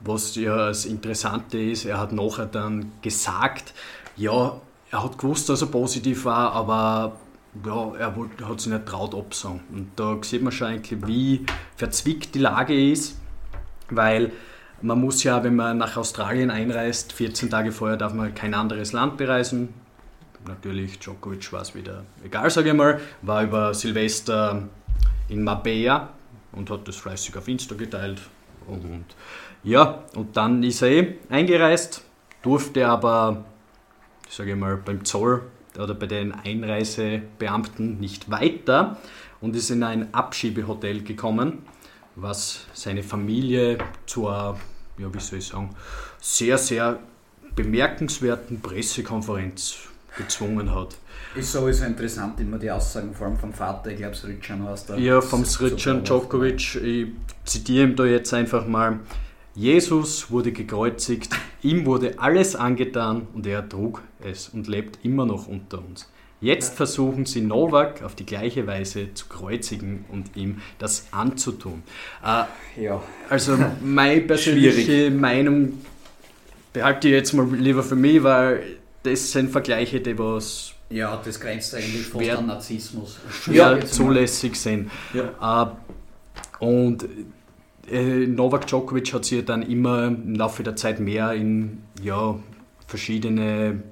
was 0.00 0.36
ja 0.36 0.68
das 0.68 0.84
Interessante 0.84 1.58
ist, 1.58 1.84
er 1.84 1.98
hat 1.98 2.12
nachher 2.12 2.46
dann 2.46 2.92
gesagt, 3.02 3.74
ja, 4.16 4.60
er 4.90 5.04
hat 5.04 5.18
gewusst, 5.18 5.48
dass 5.48 5.62
er 5.62 5.68
positiv 5.68 6.24
war, 6.24 6.52
aber 6.52 7.16
ja, 7.64 7.92
er 7.98 8.14
hat 8.48 8.60
sich 8.60 8.72
nicht 8.72 8.86
traut 8.86 9.14
absagen. 9.14 9.60
Und 9.72 9.90
da 9.96 10.18
sieht 10.22 10.42
man 10.42 10.52
schon 10.52 10.68
eigentlich, 10.68 11.06
wie 11.06 11.46
verzwickt 11.76 12.34
die 12.34 12.40
Lage 12.40 12.90
ist, 12.90 13.18
weil 13.90 14.32
man 14.82 15.00
muss 15.00 15.22
ja, 15.22 15.42
wenn 15.42 15.56
man 15.56 15.78
nach 15.78 15.96
Australien 15.96 16.50
einreist, 16.50 17.12
14 17.12 17.50
Tage 17.50 17.72
vorher 17.72 17.96
darf 17.96 18.12
man 18.12 18.34
kein 18.34 18.54
anderes 18.54 18.92
Land 18.92 19.16
bereisen, 19.16 19.70
natürlich 20.48 20.98
Djokovic 20.98 21.52
war 21.52 21.62
es 21.62 21.74
wieder 21.74 22.04
egal, 22.24 22.50
sage 22.50 22.70
ich 22.70 22.74
mal, 22.74 23.00
war 23.22 23.42
über 23.44 23.74
Silvester 23.74 24.68
in 25.28 25.44
Marbella 25.44 26.10
und 26.52 26.70
hat 26.70 26.86
das 26.88 26.96
fleißig 26.96 27.36
auf 27.36 27.48
Insta 27.48 27.74
geteilt. 27.74 28.20
Und 28.66 29.04
ja, 29.62 30.04
und 30.14 30.36
dann 30.36 30.62
ist 30.62 30.82
er 30.82 30.88
eh 30.88 31.14
eingereist, 31.28 32.04
durfte 32.42 32.86
aber, 32.86 33.44
sage 34.28 34.52
ich 34.52 34.56
mal, 34.56 34.76
beim 34.76 35.04
Zoll 35.04 35.42
oder 35.78 35.94
bei 35.94 36.06
den 36.06 36.32
Einreisebeamten 36.32 37.98
nicht 38.00 38.30
weiter 38.30 38.96
und 39.40 39.54
ist 39.54 39.70
in 39.70 39.82
ein 39.82 40.14
Abschiebehotel 40.14 41.02
gekommen, 41.02 41.62
was 42.14 42.66
seine 42.72 43.02
Familie 43.02 43.78
zur, 44.06 44.58
ja, 44.98 45.12
wie 45.12 45.20
soll 45.20 45.38
ich 45.38 45.46
sagen, 45.46 45.70
sehr, 46.20 46.58
sehr 46.58 46.98
bemerkenswerten 47.54 48.60
Pressekonferenz 48.60 49.88
gezwungen 50.16 50.74
hat. 50.74 50.96
Ist 51.34 51.52
sowieso 51.52 51.84
interessant, 51.84 52.40
immer 52.40 52.58
die 52.58 52.70
Aussagen 52.70 53.14
vor 53.14 53.26
allem 53.26 53.36
vom 53.36 53.52
Vater, 53.52 53.90
ich 53.90 53.98
glaube, 53.98 54.16
Sritschan 54.16 54.66
heißt 54.66 54.88
der. 54.88 54.98
Ja, 54.98 55.20
vom 55.20 55.44
Sritschan 55.44 56.02
Djokovic, 56.02 56.76
ich 56.76 57.08
zitiere 57.44 57.84
ihm 57.84 57.96
da 57.96 58.04
jetzt 58.04 58.32
einfach 58.32 58.66
mal. 58.66 59.00
Jesus 59.54 60.30
wurde 60.30 60.52
gekreuzigt, 60.52 61.34
ihm 61.62 61.86
wurde 61.86 62.18
alles 62.18 62.56
angetan 62.56 63.26
und 63.34 63.46
er 63.46 63.66
trug 63.68 64.02
es 64.22 64.48
und 64.48 64.66
lebt 64.66 64.98
immer 65.02 65.24
noch 65.26 65.46
unter 65.46 65.78
uns. 65.78 66.10
Jetzt 66.40 66.74
versuchen 66.74 67.24
sie 67.24 67.40
Novak 67.40 68.02
auf 68.02 68.14
die 68.14 68.26
gleiche 68.26 68.66
Weise 68.66 69.14
zu 69.14 69.26
kreuzigen 69.26 70.04
und 70.10 70.36
ihm 70.36 70.60
das 70.78 71.06
anzutun. 71.10 71.82
Äh, 72.22 72.82
ja. 72.82 73.02
Also 73.30 73.56
meine 73.82 74.20
persönliche 74.20 74.82
Schwierig. 74.82 75.14
Meinung 75.14 75.72
behalte 76.74 77.08
ich 77.08 77.14
jetzt 77.14 77.32
mal 77.32 77.46
lieber 77.54 77.82
für 77.82 77.96
mich, 77.96 78.22
weil 78.22 78.62
das 79.06 79.32
sind 79.32 79.50
Vergleiche, 79.50 80.00
die 80.00 80.18
was 80.18 80.72
ja, 80.88 81.20
das 81.24 81.40
grenzt 81.40 81.74
eigentlich 81.74 82.06
fast 82.06 82.30
an 82.30 82.46
Narzissmus. 82.46 83.18
Schwer 83.30 83.78
ja, 83.78 83.84
zulässig 83.84 84.56
sind. 84.56 84.90
Ja. 85.12 85.64
Äh, 85.64 86.64
und 86.64 87.06
äh, 87.90 88.26
Novak 88.26 88.66
Djokovic 88.66 89.12
hat 89.12 89.24
sich 89.24 89.44
dann 89.44 89.62
immer 89.62 90.06
im 90.06 90.34
Laufe 90.36 90.62
der 90.62 90.76
Zeit 90.76 91.00
mehr 91.00 91.32
in 91.32 91.82
ja, 92.00 92.38
verschiedene 92.86 93.82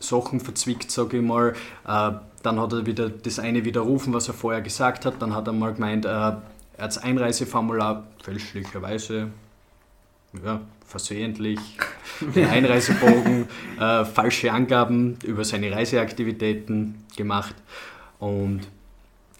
Sachen 0.00 0.40
verzwickt, 0.40 0.90
sage 0.90 1.18
ich 1.18 1.22
mal. 1.22 1.52
Äh, 1.86 2.12
dann 2.42 2.60
hat 2.60 2.72
er 2.72 2.86
wieder 2.86 3.10
das 3.10 3.38
eine 3.38 3.64
widerrufen, 3.64 4.14
was 4.14 4.28
er 4.28 4.34
vorher 4.34 4.62
gesagt 4.62 5.04
hat. 5.04 5.20
Dann 5.20 5.34
hat 5.34 5.46
er 5.46 5.52
mal 5.52 5.74
gemeint, 5.74 6.06
äh, 6.06 6.08
er 6.08 6.24
hat 6.24 6.42
das 6.78 6.98
Einreiseformular 6.98 8.06
fälschlicherweise 8.22 9.28
ja, 10.44 10.60
versehentlich 10.86 11.58
den 12.34 12.46
Einreisebogen, 12.46 13.46
äh, 13.80 14.04
falsche 14.04 14.52
Angaben 14.52 15.18
über 15.24 15.44
seine 15.44 15.72
Reiseaktivitäten 15.72 17.04
gemacht. 17.16 17.54
Und 18.18 18.60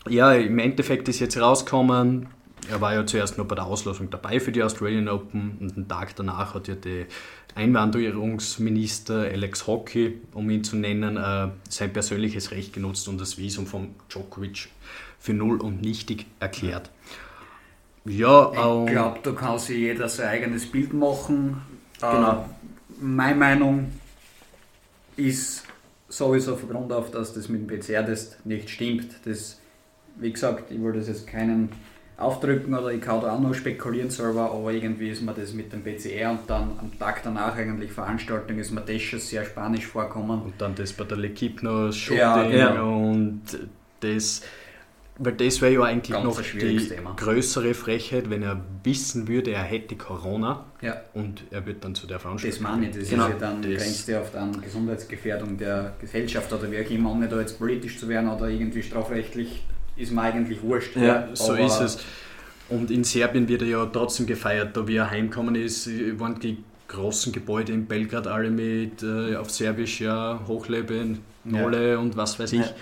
ja, 0.09 0.33
im 0.33 0.59
Endeffekt 0.59 1.09
ist 1.09 1.21
jetzt 1.21 1.39
rausgekommen, 1.41 2.29
er 2.71 2.81
war 2.81 2.95
ja 2.95 3.07
zuerst 3.07 3.39
noch 3.39 3.47
bei 3.47 3.55
der 3.55 3.65
Auslosung 3.65 4.11
dabei 4.11 4.41
für 4.41 4.53
die 4.53 4.63
Australian 4.63 5.09
Open 5.09 5.57
und 5.61 5.77
einen 5.77 5.89
Tag 5.89 6.15
danach 6.17 6.55
hat 6.55 6.69
ja 6.69 6.75
der 6.75 7.07
Einwanderungsminister 7.55 9.23
Alex 9.23 9.67
Hockey, 9.67 10.21
um 10.35 10.51
ihn 10.51 10.65
zu 10.65 10.77
nennen, 10.77 11.17
äh, 11.17 11.49
sein 11.69 11.93
persönliches 11.93 12.51
Recht 12.51 12.73
genutzt 12.73 13.09
und 13.09 13.21
das 13.21 13.39
Visum 13.39 13.67
von 13.67 13.95
Djokovic 14.09 14.69
für 15.19 15.33
null 15.33 15.61
und 15.61 15.81
nichtig 15.81 16.27
erklärt. 16.41 16.87
Ja, 16.87 16.93
ich 18.05 18.93
glaube, 18.93 19.19
da 19.23 19.33
kann 19.33 19.59
sich 19.59 19.77
jeder 19.77 20.09
sein 20.09 20.29
eigenes 20.29 20.67
Bild 20.71 20.93
machen. 20.93 21.61
Genau. 22.01 22.33
Äh, 22.33 22.37
meine 23.01 23.37
Meinung 23.37 23.93
ist 25.17 25.65
sowieso 26.09 26.57
von 26.57 26.69
Grund 26.71 26.93
auf, 26.93 27.11
dass 27.11 27.35
das 27.35 27.49
mit 27.49 27.69
dem 27.69 27.81
PCR-Test 27.81 28.47
nicht 28.47 28.71
stimmt. 28.71 29.09
Das, 29.25 29.61
wie 30.17 30.33
gesagt, 30.33 30.71
ich 30.71 30.83
will 30.83 30.93
das 30.93 31.09
jetzt 31.09 31.27
keinen 31.27 31.71
aufdrücken 32.17 32.75
oder 32.75 32.93
ich 32.93 33.01
kann 33.01 33.21
da 33.21 33.35
auch 33.35 33.41
noch 33.41 33.55
spekulieren 33.55 34.11
selber, 34.11 34.51
aber 34.51 34.73
irgendwie 34.73 35.11
ist 35.11 35.23
mir 35.23 35.35
das 35.35 35.53
mit 35.53 35.73
dem 35.73 35.85
PCR 35.85 36.31
und 36.31 36.41
dann 36.49 36.73
am 36.81 36.99
Tag 36.99 37.23
danach 37.23 37.57
eigentlich 37.57 37.93
Veranstaltung 37.93 38.59
ist 38.59 38.73
mir 38.73 38.81
das 38.81 39.01
schon 39.03 39.21
sehr 39.21 39.45
spanisch 39.45 39.87
vorkommen. 39.87 40.43
Und 40.43 40.55
dann 40.59 40.75
das 40.75 40.93
bei 40.93 41.05
der 41.05 41.17
L'Equipe 41.17 41.63
noch 41.63 41.93
Shooting 41.93 42.19
ja, 42.19 42.75
ja. 42.75 42.83
und 42.83 43.43
das 44.01 44.43
weil 45.19 45.33
das 45.33 45.61
wäre 45.61 45.73
ja 45.73 45.83
eigentlich 45.83 46.13
Ganz 46.13 46.25
noch 46.25 46.41
die 46.41 46.77
Thema. 46.77 47.15
größere 47.17 47.75
Frechheit, 47.75 48.31
wenn 48.31 48.43
er 48.43 48.65
wissen 48.85 49.27
würde, 49.27 49.51
er 49.51 49.65
hätte 49.65 49.97
Corona 49.97 50.67
ja. 50.81 51.01
und 51.13 51.43
er 51.51 51.67
wird 51.67 51.85
dann 51.85 51.95
zu 51.95 52.07
der 52.07 52.21
Veranstaltung. 52.21 52.63
Das 52.63 52.71
meine 52.71 52.89
ich, 52.89 52.97
das 52.97 53.11
genau. 53.11 53.27
ist 53.27 53.33
ja 53.33 53.39
dann 53.39 53.63
grenzt 53.63 54.09
ja 54.09 54.21
auf 54.21 54.31
dann 54.33 54.61
Gesundheitsgefährdung 54.61 55.59
der 55.59 55.95
Gesellschaft 56.01 56.53
oder 56.53 56.71
wie 56.71 56.85
auch 56.85 56.91
immer, 56.91 57.13
ohne 57.13 57.29
da 57.29 57.41
jetzt 57.41 57.59
politisch 57.59 57.99
zu 57.99 58.09
werden 58.09 58.29
oder 58.29 58.49
irgendwie 58.49 58.83
strafrechtlich, 58.83 59.65
ist 59.97 60.13
mir 60.13 60.23
eigentlich 60.23 60.63
wurscht. 60.63 60.97
Ja, 60.97 61.03
ja 61.03 61.29
so 61.35 61.55
ist 61.55 61.81
es. 61.81 61.99
Und 62.69 62.91
in 62.91 63.03
Serbien 63.03 63.49
wird 63.49 63.63
er 63.63 63.69
ja 63.69 63.87
trotzdem 63.87 64.27
gefeiert, 64.27 64.77
da 64.77 64.87
wie 64.87 64.97
er 64.97 65.11
heimgekommen 65.11 65.57
ist, 65.57 65.89
waren 66.21 66.39
die 66.39 66.63
großen 66.87 67.33
Gebäude 67.33 67.73
in 67.73 67.87
Belgrad 67.87 68.27
alle 68.27 68.51
mit 68.51 69.03
äh, 69.03 69.37
auf 69.37 69.51
Serbisch 69.51 70.01
ja 70.01 70.41
Hochleben, 70.47 71.19
Nole 71.45 71.93
ja. 71.93 71.99
und 71.99 72.17
was 72.17 72.39
weiß 72.39 72.53
ich. 72.53 72.75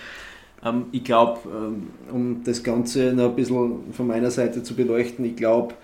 Ähm, 0.65 0.87
ich 0.93 1.05
glaube, 1.05 1.41
ähm, 1.47 1.89
um 2.13 2.45
das 2.45 2.63
Ganze 2.63 3.13
noch 3.13 3.31
ein 3.31 3.37
bisschen 3.37 3.93
von 3.93 4.07
meiner 4.07 4.31
Seite 4.31 4.63
zu 4.63 4.75
beleuchten, 4.75 5.25
ich 5.25 5.37
glaube, 5.37 5.75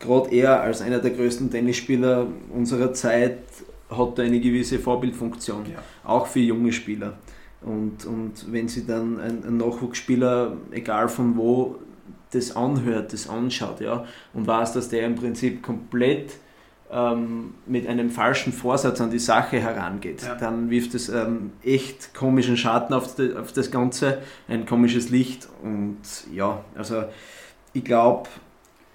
gerade 0.00 0.30
er 0.34 0.60
als 0.60 0.82
einer 0.82 0.98
der 0.98 1.10
größten 1.12 1.50
Tennisspieler 1.50 2.26
unserer 2.52 2.92
Zeit 2.92 3.38
hat 3.88 4.18
eine 4.18 4.40
gewisse 4.40 4.78
Vorbildfunktion, 4.78 5.66
ja. 5.72 5.78
auch 6.04 6.26
für 6.26 6.40
junge 6.40 6.72
Spieler. 6.72 7.18
Und, 7.62 8.04
und 8.04 8.52
wenn 8.52 8.68
sie 8.68 8.86
dann 8.86 9.18
ein, 9.18 9.44
ein, 9.44 9.56
Nachwuchsspieler, 9.56 10.56
egal 10.72 11.08
von 11.08 11.36
wo, 11.36 11.76
das 12.32 12.54
anhört, 12.54 13.12
das 13.12 13.28
anschaut, 13.28 13.80
ja, 13.80 14.04
und 14.34 14.46
weiß, 14.46 14.72
dass 14.72 14.88
der 14.88 15.06
im 15.06 15.14
Prinzip 15.14 15.62
komplett 15.62 16.32
ähm, 16.90 17.54
mit 17.66 17.86
einem 17.86 18.10
falschen 18.10 18.52
Vorsatz 18.52 19.00
an 19.00 19.10
die 19.10 19.18
Sache 19.18 19.60
herangeht, 19.60 20.22
ja. 20.22 20.34
dann 20.34 20.70
wirft 20.70 20.94
es 20.94 21.08
ähm, 21.08 21.52
echt 21.62 22.14
komischen 22.14 22.56
Schatten 22.56 22.94
auf, 22.94 23.14
die, 23.14 23.34
auf 23.34 23.52
das 23.52 23.70
Ganze, 23.70 24.18
ein 24.48 24.66
komisches 24.66 25.10
Licht 25.10 25.48
und 25.62 25.98
ja, 26.32 26.64
also 26.74 27.04
ich 27.72 27.84
glaube, 27.84 28.28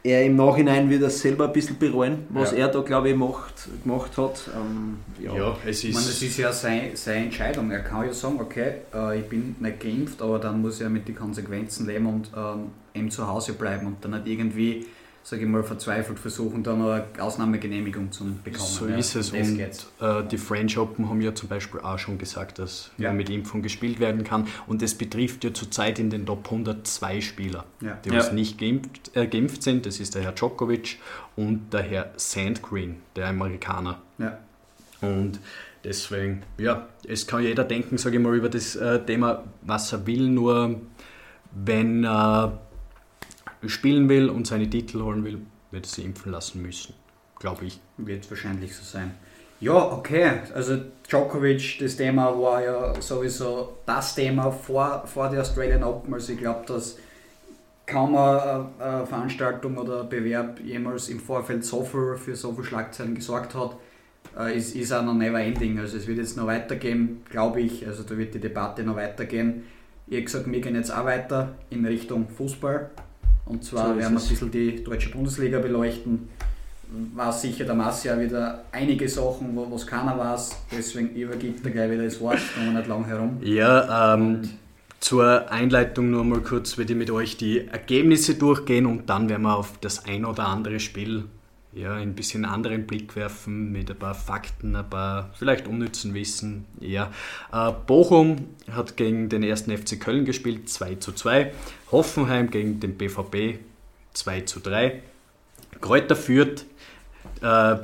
er 0.04 0.26
im 0.26 0.36
Nachhinein 0.36 0.90
wird 0.90 1.04
das 1.04 1.20
selber 1.20 1.46
ein 1.46 1.54
bisschen 1.54 1.78
bereuen, 1.78 2.26
was 2.30 2.52
ja. 2.52 2.60
er 2.60 2.68
da, 2.70 2.82
glaube 2.82 3.10
ich, 3.10 3.16
macht, 3.16 3.70
gemacht 3.84 4.18
hat. 4.18 4.50
Ähm, 4.56 4.98
ja. 5.24 5.36
ja. 5.36 5.58
es 5.64 5.78
ist. 5.78 5.84
Ich 5.84 5.94
meine, 5.94 6.06
das 6.08 6.22
ist 6.22 6.38
ja 6.38 6.52
seine, 6.52 6.96
seine 6.96 7.26
Entscheidung. 7.26 7.70
Er 7.70 7.82
kann 7.82 8.06
ja 8.06 8.14
sagen, 8.14 8.40
okay, 8.40 8.78
äh, 8.94 9.20
ich 9.20 9.26
bin 9.26 9.56
nicht 9.60 9.80
geimpft, 9.80 10.22
aber 10.22 10.40
dann 10.40 10.62
muss 10.62 10.82
er 10.82 10.90
mit 10.90 11.08
den 11.08 11.16
Konsequenzen 11.16 11.86
leben 11.86 12.08
und 12.08 12.32
ähm, 12.36 12.70
eben 12.96 13.12
zu 13.12 13.28
Hause 13.28 13.54
bleiben 13.54 13.88
und 13.88 14.04
dann 14.04 14.12
nicht 14.12 14.28
irgendwie 14.28 14.86
sage 15.24 15.44
ich 15.44 15.48
mal, 15.48 15.64
verzweifelt 15.64 16.20
versuchen, 16.20 16.64
dann 16.64 16.82
eine 16.82 17.06
Ausnahmegenehmigung 17.20 18.12
zu 18.12 18.26
bekommen. 18.44 18.66
So 18.66 18.88
ja, 18.88 18.96
ist 18.96 19.16
es. 19.16 19.32
Und 19.32 19.60
äh, 19.60 20.24
die 20.30 20.38
French 20.38 20.78
Open 20.78 21.10
haben 21.10 21.22
ja 21.22 21.36
zum 21.36 21.48
Beispiel 21.48 21.80
auch 21.82 22.00
schon 22.00 22.18
gesagt, 22.18 22.60
dass 22.60 22.92
ja. 22.98 23.14
mit 23.14 23.30
Impfung 23.30 23.62
gespielt 23.62 24.00
werden 24.00 24.24
kann. 24.24 24.48
Und 24.68 24.82
es 24.82 24.96
betrifft 24.96 25.44
ja 25.44 25.54
zurzeit 25.54 26.00
in 26.00 26.10
den 26.10 26.26
Top 26.26 26.46
100 26.46 26.88
zwei 26.88 27.22
Spieler, 27.22 27.66
ja. 27.82 27.98
die 28.04 28.12
uns 28.12 28.32
nicht 28.32 28.60
geimpft, 28.60 29.16
äh, 29.16 29.28
geimpft, 29.28 29.64
sind. 29.64 29.86
Das 29.86 30.00
ist 30.00 30.16
der 30.16 30.24
Herr 30.24 30.32
Djokovic 30.32 30.98
und 31.36 31.72
der 31.72 31.84
Herr 31.84 32.12
Sandgreen, 32.18 32.98
der 33.16 33.28
Amerikaner. 33.28 34.02
Ja. 34.18 34.40
Und 35.02 35.40
deswegen, 35.84 36.42
ja, 36.58 36.88
es 37.08 37.28
kann 37.28 37.44
jeder 37.44 37.64
denken, 37.64 37.98
sage 37.98 38.18
ich 38.18 38.24
mal, 38.24 38.36
über 38.36 38.50
das 38.50 38.76
äh, 38.76 39.00
Thema, 39.06 39.44
was 39.62 39.94
er 39.94 40.06
will, 40.08 40.30
nur 40.30 40.82
wenn 41.54 42.04
äh, 42.04 42.48
spielen 43.68 44.10
will 44.10 44.30
und 44.30 44.48
seine 44.48 44.70
Titel 44.70 45.02
holen 45.02 45.24
will, 45.24 45.40
wird 45.72 45.86
er 45.86 45.90
sie 45.90 46.04
impfen 46.04 46.32
lassen 46.32 46.62
müssen, 46.62 46.94
glaube 47.40 47.66
ich. 47.66 47.80
Wird 47.98 48.30
wahrscheinlich 48.30 48.76
so 48.76 48.84
sein. 48.84 49.12
Ja, 49.60 49.92
okay. 49.92 50.40
Also 50.56 50.78
Djokovic, 51.08 51.78
das 51.80 51.96
Thema 51.96 52.36
war 52.40 52.64
ja 52.64 53.00
sowieso 53.00 53.78
das 53.86 54.16
Thema 54.16 54.50
vor, 54.52 55.04
vor 55.06 55.30
der 55.30 55.42
Australian 55.42 55.84
Open. 55.84 56.14
Also 56.16 56.34
ich 56.34 56.40
glaube, 56.40 56.66
dass 56.66 56.98
kaum 57.86 58.16
eine, 58.16 59.06
Veranstaltung 59.06 59.78
oder 59.78 60.04
Bewerb 60.06 60.60
jemals 60.62 61.10
im 61.10 61.20
Vorfeld 61.20 61.64
so 61.64 61.84
viel 61.84 62.16
für 62.16 62.36
so 62.36 62.54
viele 62.54 62.66
Schlagzeilen 62.66 63.14
gesorgt 63.14 63.54
hat. 63.54 63.76
Äh, 64.38 64.58
ist, 64.58 64.76
ist 64.76 64.92
auch 64.94 65.04
noch 65.04 65.14
never 65.14 65.40
ending. 65.40 65.78
Also 65.78 65.98
es 65.98 66.08
wird 66.08 66.18
jetzt 66.18 66.38
noch 66.38 66.48
weitergehen, 66.48 67.22
glaube 67.30 67.62
ich. 67.62 67.86
Also 67.86 68.02
da 68.02 68.18
wird 68.18 68.34
die 68.34 68.40
Debatte 68.40 68.84
noch 68.84 68.96
weitergehen. 68.96 69.64
Habe 70.10 70.24
gesagt, 70.24 70.52
wir 70.52 70.62
gehen 70.62 70.76
jetzt 70.76 70.92
auch 70.92 71.06
weiter 71.06 71.56
in 71.70 71.86
Richtung 71.86 72.28
Fußball. 72.30 72.90
Und 73.52 73.66
zwar 73.66 73.90
so 73.90 73.98
werden 73.98 74.00
wir 74.00 74.08
ein 74.08 74.28
bisschen 74.30 74.50
die 74.50 74.82
deutsche 74.82 75.10
Bundesliga 75.10 75.60
beleuchten. 75.60 76.30
War 77.14 77.34
sicher 77.34 77.66
der 77.66 77.76
Massi 77.76 78.08
ja 78.08 78.18
wieder 78.18 78.64
einige 78.72 79.10
Sachen, 79.10 79.54
wo 79.54 79.76
es 79.76 79.86
keiner 79.86 80.18
weiß. 80.18 80.56
Deswegen 80.72 81.10
übergibt 81.16 81.66
er 81.66 81.72
gleich 81.72 81.92
wieder 81.92 82.04
das 82.06 82.20
Wort, 82.22 82.40
kommen 82.54 82.72
wir 82.72 82.80
nicht 82.80 82.88
lang 82.88 83.06
herum. 83.06 83.38
Ja, 83.42 84.14
ähm, 84.14 84.50
zur 85.02 85.52
Einleitung 85.52 86.12
nur 86.12 86.24
mal 86.24 86.40
kurz, 86.40 86.78
werde 86.78 86.94
ich 86.94 87.00
mit 87.00 87.12
euch 87.12 87.36
die 87.36 87.68
Ergebnisse 87.68 88.36
durchgehen 88.36 88.86
und 88.86 89.10
dann 89.10 89.28
werden 89.28 89.44
wir 89.44 89.58
auf 89.58 89.74
das 89.82 90.06
ein 90.06 90.24
oder 90.24 90.48
andere 90.48 90.80
Spiel 90.80 91.26
ja, 91.74 91.94
ein 91.94 92.16
bisschen 92.16 92.44
anderen 92.44 92.86
Blick 92.86 93.16
werfen 93.16 93.72
mit 93.72 93.90
ein 93.90 93.98
paar 93.98 94.14
Fakten, 94.14 94.76
ein 94.76 94.90
paar 94.90 95.30
vielleicht 95.34 95.68
unnützen 95.68 96.14
Wissen. 96.14 96.66
Ja. 96.80 97.12
Äh, 97.54 97.72
Bochum 97.88 98.50
hat 98.72 98.98
gegen 98.98 99.30
den 99.30 99.44
ersten 99.44 99.76
FC 99.76 100.00
Köln 100.00 100.26
gespielt, 100.26 100.70
2 100.70 100.96
zu 100.96 101.14
2. 101.14 101.54
Hoffenheim 101.92 102.50
gegen 102.50 102.80
den 102.80 102.98
BVB 102.98 103.60
2 104.14 104.42
zu 104.42 104.60
3. 104.60 105.02
Kräuter 105.80 106.16
führt, 106.16 106.66
äh, 107.42 107.76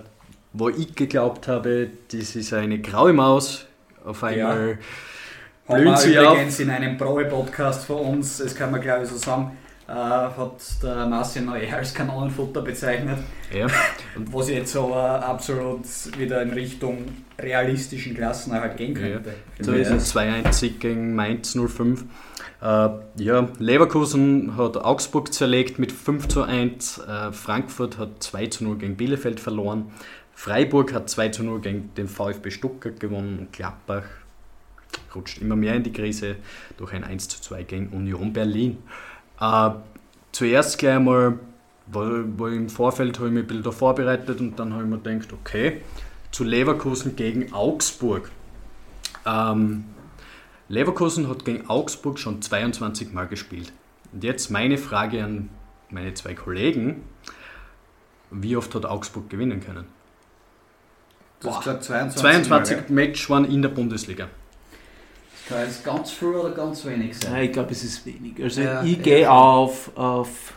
wo 0.51 0.69
ich 0.69 0.93
geglaubt 0.95 1.47
habe, 1.47 1.89
das 2.11 2.35
ist 2.35 2.53
eine 2.53 2.79
graue 2.79 3.13
Maus. 3.13 3.65
Auf 4.03 4.23
einmal 4.23 4.79
ja. 5.67 5.75
blühen 5.75 5.95
sie 5.95 6.15
übrigens 6.15 6.59
in 6.59 6.69
einem 6.69 6.97
Probe-Podcast 6.97 7.85
von 7.85 8.17
uns, 8.17 8.37
das 8.37 8.53
kann 8.53 8.71
man 8.71 8.81
glaube 8.81 9.03
ich 9.03 9.09
so 9.09 9.17
sagen, 9.17 9.57
äh, 9.87 9.91
hat 9.91 10.83
der 10.83 11.05
Marcin 11.05 11.45
noch 11.45 11.55
eher 11.55 11.77
als 11.77 11.93
Kanonenfutter 11.93 12.61
bezeichnet. 12.61 13.19
Ja. 13.53 13.67
wo 14.25 14.41
sie 14.41 14.53
jetzt 14.53 14.75
äh, 14.75 14.79
absolut 14.79 15.85
wieder 16.17 16.41
in 16.41 16.51
Richtung 16.51 17.05
realistischen 17.39 18.15
Klassenerhalt 18.15 18.77
gehen 18.77 18.93
könnte. 18.93 19.33
Ja. 19.57 19.63
So 19.63 19.71
ist 19.73 19.89
es 19.89 20.15
2-1 20.15 20.79
gegen 20.79 21.15
Mainz 21.15 21.57
05. 21.57 22.03
Äh, 22.61 22.89
ja, 23.17 23.47
Leverkusen 23.59 24.57
hat 24.57 24.77
Augsburg 24.77 25.33
zerlegt 25.33 25.79
mit 25.79 25.91
5 25.91 26.27
zu 26.27 26.43
1. 26.43 26.99
Äh, 26.99 27.31
Frankfurt 27.31 27.97
hat 27.97 28.21
2 28.21 28.47
zu 28.47 28.63
0 28.63 28.77
gegen 28.77 28.97
Bielefeld 28.97 29.39
verloren. 29.39 29.91
Freiburg 30.33 30.93
hat 30.93 31.09
2 31.09 31.29
zu 31.29 31.43
0 31.43 31.61
gegen 31.61 31.93
den 31.95 32.07
VfB 32.07 32.51
Stuttgart 32.51 32.99
gewonnen 32.99 33.39
und 33.39 33.53
Gladbach 33.53 34.03
rutscht 35.15 35.41
immer 35.41 35.55
mehr 35.55 35.75
in 35.75 35.83
die 35.83 35.91
Krise 35.91 36.35
durch 36.77 36.93
ein 36.93 37.03
1 37.03 37.27
zu 37.29 37.41
2 37.41 37.63
gegen 37.63 37.87
Union 37.89 38.33
Berlin. 38.33 38.77
Äh, 39.39 39.69
zuerst 40.31 40.77
gleich 40.77 40.95
einmal, 40.95 41.39
weil, 41.87 42.39
weil 42.39 42.53
im 42.53 42.69
Vorfeld 42.69 43.17
habe 43.17 43.27
ich 43.27 43.33
mich 43.33 43.43
ein 43.43 43.47
bisschen 43.47 43.71
vorbereitet 43.71 44.39
und 44.39 44.57
dann 44.57 44.73
habe 44.73 44.83
ich 44.83 44.89
mir 44.89 44.99
gedacht, 44.99 45.33
okay, 45.33 45.81
zu 46.31 46.43
Leverkusen 46.43 47.15
gegen 47.15 47.53
Augsburg. 47.53 48.31
Ähm, 49.25 49.85
Leverkusen 50.69 51.29
hat 51.29 51.45
gegen 51.45 51.69
Augsburg 51.69 52.19
schon 52.19 52.41
22 52.41 53.13
Mal 53.13 53.27
gespielt. 53.27 53.71
Und 54.11 54.23
jetzt 54.23 54.51
meine 54.51 54.77
Frage 54.77 55.23
an 55.23 55.49
meine 55.89 56.13
zwei 56.13 56.33
Kollegen. 56.33 57.03
Wie 58.29 58.57
oft 58.57 58.75
hat 58.75 58.85
Augsburg 58.85 59.29
gewinnen 59.29 59.61
können? 59.61 59.85
Du 61.39 61.49
hast 61.49 61.59
gesagt 61.59 61.83
22, 61.83 62.21
22 62.21 62.89
Match 62.89 63.29
waren 63.29 63.45
in 63.45 63.61
der 63.61 63.69
Bundesliga. 63.69 64.27
Kann 65.47 65.59
es 65.59 65.83
ganz 65.83 66.11
viel 66.11 66.29
oder 66.29 66.51
ganz 66.51 66.83
wenig 66.85 67.17
sein? 67.17 67.31
Nein, 67.31 67.45
ich 67.45 67.51
glaube, 67.53 67.71
es 67.71 67.83
ist 67.83 68.05
wenig. 68.05 68.41
Also 68.41 68.61
ja, 68.61 68.83
ich 68.83 69.01
gehe 69.01 69.31
auf, 69.31 69.95
auf 69.97 70.53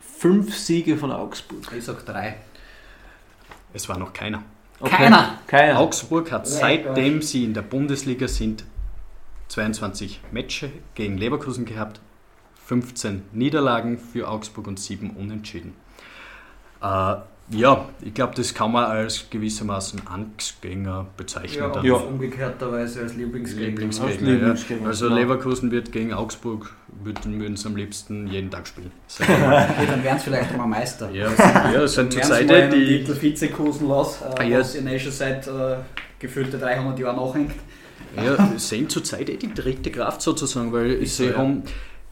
fünf 0.00 0.56
Siege 0.56 0.96
von 0.96 1.10
Augsburg. 1.10 1.72
Ich 1.76 1.84
sage 1.84 2.02
drei. 2.04 2.36
Es 3.72 3.88
war 3.88 3.98
noch 3.98 4.12
keiner. 4.12 4.42
Okay. 4.80 4.96
Keiner. 4.96 5.38
keiner. 5.46 5.78
Augsburg 5.78 6.30
hat 6.30 6.46
seitdem 6.46 7.22
sie 7.22 7.44
in 7.44 7.54
der 7.54 7.62
Bundesliga 7.62 8.28
sind 8.28 8.64
22 9.48 10.20
Matches 10.30 10.70
gegen 10.94 11.16
Leverkusen 11.16 11.64
gehabt, 11.64 12.00
15 12.66 13.24
Niederlagen 13.32 13.98
für 13.98 14.28
Augsburg 14.28 14.66
und 14.66 14.78
7 14.78 15.10
Unentschieden. 15.10 15.74
Äh, 16.82 17.16
ja, 17.50 17.88
ich 18.02 18.12
glaube, 18.12 18.34
das 18.34 18.52
kann 18.52 18.72
man 18.72 18.84
als 18.84 19.30
gewissermaßen 19.30 20.06
Angstgänger 20.06 21.06
bezeichnen. 21.16 21.58
Ja, 21.60 21.68
dann. 21.70 21.84
ja. 21.84 21.94
umgekehrterweise 21.94 23.00
als 23.02 23.14
Lieblingsgegner. 23.14 23.66
Lieblingsgegner, 23.68 24.12
Als 24.12 24.20
Lieblingsgegner, 24.20 24.82
ja. 24.82 24.88
Also 24.88 25.06
genau. 25.06 25.18
Leverkusen 25.18 25.70
wird 25.70 25.90
gegen 25.90 26.12
Augsburg, 26.12 26.74
würden, 27.02 27.56
sie 27.56 27.66
am 27.66 27.76
liebsten 27.76 28.26
jeden 28.26 28.50
Tag 28.50 28.66
spielen. 28.66 28.92
Okay, 29.18 29.86
dann 29.86 30.04
wären 30.04 30.18
sie 30.18 30.24
vielleicht 30.24 30.56
mal 30.56 30.66
Meister. 30.66 31.10
ja, 31.10 31.30
ja, 31.72 31.82
es 31.82 31.94
sind 31.94 32.12
sie 32.12 32.20
mal 32.20 32.68
die, 32.68 32.98
Titel 33.04 33.20
Vizekusen 33.20 33.88
los, 33.88 34.20
äh, 34.20 34.40
Ah, 34.40 34.42
ja. 34.44 34.58
was 34.60 34.74
in 34.74 34.98
schon 34.98 35.12
seit 35.12 35.46
äh, 35.46 35.76
gefühlte 36.18 36.58
300 36.58 36.98
Jahren 36.98 37.16
nachhängt. 37.16 37.52
Ja, 38.16 38.48
sind 38.56 38.90
zurzeit 38.90 39.28
eh 39.30 39.36
die 39.36 39.52
dritte 39.54 39.90
Kraft 39.90 40.20
sozusagen, 40.22 40.72
weil 40.72 40.92
Ist 40.92 41.16
so, 41.16 41.24
sie 41.24 41.30
ja. 41.30 41.38
haben 41.38 41.62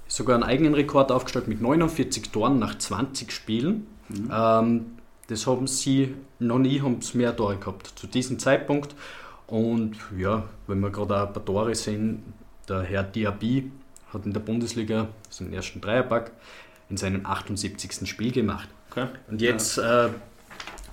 sogar 0.09 0.37
einen 0.37 0.45
eigenen 0.45 0.75
Rekord 0.75 1.13
aufgestellt 1.13 1.49
mit 1.49 1.61
49 1.61 2.31
Toren 2.31 2.59
nach 2.59 2.79
20 2.79 3.33
Spielen. 3.33 3.87
Mhm. 4.09 4.31
Ähm, 4.33 4.87
das 5.29 5.47
haben 5.47 5.67
sie 5.67 6.15
noch 6.39 6.59
nie 6.59 6.81
haben 6.81 7.01
sie 7.01 7.19
mehr 7.19 7.35
Tore 7.35 7.57
gehabt 7.57 7.93
zu 7.97 8.07
diesem 8.07 8.39
Zeitpunkt. 8.39 8.95
Und 9.47 9.97
ja, 10.17 10.45
wenn 10.67 10.81
wir 10.81 10.91
gerade 10.91 11.17
auch 11.17 11.27
ein 11.29 11.33
paar 11.33 11.45
Tore 11.45 11.75
sehen, 11.75 12.35
der 12.69 12.83
Herr 12.83 13.05
Diaby 13.05 13.71
hat 14.13 14.27
in 14.27 14.33
der 14.33 14.41
Bundesliga 14.41 15.09
seinen 15.31 15.53
ersten 15.53 15.81
Dreierpack 15.81 16.33
in 16.89 16.97
seinem 16.97 17.27
78. 17.27 18.09
Spiel 18.09 18.33
gemacht. 18.33 18.69
Okay. 18.91 19.07
Und 19.29 19.41
jetzt, 19.41 19.79
äh, 19.79 20.09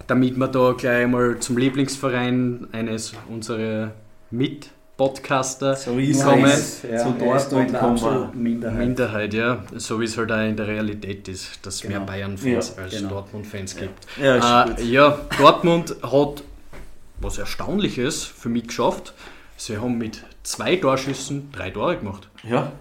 damit 0.07 0.38
wir 0.38 0.47
da 0.47 0.73
gleich 0.73 1.07
mal 1.07 1.39
zum 1.39 1.57
Lieblingsverein 1.57 2.67
eines 2.71 3.13
unserer 3.29 3.91
Mit-Podcaster 4.98 5.76
So 5.76 5.91
Kommen. 5.91 6.06
Ja, 6.46 6.58
zu 6.58 6.84
der 6.84 7.14
Dortmund 7.14 7.74
kommen 7.74 8.30
Minderheit. 8.44 8.78
Minderheit, 8.80 9.34
ja, 9.34 9.64
so 9.76 10.00
wie 10.00 10.06
es 10.06 10.18
halt 10.18 10.32
auch 10.32 10.38
in 10.48 10.56
der 10.56 10.68
Realität 10.68 11.28
ist, 11.28 11.66
dass 11.66 11.76
es 11.76 11.82
Genau. 11.82 11.98
mehr 11.98 12.06
Bayern-Fans 12.06 12.74
Ja, 12.78 12.84
als 12.84 12.96
genau. 12.96 13.10
Dortmund-Fans 13.10 13.76
gibt. 13.76 14.06
Ja, 14.22 14.66
Äh, 14.66 14.84
ja, 14.84 15.18
Dortmund 15.38 15.96
hat 16.04 16.44
was 17.20 17.38
Erstaunliches 17.39 18.24
für 18.24 18.50
mich 18.50 18.68
geschafft. 18.68 19.14
Sie 19.58 19.78
haben 19.78 19.98
mit 19.98 20.22
zwei 20.44 20.76
Torschüssen 20.76 21.52
drei 21.52 21.72
Tore 21.72 21.98
gemacht. 21.98 22.30
ja. 22.44 22.72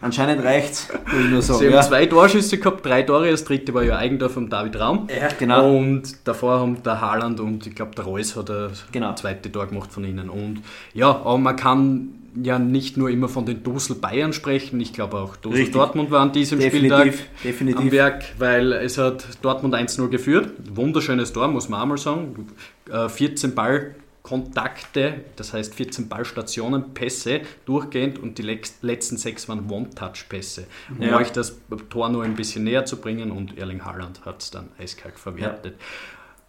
Anscheinend 0.00 0.44
reicht's, 0.44 0.88
würde 1.10 1.24
ich 1.24 1.30
nur 1.30 1.42
sagen. 1.42 1.58
Sie 1.60 1.66
haben 1.66 1.72
Ja. 1.74 1.82
zwei 1.82 2.06
Torschüsse 2.06 2.58
gehabt, 2.58 2.84
drei 2.86 3.02
Tore. 3.02 3.30
Das 3.30 3.44
dritte 3.44 3.74
war 3.74 3.82
ja 3.82 3.96
Eigentor 3.96 4.28
von 4.30 4.48
David 4.48 4.78
Raum. 4.78 5.08
Ja, 5.08 5.28
Genau. 5.38 5.76
Und 5.76 6.26
davor 6.26 6.60
haben 6.60 6.82
der 6.82 7.00
Haaland 7.00 7.40
und 7.40 7.66
ich 7.66 7.74
glaube 7.74 7.92
der 7.96 8.04
Reus 8.04 8.36
hat 8.36 8.48
das 8.48 8.84
Genau. 8.92 9.14
zweite 9.14 9.50
Tor 9.50 9.66
gemacht 9.66 9.92
von 9.92 10.04
ihnen. 10.04 10.28
Und 10.30 10.62
ja, 10.94 11.08
aber 11.10 11.38
man 11.38 11.56
kann 11.56 12.10
ja 12.40 12.58
nicht 12.58 12.96
nur 12.96 13.10
immer 13.10 13.28
von 13.28 13.46
den 13.46 13.62
Dusel 13.64 13.96
Bayern 13.96 14.32
sprechen. 14.32 14.78
Ich 14.80 14.92
glaube 14.92 15.16
auch 15.16 15.34
Dusel 15.36 15.56
Richtig. 15.58 15.74
Dortmund 15.74 16.10
war 16.10 16.20
an 16.20 16.30
diesem 16.32 16.60
Spieltag 16.60 17.04
Definitiv, 17.04 17.20
am 17.20 17.42
definitiv. 17.44 17.92
Werk, 17.92 18.24
weil 18.38 18.72
es 18.74 18.98
hat 18.98 19.26
Dortmund 19.42 19.74
1-0 19.74 20.08
geführt. 20.08 20.50
Wunderschönes 20.72 21.32
Tor, 21.32 21.48
muss 21.48 21.68
man 21.68 21.80
auch 21.80 21.86
mal 21.86 21.98
sagen. 21.98 22.46
Äh, 22.92 23.08
14 23.08 23.54
Ballkontakte, 24.28 25.24
das 25.36 25.52
heißt 25.52 25.74
14 25.74 26.08
Ballstationen, 26.08 26.94
Pässe 26.94 27.40
durchgehend 27.64 28.18
und 28.18 28.38
die 28.38 28.42
letzten 28.42 29.16
sechs 29.16 29.48
waren 29.48 29.70
One-Touch-Pässe. 29.70 30.66
Um 30.90 31.02
Ja. 31.02 31.16
euch 31.16 31.32
das 31.32 31.56
Tor 31.90 32.08
nur 32.08 32.24
ein 32.24 32.34
bisschen 32.34 32.64
näher 32.64 32.84
zu 32.84 32.98
bringen 33.00 33.30
und 33.30 33.56
Erling 33.58 33.84
Haaland 33.84 34.24
hat 34.24 34.42
es 34.42 34.50
dann 34.50 34.68
eiskalt 34.78 35.18
verwertet. 35.18 35.74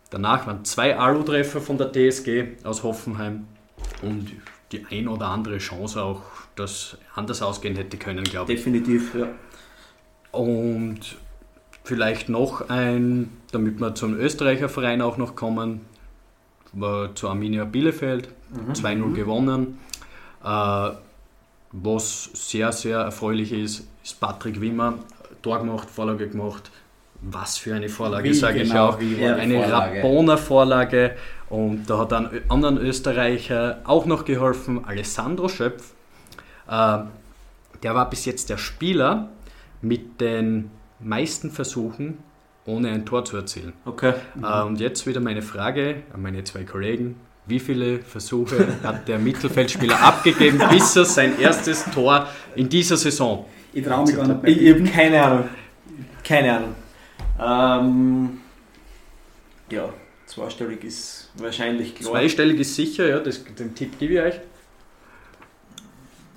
Danach 0.10 0.48
waren 0.48 0.66
zwei 0.66 0.98
Alu-Treffer 0.98 1.62
von 1.62 1.78
der 1.78 1.92
TSG 1.92 2.58
aus 2.64 2.84
Hoffenheim 2.84 3.48
und 4.02 4.32
die 4.72 4.86
ein 4.90 5.08
oder 5.08 5.28
andere 5.28 5.58
Chance 5.60 6.02
auch, 6.02 6.22
dass 6.56 6.98
anders 7.16 7.42
ausgehen 7.42 7.76
hätte 7.76 7.98
können, 7.98 8.24
glaube 8.24 8.52
ich. 8.54 8.60
Definitiv, 8.60 9.16
ja. 9.16 9.28
Und 10.32 11.18
vielleicht 11.84 12.30
noch 12.30 12.70
ein, 12.70 13.32
damit 13.52 13.80
wir 13.80 13.96
zum 13.96 14.14
Österreicher 14.14 14.70
Verein 14.70 15.02
auch 15.02 15.18
noch 15.18 15.36
kommen, 15.36 15.82
zu 17.16 17.28
Arminia 17.30 17.64
Bielefeld, 17.66 18.30
Mhm. 18.52 18.74
2-0 18.74 19.14
gewonnen. 19.14 19.80
Äh, 20.44 20.90
was 21.72 22.30
sehr, 22.34 22.72
sehr 22.72 23.00
erfreulich 23.00 23.52
ist, 23.54 23.88
ist 24.04 24.20
Patrick 24.20 24.60
Wimmer, 24.60 24.96
Tor 25.42 25.60
gemacht, 25.60 25.90
Vorlage 25.90 26.28
gemacht. 26.28 26.72
Was 27.22 27.58
für 27.58 27.76
eine 27.76 27.90
Vorlage, 27.90 28.34
sage 28.34 28.62
ich 28.62 28.70
genau, 28.70 28.88
auch. 28.90 28.94
war 28.96 29.02
Ja, 29.02 29.34
die 29.36 29.42
Eine 29.42 29.60
Vorlage? 29.62 29.98
Rabona 30.04 30.38
Vorlage. 30.38 31.16
Und 31.50 31.90
da 31.90 31.98
hat 32.00 32.14
ein 32.14 32.30
Ö- 32.32 32.42
anderen 32.50 32.78
Österreicher 32.78 33.82
auch 33.84 34.06
noch 34.06 34.24
geholfen, 34.24 34.86
Alessandro 34.86 35.50
Schöpf. 35.50 35.94
Äh, 36.68 37.00
der 37.84 37.96
war 37.96 38.10
bis 38.10 38.26
jetzt 38.26 38.50
der 38.50 38.58
Spieler 38.58 39.30
mit 39.82 40.22
den 40.22 40.72
meisten 41.00 41.52
Versuchen, 41.52 42.20
ohne 42.70 42.90
ein 42.90 43.06
Tor 43.06 43.26
zu 43.26 43.38
erzielen. 43.38 43.74
Okay. 43.86 44.14
Äh, 44.42 44.64
und 44.64 44.80
jetzt 44.80 45.06
wieder 45.08 45.20
meine 45.20 45.42
Frage 45.42 46.04
an 46.14 46.22
meine 46.22 46.44
zwei 46.44 46.64
Kollegen. 46.64 47.16
Wie 47.46 47.60
viele 47.60 48.00
Versuche 48.00 48.68
hat 48.84 49.08
der 49.08 49.20
Mittelfeldspieler 49.20 50.00
abgegeben, 50.00 50.62
bis 50.70 50.96
er 50.96 51.06
sein 51.06 51.40
erstes 51.40 51.86
Tor 51.86 52.28
in 52.56 52.70
dieser 52.70 52.98
Saison? 52.98 53.46
Ich 53.74 53.84
traue 53.84 54.06
mich 54.06 54.16
gar 54.16 54.28
nicht 54.28 54.44
mehr. 54.44 54.52
Ich, 54.52 54.62
ich 54.62 54.74
habe 54.74 54.84
keine 54.84 55.24
Ahnung. 55.24 55.50
Keine 56.24 56.58
Ahnung. 56.58 56.76
Ähm, 57.42 58.42
ja, 59.72 59.90
zweistellig 60.28 60.84
ist 60.84 61.32
wahrscheinlich 61.36 61.96
klar. 61.96 62.12
Zweistellig 62.12 62.60
ist 62.60 62.76
sicher, 62.76 63.08
ja, 63.08 63.20
das, 63.20 63.44
den 63.44 63.74
Tipp 63.74 63.98
gebe 63.98 64.14
ich 64.14 64.20
euch. 64.20 64.36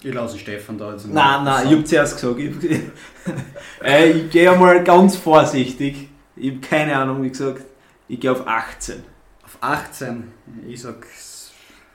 Ich 0.05 0.13
lasse 0.13 0.39
Stefan 0.39 0.79
da 0.79 0.93
jetzt 0.93 1.07
Nein, 1.07 1.45
nein, 1.45 1.67
ich 1.67 1.73
habe 1.73 1.85
zuerst 1.85 2.21
gesagt. 2.21 2.41
Ich, 2.41 2.81
äh, 3.85 4.11
ich 4.11 4.31
gehe 4.31 4.51
einmal 4.51 4.83
ganz 4.83 5.17
vorsichtig. 5.17 6.09
Ich 6.37 6.51
habe 6.51 6.61
keine 6.61 6.97
Ahnung, 6.97 7.23
wie 7.23 7.29
gesagt. 7.29 7.65
Ich 8.09 8.21
gehe 8.21 8.33
auf 8.33 8.47
18. 8.47 9.03
Auf 9.45 9.59
18, 9.61 10.33
ich 10.67 10.81
sag 10.81 11.07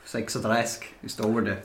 36 0.06 0.84
ist 1.04 1.20
der 1.20 1.28
obere. 1.28 1.58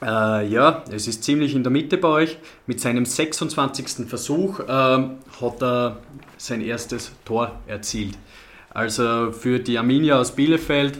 Äh, 0.00 0.46
ja, 0.48 0.84
es 0.90 1.08
ist 1.08 1.24
ziemlich 1.24 1.54
in 1.54 1.62
der 1.62 1.72
Mitte 1.72 1.98
bei 1.98 2.08
euch. 2.08 2.38
Mit 2.66 2.80
seinem 2.80 3.04
26. 3.04 4.08
Versuch 4.08 4.60
ähm, 4.68 5.18
hat 5.40 5.62
er 5.62 5.98
sein 6.36 6.60
erstes 6.60 7.12
Tor 7.24 7.58
erzielt. 7.66 8.16
Also 8.70 9.32
für 9.32 9.58
die 9.58 9.76
Arminia 9.76 10.18
aus 10.18 10.34
Bielefeld. 10.34 10.98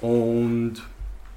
Und 0.00 0.74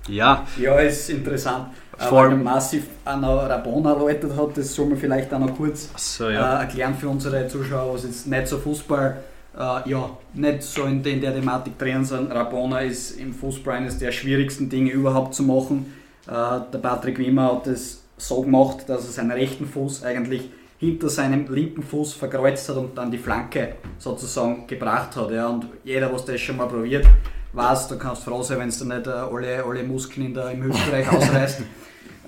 ja, 0.08 0.46
Ja, 0.58 0.80
ist 0.80 1.10
interessant. 1.10 1.70
Vor 2.04 2.20
Vor 2.20 2.30
allem- 2.30 2.44
massiv 2.44 2.86
an 3.06 3.24
Rabona 3.24 3.94
erläutert 3.94 4.36
hat, 4.36 4.58
das 4.58 4.74
soll 4.74 4.88
man 4.88 4.98
vielleicht 4.98 5.34
auch 5.34 5.40
noch 5.40 5.56
kurz 5.56 5.90
so 5.96 6.28
äh, 6.28 6.36
ja. 6.36 6.60
erklären 6.60 6.96
für 6.96 7.10
unsere 7.10 7.48
Zuschauer, 7.48 7.94
was 7.94 8.04
jetzt 8.04 8.28
nicht 8.28 8.48
so 8.48 8.58
Fußball, 8.58 9.18
äh, 9.58 9.90
ja, 9.90 10.10
nicht 10.34 10.64
so 10.64 10.84
in, 10.84 11.04
in 11.04 11.22
der 11.22 11.34
Thematik 11.34 11.78
drin 11.78 12.06
sind. 12.06 12.32
Rabona 12.32 12.80
ist 12.80 13.20
im 13.20 13.34
Fußball 13.34 13.78
eines 13.78 13.98
der 13.98 14.12
schwierigsten 14.12 14.70
Dinge 14.70 14.92
überhaupt 14.92 15.34
zu 15.34 15.44
machen. 15.44 15.94
Äh, 16.28 16.32
der 16.72 16.80
Patrick 16.80 17.18
Wimmer 17.20 17.54
hat 17.56 17.68
es 17.68 18.04
so 18.18 18.42
gemacht, 18.42 18.88
dass 18.88 19.06
er 19.06 19.12
seinen 19.12 19.32
rechten 19.32 19.66
Fuß 19.66 20.04
eigentlich 20.04 20.50
hinter 20.80 21.10
seinem 21.10 21.52
linken 21.54 21.82
Fuß 21.82 22.14
verkreuzt 22.14 22.68
hat 22.70 22.76
und 22.76 22.98
dann 22.98 23.10
die 23.10 23.18
Flanke 23.18 23.76
sozusagen 23.98 24.68
gebracht 24.68 25.16
hat. 25.16 25.32
Ja. 25.32 25.48
Und 25.48 25.68
jeder, 25.84 26.12
was 26.12 26.26
das 26.26 26.42
schon 26.42 26.58
mal 26.58 26.68
probiert, 26.68 27.06
weiß, 27.54 27.88
du 27.88 27.98
kannst 27.98 28.24
froh 28.24 28.42
sein, 28.42 28.60
wenn 28.60 28.70
du 28.70 28.86
nicht 28.86 29.08
äh, 29.08 29.10
alle, 29.10 29.64
alle 29.64 29.84
Muskeln 29.84 30.28
in 30.28 30.34
der, 30.34 30.52
im 30.52 30.64
Hüftbereich 30.64 31.10
ausreißt. 31.12 31.62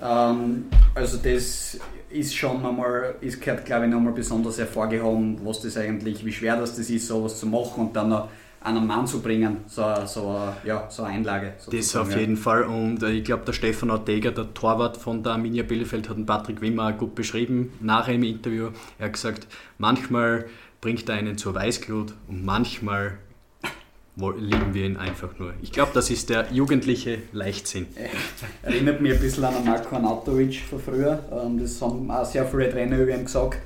Ähm, 0.02 0.66
also 0.94 1.18
das 1.18 1.78
ist 2.10 2.34
schon 2.34 2.62
nochmal, 2.62 3.14
ist 3.20 3.40
gehört 3.40 3.64
glaube 3.64 3.86
ich 3.86 3.90
nochmal 3.90 4.12
besonders 4.12 4.58
hervorgehoben, 4.58 5.40
was 5.44 5.60
das 5.60 5.76
eigentlich, 5.76 6.24
wie 6.24 6.32
schwer 6.32 6.56
das, 6.56 6.76
das 6.76 6.88
ist, 6.90 7.06
sowas 7.06 7.38
zu 7.38 7.46
machen 7.46 7.86
und 7.86 7.96
dann 7.96 8.08
noch 8.10 8.28
einen 8.60 8.86
Mann 8.86 9.06
zu 9.06 9.20
bringen, 9.22 9.58
so, 9.68 9.82
so, 10.06 10.28
eine- 10.28 10.56
ja, 10.64 10.86
so 10.90 11.04
eine 11.04 11.14
Einlage. 11.14 11.52
Das 11.56 11.64
sozusagen, 11.66 12.06
auf 12.08 12.12
ja. 12.14 12.18
jeden 12.20 12.36
Fall. 12.36 12.64
Und 12.64 13.02
äh, 13.02 13.12
ich 13.12 13.24
glaube, 13.24 13.44
der 13.44 13.52
Stefan 13.52 13.90
Ortega, 13.90 14.30
der 14.32 14.52
Torwart 14.54 14.96
von 14.96 15.22
der 15.22 15.32
Arminia 15.32 15.62
Bielefeld, 15.62 16.08
hat 16.08 16.16
den 16.16 16.26
Patrick 16.26 16.60
Wimmer 16.60 16.92
gut 16.92 17.14
beschrieben 17.14 17.72
nachher 17.80 18.14
im 18.14 18.24
Interview. 18.24 18.70
Er 18.98 19.06
hat 19.06 19.12
gesagt, 19.12 19.46
manchmal 19.78 20.46
bringt 20.80 21.08
er 21.08 21.14
einen 21.14 21.38
zur 21.38 21.54
Weißglut 21.54 22.14
und 22.28 22.44
manchmal 22.44 23.18
lieben 24.16 24.72
wir 24.72 24.86
ihn 24.86 24.96
einfach 24.96 25.38
nur. 25.38 25.52
Ich 25.62 25.72
glaube, 25.72 25.90
das 25.94 26.08
ist 26.10 26.30
der 26.30 26.46
jugendliche 26.52 27.18
Leichtsinn. 27.32 27.86
Erinnert 28.62 29.00
mich 29.00 29.12
ein 29.12 29.20
bisschen 29.20 29.44
an 29.44 29.64
Marko 29.64 29.96
Anatovic 29.96 30.62
von 30.68 30.80
früher. 30.80 31.22
Ähm, 31.30 31.58
Das 31.58 31.80
haben 31.82 32.10
auch 32.10 32.24
sehr 32.24 32.46
viele 32.46 32.70
Trainer 32.70 32.98
über 32.98 33.14
ihn 33.14 33.24
gesagt. 33.24 33.58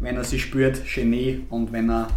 Wenn 0.00 0.16
er 0.16 0.24
sich 0.24 0.42
spürt, 0.42 0.82
Genie. 0.84 1.44
Und 1.48 1.72
wenn 1.72 1.88
er 1.90 2.08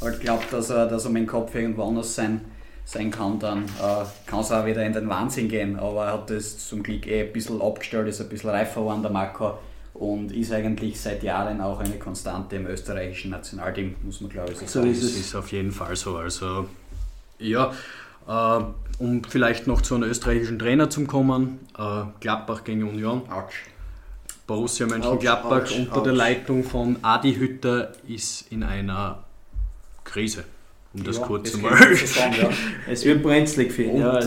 halt 0.00 0.20
glaubt, 0.20 0.52
dass 0.52 0.70
er, 0.70 0.86
dass 0.86 1.04
er 1.04 1.10
mit 1.10 1.22
dem 1.22 1.26
Kopf 1.26 1.54
irgendwo 1.54 1.82
anders 1.84 2.14
sein, 2.14 2.40
sein 2.86 3.10
kann, 3.10 3.38
dann 3.38 3.64
äh, 3.64 4.04
kann 4.26 4.40
es 4.40 4.50
auch 4.52 4.64
wieder 4.66 4.84
in 4.84 4.92
den 4.94 5.08
Wahnsinn 5.08 5.48
gehen. 5.48 5.78
Aber 5.78 6.06
er 6.06 6.12
hat 6.14 6.30
das 6.30 6.66
zum 6.66 6.82
Glück 6.82 7.06
eh 7.06 7.22
ein 7.26 7.32
bisschen 7.32 7.60
abgestellt, 7.60 8.08
ist 8.08 8.20
ein 8.22 8.28
bisschen 8.28 8.50
reifer 8.50 8.80
geworden, 8.80 9.02
der 9.02 9.10
Marco. 9.10 9.58
Und 9.94 10.32
ist 10.32 10.50
eigentlich 10.52 11.00
seit 11.00 11.22
Jahren 11.22 11.60
auch 11.60 11.78
eine 11.78 11.94
Konstante 11.98 12.56
im 12.56 12.66
österreichischen 12.66 13.30
Nationalteam, 13.30 13.94
muss 14.02 14.20
man 14.20 14.28
glaube 14.30 14.50
ich 14.52 14.58
so 14.58 14.66
So 14.66 14.80
sagen. 14.80 14.90
ist 14.90 15.02
Das 15.04 15.10
es. 15.10 15.20
ist 15.20 15.34
auf 15.36 15.52
jeden 15.52 15.70
Fall 15.70 15.94
so. 15.94 16.16
Also, 16.16 16.66
ja, 17.38 17.72
äh, 18.28 18.64
um 18.98 19.24
vielleicht 19.24 19.66
noch 19.66 19.82
zu 19.82 19.94
einem 19.94 20.08
österreichischen 20.08 20.58
Trainer 20.58 20.90
zu 20.90 21.04
kommen, 21.04 21.60
äh, 21.78 22.02
Gladbach 22.20 22.64
gegen 22.64 22.84
Union. 22.84 23.22
Autsch. 23.30 23.64
Borussia 24.46 24.86
Mönchengladbach 24.86 25.62
Autsch, 25.62 25.72
autsch, 25.72 25.78
unter 25.78 26.02
der 26.02 26.12
autsch. 26.12 26.18
Leitung 26.18 26.64
von 26.64 26.98
Adi 27.02 27.34
Hütter 27.34 27.92
ist 28.06 28.52
in 28.52 28.62
einer 28.62 29.24
Krise, 30.04 30.44
um 30.92 31.02
das 31.02 31.18
Ja, 31.18 31.26
kurz 31.26 31.52
das 31.52 31.60
geht 31.60 31.98
so 31.98 32.06
sagen, 32.06 32.34
ja. 32.40 32.50
Es 32.90 33.04
wird 33.04 33.22
brenzlig 33.22 33.72
für 33.72 33.84
ihn. 33.84 33.96
Ja, 33.98 34.20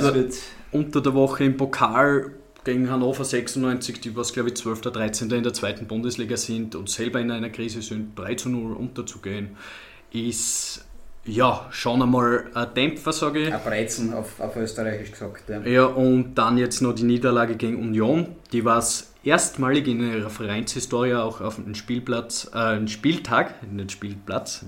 Unter 0.72 1.01
der 1.01 1.14
Woche 1.14 1.43
im 1.43 1.55
Pokal 1.55 2.32
gegen 2.64 2.89
Hannover 2.89 3.24
96, 3.24 4.01
die 4.01 4.16
was 4.16 4.34
glaube 4.34 4.49
ich 4.49 4.55
12. 4.55 4.80
oder 4.80 4.91
13. 4.91 5.30
in 5.32 5.43
der 5.43 5.53
zweiten 5.53 5.86
Bundesliga 5.86 6.36
sind 6.36 6.76
und 6.76 6.89
selber 6.89 7.22
in 7.22 7.32
einer 7.32 7.49
Krise 7.49 7.82
sind, 7.82 8.18
3 8.18 8.36
zu 8.36 8.49
0 8.49 8.74
unterzugehen, 8.74 9.55
ist 10.12 10.86
ja 11.28 11.65
schon 11.71 12.01
einmal 12.01 12.45
ein 12.53 12.73
Dämpfer, 12.75 13.11
sage 13.11 13.39
ich. 13.39 13.53
Ein 13.53 13.61
Brezen 13.63 14.13
auf, 14.13 14.39
auf 14.39 14.55
Österreichisch 14.55 15.11
gesagt. 15.11 15.49
Ja. 15.49 15.61
Ja, 15.61 15.86
und 15.86 16.36
dann 16.36 16.57
jetzt 16.57 16.82
noch 16.82 16.93
die 16.93 17.03
Niederlage 17.03 17.55
gegen 17.55 17.78
Union. 17.78 18.36
Die 18.51 18.65
war 18.65 18.80
es 18.80 19.11
erstmalig 19.23 19.88
in 19.88 20.01
ihrer 20.01 20.30
Vereinshistorie 20.30 21.15
auch 21.15 21.41
auf 21.41 21.57
einem 21.59 21.75
Spielplatz, 21.75 22.49
äh, 22.53 22.57
einen 22.57 22.88
Spieltag, 22.88 23.61
nicht 23.71 23.91
Spielplatz, 23.91 24.65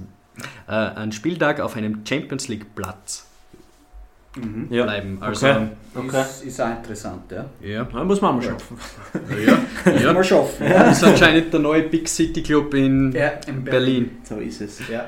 äh, 0.68 0.72
einen 0.72 1.12
Spieltag 1.12 1.60
auf 1.62 1.76
einem 1.76 2.06
Champions 2.06 2.48
League 2.48 2.76
Platz 2.76 3.26
ja. 4.70 4.84
bleiben. 4.84 5.18
Also, 5.22 5.48
Okay. 5.48 5.68
Okay. 5.96 6.22
Ist, 6.22 6.44
ist 6.44 6.62
auch 6.62 6.70
interessant, 6.70 7.32
ja. 7.32 7.46
ja, 7.62 7.88
Ja, 7.92 8.04
muss 8.04 8.22
man 8.22 8.36
mal 8.36 8.42
schaffen. 8.44 8.78
ja, 9.46 9.92
ja. 9.92 10.14
Mal 10.14 10.24
schaffen. 10.24 10.70
Das 10.70 10.98
ist 10.98 11.04
anscheinend 11.04 11.52
der 11.52 11.60
neue 11.60 11.84
Big 11.84 12.08
City 12.08 12.44
Club 12.44 12.74
in 12.76 13.12
Ja, 13.12 13.32
in 13.48 13.64
Berlin. 13.64 14.18
So 14.24 14.36
ist 14.36 14.62
es. 14.62 14.88
Ja, 14.88 15.08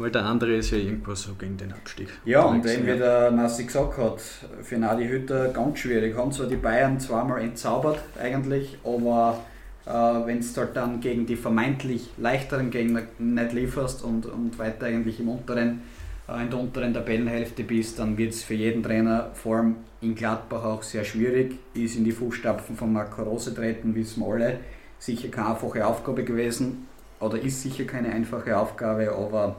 Weil 0.00 0.10
der 0.10 0.24
andere 0.24 0.54
ist 0.54 0.70
ja 0.70 0.78
irgendwo 0.78 1.14
so 1.14 1.34
gegen 1.34 1.58
den 1.58 1.72
Abstieg. 1.72 2.08
ja 2.24 2.42
und 2.42 2.64
eben 2.64 2.86
wie 2.86 2.98
der 2.98 3.30
Nassi 3.30 3.64
gesagt 3.64 3.98
hat, 3.98 4.22
für 4.62 4.78
Nadi 4.78 5.06
Hütter 5.06 5.48
ganz 5.48 5.78
schwierig. 5.78 6.16
Haben 6.16 6.32
zwar 6.32 6.46
die 6.46 6.56
Bayern 6.56 6.98
zweimal 6.98 7.42
entzaubert 7.42 8.00
eigentlich, 8.18 8.78
aber 8.82 9.40
äh, 9.84 9.90
wenn 9.90 10.40
du 10.40 10.46
halt 10.56 10.74
dann 10.74 11.00
gegen 11.00 11.26
die 11.26 11.36
vermeintlich 11.36 12.08
leichteren 12.16 12.70
Gegner 12.70 13.02
nicht 13.18 13.52
lieferst 13.52 14.02
und, 14.02 14.24
und 14.24 14.58
weiter 14.58 14.86
eigentlich 14.86 15.20
im 15.20 15.28
unteren, 15.28 15.82
äh, 16.26 16.44
in 16.44 16.48
der 16.48 16.58
unteren 16.60 16.94
Tabellenhälfte 16.94 17.62
bist, 17.62 17.98
dann 17.98 18.16
wird 18.16 18.32
es 18.32 18.42
für 18.42 18.54
jeden 18.54 18.82
Trainer, 18.82 19.30
vor 19.34 19.56
allem 19.56 19.76
in 20.00 20.14
Gladbach, 20.14 20.64
auch 20.64 20.82
sehr 20.82 21.04
schwierig. 21.04 21.58
Ist 21.74 21.96
in 21.96 22.04
die 22.04 22.12
Fußstapfen 22.12 22.74
von 22.74 22.90
Marco 22.90 23.22
Rose 23.22 23.54
treten, 23.54 23.94
wissen 23.94 24.22
wir 24.22 24.32
alle. 24.32 24.60
Sicher 24.98 25.28
keine 25.28 25.50
einfache 25.50 25.86
Aufgabe 25.86 26.24
gewesen 26.24 26.86
oder 27.20 27.38
ist 27.38 27.60
sicher 27.60 27.84
keine 27.84 28.10
einfache 28.10 28.56
Aufgabe, 28.56 29.12
aber 29.12 29.56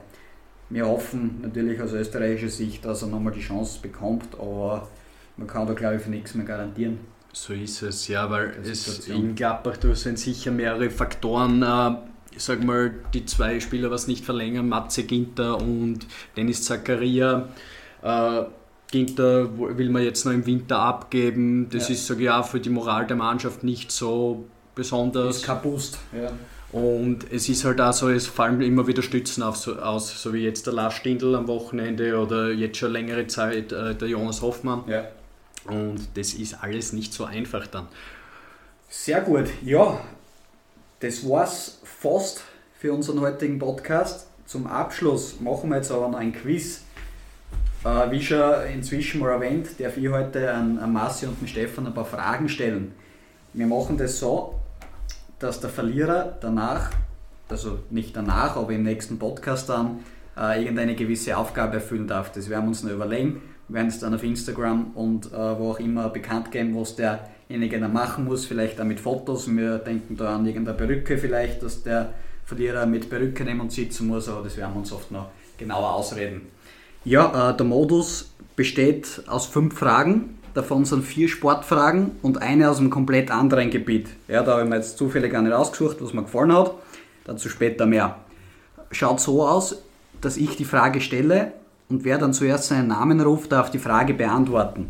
wir 0.72 0.88
hoffen 0.88 1.40
natürlich 1.42 1.82
aus 1.82 1.94
österreichischer 1.94 2.50
Sicht, 2.50 2.86
dass 2.86 3.02
er 3.02 3.10
nochmal 3.10 3.34
die 3.34 3.42
Chance 3.42 3.80
bekommt, 3.82 4.28
aber 4.34 4.88
man 5.38 5.48
kann 5.48 5.68
da 5.68 5.74
glaube 5.74 5.96
ich 5.98 6.02
für 6.02 6.10
nichts 6.10 6.34
mehr 6.36 6.46
garantieren. 6.46 7.00
So 7.34 7.54
ist 7.54 7.82
es, 7.82 8.08
ja, 8.08 8.30
weil 8.30 8.54
es 8.64 9.08
in 9.08 9.36
Gladbach 9.36 9.78
da 9.78 9.96
sind 9.96 10.20
sicher 10.20 10.52
mehrere 10.52 10.90
Faktoren. 10.90 11.64
Äh, 11.64 11.96
ich 12.36 12.44
sag 12.44 12.64
mal, 12.64 12.94
die 13.14 13.26
zwei 13.26 13.60
Spieler, 13.60 13.92
was 13.92 14.08
nicht 14.08 14.26
verlängern, 14.26 14.68
Matze 14.68 15.04
Ginter 15.04 15.58
und 15.62 16.00
Dennis 16.36 16.64
Zakaria. 16.64 17.50
Äh, 18.02 18.44
Ginter 18.92 19.58
will 19.58 19.90
man 19.90 20.04
jetzt 20.04 20.26
noch 20.26 20.34
im 20.34 20.46
Winter 20.46 20.80
abgeben. 20.80 21.70
Das 21.70 21.88
Ja. 21.88 21.96
ist, 21.96 22.08
sage 22.08 22.24
ich 22.24 22.30
auch, 22.30 22.46
für 22.46 22.60
die 22.60 22.70
Moral 22.70 23.08
der 23.08 23.16
Mannschaft 23.16 23.64
nicht 23.64 23.92
so 23.92 24.46
besonders. 24.76 25.38
ist 25.38 25.62
Boost. 25.64 26.00
Ja. 26.14 26.32
Und 26.72 27.30
es 27.32 27.50
ist 27.50 27.66
halt 27.66 27.82
auch 27.82 27.92
so, 27.92 28.10
es 28.10 28.28
fallen 28.28 28.62
immer 28.62 28.88
wieder 28.88 29.02
Stützen 29.02 29.44
auf, 29.44 29.58
so, 29.58 29.76
aus, 29.76 30.22
so 30.22 30.34
wie 30.34 30.44
jetzt 30.44 30.68
der 30.68 30.74
Lars 30.74 30.94
Stindl 30.94 31.36
am 31.36 31.48
Wochenende 31.48 32.18
oder 32.18 32.52
jetzt 32.52 32.78
schon 32.78 32.94
längere 32.94 33.28
Zeit 33.28 33.74
äh, 33.74 33.94
der 33.94 34.08
Jonas 34.08 34.42
Hoffmann. 34.42 34.84
Ja. 34.88 35.06
Und 35.66 36.08
das 36.16 36.34
ist 36.34 36.64
alles 36.64 36.94
nicht 36.94 37.14
so 37.14 37.26
einfach 37.26 37.68
dann. 37.68 37.88
Sehr 38.90 39.22
gut. 39.22 39.50
Ja, 39.64 40.00
das 41.02 41.28
war's 41.28 41.80
fast 41.84 42.44
für 42.80 42.94
unseren 42.94 43.20
heutigen 43.20 43.60
Podcast. 43.60 44.28
Zum 44.46 44.66
Abschluss 44.66 45.40
machen 45.42 45.70
wir 45.70 45.78
jetzt 45.78 45.92
aber 45.92 46.08
noch 46.08 46.20
ein 46.20 46.34
Quiz. 46.34 46.84
Äh, 47.84 48.12
wie 48.12 48.22
schon 48.22 48.66
inzwischen 48.74 49.20
mal 49.20 49.32
erwähnt, 49.32 49.80
darf 49.80 49.98
ich 49.98 50.08
heute 50.08 50.54
an, 50.54 50.80
an 50.80 50.94
Marci 50.94 51.26
und 51.26 51.42
den 51.42 51.48
Stefan 51.48 51.88
ein 51.88 51.94
paar 51.94 52.06
Fragen 52.06 52.48
stellen. 52.48 52.94
Wir 53.54 53.68
machen 53.68 53.98
das 53.98 54.20
so, 54.20 54.61
dass 55.42 55.60
der 55.60 55.70
Verlierer 55.70 56.38
danach, 56.40 56.92
also 57.50 57.80
nicht 57.90 58.16
danach, 58.16 58.56
aber 58.56 58.72
im 58.72 58.84
nächsten 58.84 59.20
Podcast 59.20 59.70
dann, 59.70 60.00
äh, 60.38 60.62
irgendeine 60.62 60.96
gewisse 60.96 61.38
Aufgabe 61.38 61.76
erfüllen 61.76 62.08
darf. 62.08 62.32
Das 62.32 62.50
werden 62.50 62.66
wir 62.66 62.70
uns 62.70 62.84
noch 62.84 62.92
überlegen. 62.92 63.42
Wir 63.68 63.76
werden 63.76 63.88
es 63.88 64.00
dann 64.00 64.14
auf 64.14 64.24
Instagram 64.24 64.92
und 64.96 65.28
äh, 65.28 65.60
wo 65.60 65.72
auch 65.72 65.80
immer 65.80 66.10
bekannt 66.10 66.52
geben, 66.52 66.80
was 66.80 66.96
derjenige 66.96 67.80
dann 67.80 67.94
machen 67.94 68.26
muss. 68.26 68.46
Vielleicht 68.46 68.80
auch 68.80 68.86
mit 68.86 69.00
Fotos. 69.00 69.48
Wir 69.48 69.78
denken 69.80 70.16
da 70.18 70.36
an 70.36 70.46
irgendeine 70.46 70.78
Perücke 70.78 71.18
vielleicht, 71.18 71.64
dass 71.64 71.84
der 71.84 72.14
Verlierer 72.46 72.86
mit 72.86 73.10
Perücke 73.10 73.44
neben 73.44 73.62
uns 73.62 73.76
sitzen 73.76 74.08
muss, 74.08 74.28
aber 74.28 74.44
das 74.44 74.58
werden 74.58 74.74
wir 74.74 74.80
uns 74.80 74.92
oft 74.92 75.12
noch 75.12 75.30
genauer 75.58 75.94
ausreden. 75.94 76.42
Ja, 77.04 77.52
äh, 77.52 77.58
der 77.58 77.66
Modus 77.66 78.34
besteht 78.56 79.24
aus 79.28 79.48
fünf 79.48 79.78
Fragen. 79.78 80.38
Davon 80.54 80.84
sind 80.84 81.04
vier 81.06 81.30
Sportfragen 81.30 82.12
und 82.22 82.42
eine 82.42 82.70
aus 82.70 82.80
einem 82.80 82.90
komplett 82.90 83.32
anderen 83.32 83.70
Gebiet. 83.70 84.10
Ja, 84.28 84.44
da 84.44 84.54
habe 84.54 84.64
ich 84.64 84.70
mir 84.70 84.76
jetzt 84.76 84.98
zufällig 84.98 85.34
eine 85.34 85.52
rausgesucht, 85.52 86.02
was 86.02 86.14
mir 86.14 86.24
gefallen 86.24 86.54
hat. 86.54 86.74
Dazu 87.24 87.48
später 87.48 87.86
mehr. 87.86 88.18
Schaut 88.92 89.22
so 89.22 89.48
aus, 89.48 89.82
dass 90.20 90.36
ich 90.36 90.58
die 90.58 90.66
Frage 90.66 91.00
stelle 91.00 91.54
und 91.88 92.04
wer 92.04 92.18
dann 92.18 92.34
zuerst 92.34 92.68
seinen 92.68 92.88
Namen 92.88 93.22
ruft, 93.22 93.52
darf 93.52 93.72
die 93.72 93.80
Frage 93.80 94.14
beantworten. 94.14 94.88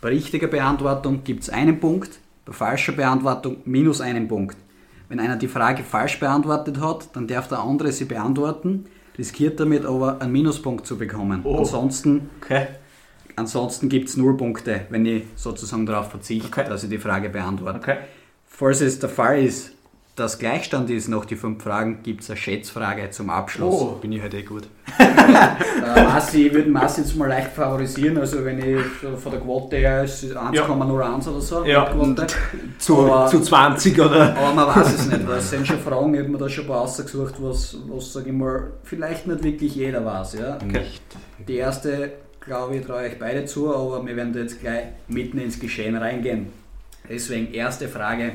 Bei 0.00 0.08
richtiger 0.08 0.48
Beantwortung 0.48 1.22
gibt 1.22 1.44
es 1.44 1.50
einen 1.50 1.78
Punkt, 1.78 2.18
bei 2.44 2.52
falscher 2.52 2.92
Beantwortung 2.92 3.58
minus 3.64 4.00
einen 4.00 4.26
Punkt. 4.26 4.56
Wenn 5.08 5.20
einer 5.20 5.36
die 5.36 5.48
Frage 5.48 5.84
falsch 5.84 6.18
beantwortet 6.18 6.80
hat, 6.80 7.14
dann 7.14 7.28
darf 7.28 7.46
der 7.48 7.60
andere 7.60 7.92
sie 7.92 8.04
beantworten, 8.04 8.86
riskiert 9.16 9.60
damit 9.60 9.86
aber 9.86 10.20
einen 10.20 10.32
Minuspunkt 10.32 10.86
zu 10.86 10.98
bekommen. 10.98 11.42
Oh. 11.44 11.58
Ansonsten, 11.58 12.30
Okay. 12.42 12.66
Ansonsten 13.36 13.88
gibt 13.88 14.08
es 14.08 14.16
null 14.16 14.36
Punkte, 14.36 14.82
wenn 14.90 15.04
ich 15.06 15.24
sozusagen 15.36 15.86
darauf 15.86 16.10
verzichte, 16.10 16.46
Okay. 16.48 16.64
dass 16.68 16.82
ich 16.84 16.90
die 16.90 16.98
Frage 16.98 17.28
beantworte. 17.30 17.78
Okay. 17.78 17.96
Falls 18.46 18.80
es 18.80 18.98
der 18.98 19.08
Fall 19.08 19.42
ist, 19.44 19.72
dass 20.16 20.38
Gleichstand 20.38 20.90
ist 20.90 21.08
nach 21.08 21.24
die 21.24 21.34
fünf 21.34 21.60
Fragen, 21.64 21.98
gibt 22.04 22.22
es 22.22 22.30
eine 22.30 22.36
Schätzfrage 22.36 23.10
zum 23.10 23.30
Abschluss. 23.30 23.74
Oh. 23.82 23.98
Bin 24.00 24.12
ich 24.12 24.22
halt 24.22 24.34
eh 24.34 24.42
gut. 24.42 24.68
Äh, 25.84 26.02
Massi, 26.04 26.46
ich 26.48 26.52
würde 26.54 26.70
Massi 26.70 27.00
jetzt 27.02 27.16
mal 27.16 27.28
leicht 27.28 27.52
favorisieren, 27.52 28.18
also 28.18 28.44
wenn 28.44 28.58
ich 28.58 28.78
so 29.02 29.16
von 29.16 29.32
der 29.32 29.40
Quote 29.40 29.76
her 29.76 30.04
ist 30.04 30.22
es 30.22 30.34
1,01 30.36 31.28
oder 31.28 31.40
so. 31.40 31.64
Ja. 31.64 31.90
Zu, 32.78 32.98
Aber- 33.10 33.26
zu 33.28 33.40
20 33.40 33.98
oder? 34.00 34.36
Aber 34.36 34.52
man 34.54 34.68
weiß 34.68 34.94
es 34.94 35.06
nicht, 35.06 35.26
weil 35.26 35.38
es 35.38 35.50
sind 35.50 35.66
schon 35.66 35.78
Fragen, 35.78 36.14
ich 36.14 36.20
habe 36.20 36.28
mir 36.30 36.38
da 36.38 36.48
schon 36.48 36.64
ein 36.64 36.68
paar 36.68 36.82
ausgesucht, 36.82 37.34
was, 37.38 37.76
was 37.88 38.12
sage 38.12 38.26
ich 38.30 38.34
mal, 38.36 38.72
vielleicht 38.82 39.26
nicht 39.26 39.42
wirklich 39.42 39.74
jeder 39.74 40.04
weiß. 40.04 40.34
Ja? 40.34 40.58
Nicht. 40.64 41.02
Die 41.46 41.56
erste, 41.56 42.12
glaube 42.46 42.76
ich, 42.76 42.84
traue 42.86 43.02
euch 43.02 43.18
beide 43.18 43.44
zu, 43.46 43.74
aber 43.74 44.04
wir 44.06 44.16
werden 44.16 44.32
da 44.32 44.40
jetzt 44.40 44.60
gleich 44.60 44.86
mitten 45.08 45.38
ins 45.38 45.58
Geschehen 45.58 45.96
reingehen. 45.96 46.48
Deswegen 47.08 47.52
erste 47.52 47.88
Frage. 47.88 48.32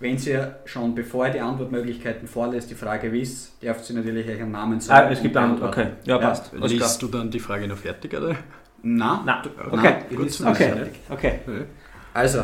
Wenn 0.00 0.16
ihr 0.18 0.56
schon, 0.64 0.94
bevor 0.96 1.26
ihr 1.26 1.32
die 1.34 1.40
Antwortmöglichkeiten 1.40 2.26
vorlässt, 2.26 2.68
die 2.70 2.74
Frage 2.74 3.12
wisst, 3.12 3.62
dürft 3.62 3.88
ihr 3.88 3.96
natürlich 3.96 4.28
euch 4.28 4.40
einen 4.42 4.50
Namen 4.50 4.78
Ah, 4.78 4.80
sagen. 4.80 5.12
es 5.12 5.22
gibt 5.22 5.36
und 5.36 5.42
einen. 5.42 5.56
beantworten. 5.60 5.92
Okay. 5.92 6.10
Ja, 6.10 6.18
passt. 6.18 6.52
Alles 6.52 6.72
klar. 6.72 6.88
Liest 6.88 7.02
du 7.02 7.06
dann 7.08 7.30
die 7.30 7.38
Frage 7.38 7.68
noch 7.68 7.76
fertig, 7.76 8.12
oder? 8.16 8.34
Nein, 8.82 9.18
Nein. 9.24 9.42
du- 9.44 9.50
Okay. 9.64 9.76
nein, 9.76 10.04
ich 10.10 10.16
Gut 10.16 10.40
Okay. 10.40 10.54
fertig. 10.72 10.92
Okay. 11.08 11.38
Also, 12.12 12.42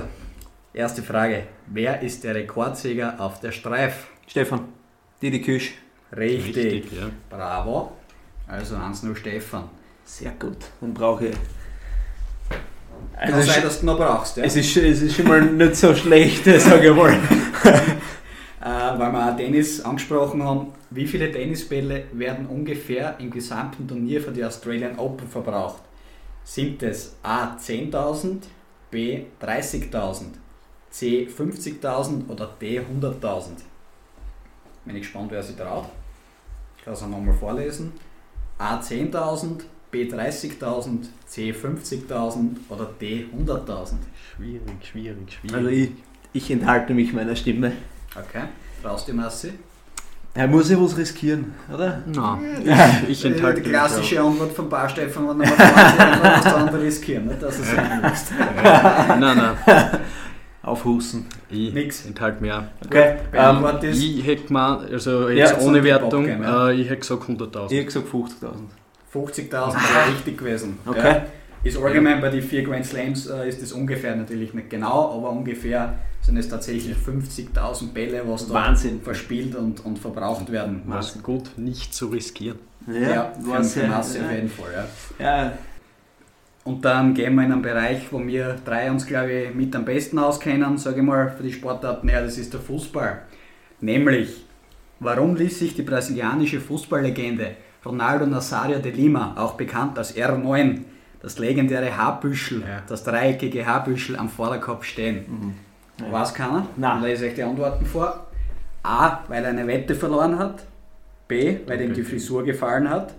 erste 0.72 1.02
Frage. 1.02 1.42
Wer 1.66 2.00
ist 2.00 2.22
der 2.22 2.36
Rekordsieger 2.36 3.16
auf 3.18 3.40
der 3.40 3.50
Streif? 3.50 4.06
Stefan. 4.28 4.60
Didi 5.20 5.42
Küsch. 5.42 5.74
Richtig. 6.16 6.92
ja. 6.92 7.08
Bravo. 7.28 7.90
Also 8.46 8.76
1-0 8.76 9.16
Stefan. 9.16 9.64
Sehr 10.08 10.30
gut. 10.32 10.56
Dann 10.80 10.94
brauche 10.94 11.26
ich. 11.26 11.36
Kann 13.14 13.34
Also 13.34 13.46
sein, 13.46 13.58
es, 13.58 13.62
dass 13.64 13.80
du 13.80 13.86
noch 13.86 13.98
brauchst, 13.98 14.36
ja? 14.38 14.44
es, 14.44 14.56
ist, 14.56 14.74
es 14.76 15.02
ist 15.02 15.16
schon 15.16 15.28
mal 15.28 15.42
nicht 15.42 15.76
so 15.76 15.94
schlecht, 15.94 16.44
sage 16.44 16.90
ich 16.90 16.96
mal. 16.96 17.12
äh, 17.12 18.98
weil 18.98 19.12
wir 19.12 19.32
auch 19.32 19.36
Tennis 19.36 19.82
angesprochen 19.82 20.42
haben. 20.42 20.72
Wie 20.90 21.06
viele 21.06 21.30
Tennisbälle 21.30 22.04
werden 22.12 22.46
ungefähr 22.46 23.16
im 23.18 23.30
gesamten 23.30 23.86
Turnier 23.86 24.22
für 24.22 24.30
die 24.30 24.42
Australian 24.44 24.98
Open 24.98 25.28
verbraucht? 25.28 25.82
Sind 26.42 26.82
es 26.82 27.16
A 27.22 27.56
10.000, 27.56 28.44
B 28.90 29.24
30.000, 29.42 30.22
C 30.90 31.28
50.000 31.28 32.28
oder 32.30 32.46
D 32.58 32.80
100.000? 32.80 33.48
Bin 34.86 34.96
ich 34.96 35.02
gespannt, 35.02 35.30
wer 35.32 35.42
sich 35.42 35.56
traut. 35.56 35.84
Ich 36.78 36.84
kann 36.84 36.94
es 36.94 37.02
auch 37.02 37.08
nochmal 37.08 37.34
vorlesen. 37.34 37.92
A 38.56 38.78
10.000, 38.80 39.60
B 39.90 40.04
30.000, 40.04 41.06
C 41.26 41.52
50.000 41.52 42.56
oder 42.68 42.90
D 43.00 43.26
100.000? 43.36 43.94
Schwierig, 44.36 44.62
schwierig, 44.82 45.32
schwierig. 45.32 45.56
Also 45.56 45.68
ich, 45.68 45.90
ich 46.32 46.50
enthalte 46.50 46.94
mich 46.94 47.12
meiner 47.12 47.34
Stimme. 47.36 47.72
Okay, 48.14 48.44
traust 48.82 49.08
du 49.08 49.14
Massi? 49.14 49.52
Er 50.34 50.46
muss 50.46 50.70
ja 50.70 50.80
was 50.80 50.96
riskieren, 50.96 51.54
oder? 51.72 52.02
Nein, 52.06 52.62
ich, 53.04 53.08
ich 53.08 53.24
enthalte 53.24 53.60
Die 53.60 53.68
mich 53.68 53.76
klassische 53.76 54.20
Antwort 54.20 54.52
von 54.52 54.68
Bar 54.68 54.88
Stefan 54.88 55.26
war 55.26 55.34
nochmal 55.34 55.56
20 55.56 56.22
was 56.22 56.42
der 56.44 56.56
andere 56.56 56.82
riskieren, 56.82 57.26
nicht? 57.26 57.42
dass 57.42 57.58
er 57.58 58.12
es 58.12 58.30
nicht. 58.30 58.38
Nein, 59.18 59.36
nein. 59.36 59.56
aufhusten. 60.62 61.26
Ich 61.50 61.72
Nix. 61.72 62.04
enthalte 62.06 62.42
mir 62.42 62.58
auch. 62.58 62.62
Okay, 62.86 63.16
ähm, 63.32 63.64
ist 63.82 64.02
Ich 64.02 64.26
hätte 64.26 64.44
gemeint, 64.44 64.92
also 64.92 65.28
Ja, 65.28 65.34
jetzt 65.34 65.52
jetzt 65.52 65.66
ohne 65.66 65.82
Wertung, 65.82 66.28
ja. 66.28 66.68
äh, 66.70 66.74
ich 66.74 66.88
hätte 66.88 67.00
gesagt 67.00 67.22
100.000. 67.24 67.70
ich 67.70 67.76
habe 67.78 67.84
gesagt 67.86 68.08
50.000. 68.08 68.52
50.000 69.14 69.50
wäre 69.74 70.12
richtig 70.14 70.38
gewesen. 70.38 70.78
Okay. 70.86 70.98
Ja. 71.08 71.26
Ist 71.64 71.76
allgemein 71.76 72.20
bei 72.20 72.28
den 72.28 72.42
vier 72.42 72.62
Grand 72.62 72.86
Slams 72.86 73.26
äh, 73.26 73.48
ist 73.48 73.60
das 73.60 73.72
ungefähr 73.72 74.14
natürlich 74.14 74.54
nicht 74.54 74.70
genau, 74.70 75.16
aber 75.16 75.30
ungefähr 75.30 75.94
sind 76.20 76.36
es 76.36 76.48
tatsächlich 76.48 76.96
50.000 76.96 77.92
Bälle, 77.92 78.22
was 78.26 78.46
da 78.46 78.54
Wahnsinn. 78.54 79.00
verspielt 79.02 79.56
und, 79.56 79.84
und 79.84 79.98
verbraucht 79.98 80.52
werden. 80.52 80.82
Was 80.86 81.20
gut, 81.22 81.50
nicht 81.56 81.92
zu 81.94 82.06
riskieren. 82.08 82.58
Ja, 82.86 83.32
für 83.42 83.50
war 83.50 83.64
sehr- 83.64 83.88
Masse 83.88 84.20
auf 84.20 84.30
ja. 84.30 84.36
jeden 84.36 84.48
Fall. 84.48 84.88
Ja. 85.18 85.24
Ja, 85.26 85.52
Und 86.64 86.84
dann 86.84 87.12
gehen 87.14 87.34
wir 87.34 87.44
in 87.44 87.52
einen 87.52 87.62
Bereich, 87.62 88.06
wo 88.12 88.24
wir 88.24 88.56
drei 88.64 88.90
uns, 88.90 89.04
glaube 89.04 89.32
ich, 89.32 89.54
mit 89.54 89.74
am 89.74 89.84
besten 89.84 90.18
auskennen, 90.18 90.78
sage 90.78 90.98
ich 90.98 91.02
mal, 91.02 91.30
für 91.36 91.42
die 91.42 91.52
Sportarten, 91.52 92.08
ja, 92.08 92.20
das 92.22 92.38
ist 92.38 92.52
der 92.52 92.60
Fußball. 92.60 93.22
Nämlich, 93.80 94.44
warum 95.00 95.34
ließ 95.34 95.58
sich 95.58 95.74
die 95.74 95.82
brasilianische 95.82 96.60
Fußballlegende 96.60 97.56
Ronaldo 97.84 98.26
Nazario 98.26 98.78
de 98.78 98.92
Lima, 98.92 99.34
auch 99.36 99.54
bekannt 99.54 99.98
als 99.98 100.16
R9, 100.16 100.80
das 101.20 101.38
legendäre 101.38 101.96
Haarbüschel, 101.96 102.60
Ja. 102.60 102.82
das 102.86 103.04
dreieckige 103.04 103.66
Haarbüschel 103.66 104.16
am 104.16 104.28
Vorderkopf 104.28 104.84
stehen? 104.84 105.54
Ja. 106.00 106.12
Weiß 106.12 106.34
keiner? 106.34 106.66
Nein. 106.76 106.98
Ich 106.98 107.04
lese 107.08 107.26
euch 107.26 107.34
die 107.34 107.42
Antworten 107.42 107.84
vor. 107.86 108.26
A, 108.82 109.20
weil 109.28 109.42
er 109.44 109.50
eine 109.50 109.66
Wette 109.66 109.94
verloren 109.94 110.38
hat. 110.38 110.64
B, 111.26 111.58
weil 111.66 111.80
ihm 111.80 111.92
die 111.92 112.02
Frisur 112.02 112.44
gefallen 112.44 112.88
hat. 112.88 113.14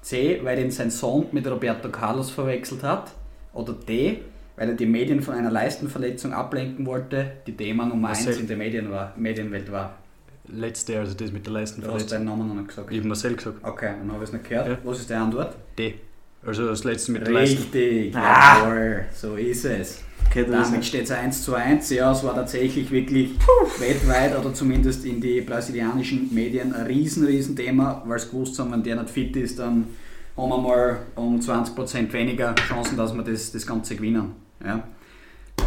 C, 0.00 0.40
weil 0.42 0.58
ihn 0.58 0.70
sein 0.70 0.90
Sohn 0.90 1.26
mit 1.32 1.46
Roberto 1.48 1.88
Carlos 1.90 2.30
verwechselt 2.30 2.82
hat. 2.82 3.10
Oder 3.52 3.72
D, 3.72 4.20
weil 4.56 4.68
er 4.70 4.74
die 4.74 4.86
Medien 4.86 5.20
von 5.22 5.34
einer 5.34 5.50
Leistenverletzung 5.50 6.32
ablenken 6.32 6.86
wollte, 6.86 7.32
die 7.46 7.56
Thema 7.56 7.84
Nummer 7.86 8.08
Marcel. 8.08 8.28
1 8.32 8.40
in 8.40 8.46
der 8.46 8.56
Medienwelt 8.56 9.70
war. 9.72 9.94
Letzte, 10.48 10.98
also 10.98 11.14
das 11.14 11.30
mit 11.30 11.46
der 11.46 11.52
Du 11.52 11.92
hast 11.92 12.10
deinen 12.10 12.24
Namen 12.24 12.48
noch 12.48 12.54
nicht 12.54 12.68
gesagt. 12.68 12.90
Ich 12.90 12.98
habe 12.98 13.08
Marcel 13.08 13.36
gesagt. 13.36 13.58
Okay, 13.62 13.92
dann 13.98 14.10
habe 14.12 14.24
ich 14.24 14.28
es 14.30 14.32
nicht 14.32 14.48
gehört. 14.48 14.68
Ja. 14.68 14.78
Was 14.82 14.98
ist 15.00 15.08
die 15.10 15.14
Antwort? 15.14 15.56
D. 15.78 15.94
Also 16.44 16.66
das 16.66 16.82
letzte 16.82 17.12
mit 17.12 17.24
der 17.24 17.32
Leisten. 17.34 17.58
Richtig, 17.62 18.16
Ah. 18.16 18.58
jawohl, 18.64 19.04
so 19.14 19.36
ist 19.36 19.64
es. 19.64 20.02
okay, 20.26 20.44
Damit 20.50 20.84
steht 20.84 21.04
es 21.04 21.12
1 21.12 21.44
zu 21.44 21.54
1. 21.54 21.88
Ja, 21.90 22.10
es 22.10 22.24
war 22.24 22.34
tatsächlich 22.34 22.90
wirklich 22.90 23.30
weltweit 23.78 24.36
oder 24.36 24.52
zumindest 24.52 25.04
in 25.04 25.20
die 25.20 25.40
brasilianischen 25.42 26.34
Medien 26.34 26.74
ein 26.74 26.86
riesen, 26.86 27.24
riesen 27.24 27.54
Thema, 27.54 28.02
weil 28.06 28.18
sie 28.18 28.28
gewusst 28.30 28.58
haben, 28.58 28.72
wenn 28.72 28.82
der 28.82 28.96
nicht 28.96 29.10
fit 29.10 29.36
ist, 29.36 29.60
dann 29.60 29.86
haben 30.36 30.48
wir 30.48 30.58
mal 30.58 30.98
um 31.14 31.38
20% 31.38 32.12
weniger 32.12 32.52
Chancen, 32.56 32.96
dass 32.96 33.14
wir 33.14 33.22
das, 33.22 33.52
das 33.52 33.64
Ganze 33.64 33.94
gewinnen. 33.94 34.32
Ja. 34.64 34.82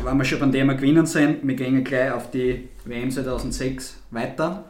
Wenn 0.05 0.17
wir 0.17 0.23
schon 0.23 0.39
beim 0.39 0.51
Thema 0.51 0.75
Gewinnen 0.75 1.07
sind, 1.07 1.39
wir 1.47 1.55
gehen 1.55 1.83
gleich 1.83 2.11
auf 2.11 2.29
die 2.29 2.69
WM 2.85 3.09
2006 3.09 3.97
weiter. 4.11 4.65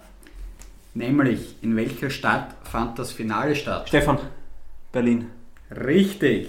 Nämlich, 0.94 1.58
in 1.62 1.76
welcher 1.76 2.10
Stadt 2.10 2.56
fand 2.64 2.98
das 2.98 3.12
Finale 3.12 3.54
statt? 3.54 3.90
Stefan, 3.90 4.18
Berlin. 4.94 5.26
Richtig. 5.70 6.48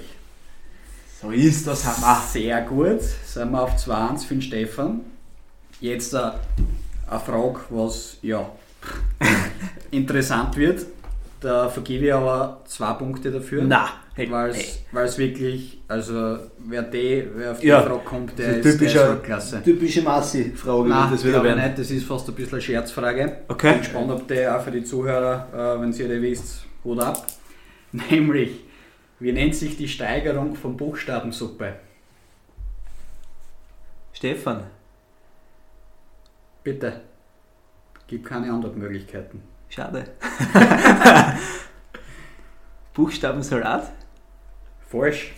So 1.21 1.33
ist 1.33 1.67
das, 1.67 1.85
Hammer. 1.85 2.23
Sehr 2.29 2.61
gut. 2.63 3.03
Sind 3.03 3.51
wir 3.51 3.63
auf 3.65 3.75
2-1 3.75 4.25
für 4.25 4.35
den 4.35 4.43
Stefan. 4.43 5.01
Jetzt 5.81 6.15
äh, 6.15 6.31
eine 7.11 7.19
Frage, 7.19 7.59
was 7.71 8.19
ja 8.23 8.49
interessant 9.91 10.57
wird. 10.57 10.87
Da 11.47 11.69
vergebe 11.69 12.07
ich 12.07 12.13
aber 12.13 12.61
zwei 12.65 12.93
Punkte 12.95 13.31
dafür. 13.31 13.63
Na, 13.65 13.89
hey, 14.15 14.29
Weil 14.29 14.51
es 15.05 15.17
wirklich, 15.17 15.79
also 15.87 16.39
wer, 16.59 16.83
die, 16.83 17.25
wer 17.37 17.53
auf 17.53 17.61
die 17.61 17.69
Ja. 17.69 17.83
Frage 17.83 18.01
kommt, 18.05 18.37
der 18.37 18.57
ist, 18.57 18.65
der 18.65 18.73
ist 18.73 18.79
typischer- 18.81 19.09
Weltklasse. 19.11 19.63
typische 19.63 20.03
Massi-Frage 20.03 20.89
Nein, 20.89 21.03
wird 21.11 21.13
das 21.21 21.25
wieder 21.25 21.37
ich 21.39 21.45
werden. 21.45 21.63
nicht. 21.65 21.79
Das 21.79 21.91
ist 21.93 22.05
fast 22.05 22.29
ein 22.29 22.35
bisschen 22.35 22.55
eine 22.55 22.63
Scherzfrage. 22.63 23.37
Okay. 23.47 23.71
Bin 23.75 23.79
gespannt, 23.79 24.11
ob 24.11 24.27
die 24.27 24.45
auch 24.49 24.61
für 24.61 24.73
die 24.73 24.83
Zuhörer, 24.83 25.77
äh, 25.77 25.81
wenn 25.81 25.93
ihr 25.93 26.09
die 26.09 26.21
wisst, 26.23 26.65
Hut 26.83 26.99
ab. 27.01 27.25
Nämlich, 27.93 28.65
wie 29.21 29.31
nennt 29.31 29.55
sich 29.55 29.77
die 29.77 29.87
Steigerung 29.87 30.57
von 30.57 30.77
Buchstabensuppe? 30.77 31.75
Stefan, 34.13 34.65
Bitte. 36.65 37.03
Gibt 38.09 38.27
keine 38.27 38.51
Antwortmöglichkeiten. 38.53 39.41
Schade. 39.69 40.05
Buchstabensalat? 42.95 43.93
Falsch. 44.91 45.35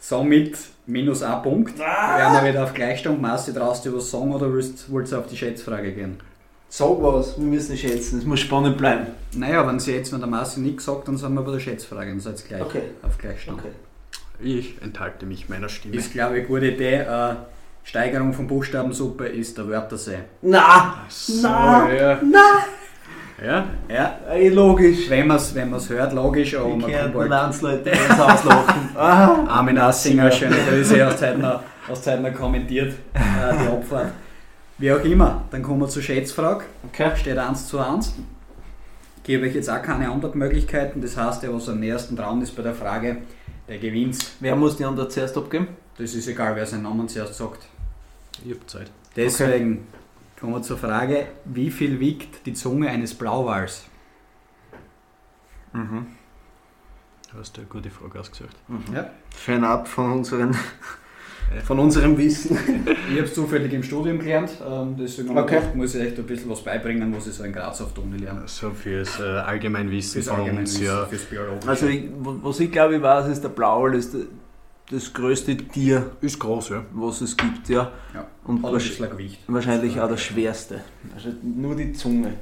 Somit 0.00 0.56
minus 0.86 1.22
ein 1.22 1.42
Punkt. 1.42 1.80
Ah! 1.80 2.18
Werden 2.18 2.44
wir 2.44 2.50
wieder 2.52 2.64
auf 2.64 2.74
Gleichstand. 2.74 3.20
Traust 3.22 3.84
du 3.84 3.96
was 3.96 4.10
sagen 4.10 4.32
oder 4.32 4.52
willst, 4.52 4.92
willst 4.92 5.12
du 5.12 5.18
auf 5.18 5.26
die 5.26 5.36
Schätzfrage 5.36 5.92
gehen? 5.92 6.20
Sag 6.70 7.00
was, 7.00 7.38
wir 7.38 7.46
müssen 7.46 7.76
schätzen, 7.78 8.18
es 8.18 8.24
muss 8.26 8.40
spannend 8.40 8.76
bleiben. 8.76 9.06
Naja, 9.34 9.66
wenn 9.66 9.80
sie 9.80 9.94
jetzt, 9.94 10.12
wenn 10.12 10.20
der 10.20 10.28
Massi 10.28 10.60
nichts 10.60 10.84
sagt, 10.84 11.08
dann 11.08 11.16
sind 11.16 11.32
wir 11.32 11.40
bei 11.42 11.52
der 11.52 11.60
Schätzfrage. 11.60 12.10
Dann 12.10 12.20
seid 12.20 12.38
ihr 12.40 12.46
gleich 12.48 12.62
Okay. 12.62 12.82
auf 13.02 13.16
Gleichstand. 13.16 13.58
Okay. 13.58 13.70
Ich 14.40 14.80
enthalte 14.82 15.24
mich 15.24 15.48
meiner 15.48 15.70
Stimme. 15.70 15.96
Ist, 15.96 16.12
glaube 16.12 16.34
ich, 16.36 16.40
eine 16.40 16.48
gute 16.48 16.66
Idee. 16.66 16.96
Äh, 17.00 17.34
Steigerung 17.84 18.34
von 18.34 18.46
Buchstabensuppe 18.46 19.26
ist 19.28 19.56
der 19.56 19.66
Wörthersee. 19.66 20.18
Na! 20.42 21.06
So, 21.08 21.48
Na! 21.48 21.90
ja. 21.90 22.20
Na! 22.22 22.64
Ja. 23.44 23.66
Ja, 23.88 24.18
logisch. 24.50 25.08
wenn 25.08 25.26
man 25.26 25.36
es 25.36 25.54
wenn 25.54 25.70
man's 25.70 25.88
hört, 25.88 26.12
logisch, 26.12 26.54
aber 26.54 26.70
Die 26.70 26.76
man 26.76 26.92
kommt 26.92 27.14
halt. 27.14 27.28
Landsleute 27.28 27.90
ins 27.90 28.18
Haus 28.18 28.44
lachen. 28.44 28.88
Ah. 28.96 29.44
Armin 29.46 29.78
Assinger, 29.78 30.30
schöne 30.30 30.56
Grüße 30.68 31.06
aus 31.06 31.18
Zeitner, 31.18 31.62
aus 31.88 32.02
Zeitner 32.02 32.32
kommentiert, 32.32 32.94
äh, 33.14 33.18
die 33.62 33.68
Abfahrt. 33.68 34.12
Wie 34.78 34.92
auch 34.92 35.04
immer, 35.04 35.42
dann 35.50 35.62
kommen 35.62 35.80
wir 35.80 35.88
zur 35.88 36.02
Schätzfrage. 36.02 36.64
Okay. 36.88 37.10
Steht 37.16 37.38
1 37.38 37.66
zu 37.68 37.78
1. 37.80 38.14
Gebe 39.24 39.46
euch 39.46 39.54
jetzt 39.54 39.68
auch 39.68 39.82
keine 39.82 40.08
Antwortmöglichkeiten. 40.10 41.02
Das 41.02 41.16
heißt, 41.16 41.42
der, 41.42 41.52
was 41.52 41.68
am 41.68 41.80
nächsten 41.80 42.16
dran 42.16 42.40
ist 42.42 42.56
bei 42.56 42.62
der 42.62 42.74
Frage, 42.74 43.18
der 43.68 43.78
gewinnt. 43.78 44.18
Wer 44.40 44.56
muss 44.56 44.76
die 44.76 44.84
Antwort 44.84 45.12
zuerst 45.12 45.36
abgeben? 45.36 45.68
Das 45.98 46.14
ist 46.14 46.28
egal, 46.28 46.54
wer 46.56 46.64
seinen 46.64 46.84
Namen 46.84 47.08
zuerst 47.08 47.34
sagt. 47.34 47.66
Ich 48.44 48.52
habe 48.54 48.66
Zeit. 48.66 48.90
Deswegen 49.16 49.86
kommen 50.38 50.54
wir 50.54 50.62
zur 50.62 50.78
Frage, 50.78 51.26
wie 51.44 51.70
viel 51.70 52.00
wiegt 52.00 52.46
die 52.46 52.54
Zunge 52.54 52.88
eines 52.88 53.14
Blauwals? 53.14 53.84
Mhm. 55.72 56.06
Du 57.30 57.38
hast 57.38 57.58
eine 57.58 57.66
gute 57.66 57.90
Frage 57.90 58.20
ausgesucht. 58.20 58.56
Ja. 58.94 59.10
Fernab 59.34 59.86
von, 59.86 60.12
unseren, 60.12 60.56
von 61.64 61.78
unserem 61.78 62.16
Wissen. 62.16 62.56
Ich 63.10 63.16
habe 63.16 63.24
es 63.24 63.34
zufällig 63.34 63.72
im 63.74 63.82
Studium 63.82 64.18
gelernt, 64.18 64.50
ähm, 64.66 64.96
deswegen 64.98 65.36
Okay. 65.36 65.56
gedacht, 65.56 65.74
muss 65.74 65.94
ich 65.94 66.02
echt 66.06 66.18
ein 66.18 66.26
bisschen 66.26 66.48
was 66.50 66.64
beibringen, 66.64 67.14
was 67.14 67.26
ich 67.26 67.34
so 67.34 67.44
in 67.44 67.52
Graz 67.52 67.82
auf 67.82 67.92
der 67.92 68.04
Uni 68.04 68.16
lerne. 68.16 68.42
So 68.46 68.70
fürs 68.70 69.20
äh, 69.20 69.24
Allgemeinwissen 69.24 70.22
Fürs 70.22 70.34
von 70.34 70.48
uns, 70.56 70.80
ja. 70.80 71.04
fürs 71.04 71.24
Biologische. 71.24 71.68
Also, 71.68 71.86
ich, 71.86 72.04
was 72.14 72.60
ich 72.60 72.72
glaube, 72.72 72.96
ich 72.96 73.02
weiß, 73.02 73.28
ist 73.28 73.42
der 73.44 73.50
Blauwal 73.50 73.94
ist 73.94 74.16
das 74.90 75.12
größte 75.12 75.54
Tier, 75.54 76.12
Ist 76.22 76.38
groß, 76.38 76.70
ja. 76.70 76.84
was 76.92 77.20
es 77.20 77.36
gibt. 77.36 77.68
Ja. 77.68 77.92
ja. 78.14 78.26
Und 78.48 78.62
Hat 78.62 78.70
ein 78.70 78.76
wahrsch- 78.76 78.88
bisschen 78.88 79.10
Gewicht. 79.10 79.38
wahrscheinlich 79.46 80.00
auch 80.00 80.08
das 80.08 80.20
schwerste. 80.22 80.80
Also 81.14 81.28
nur 81.42 81.76
die 81.76 81.92
Zunge. 81.92 82.32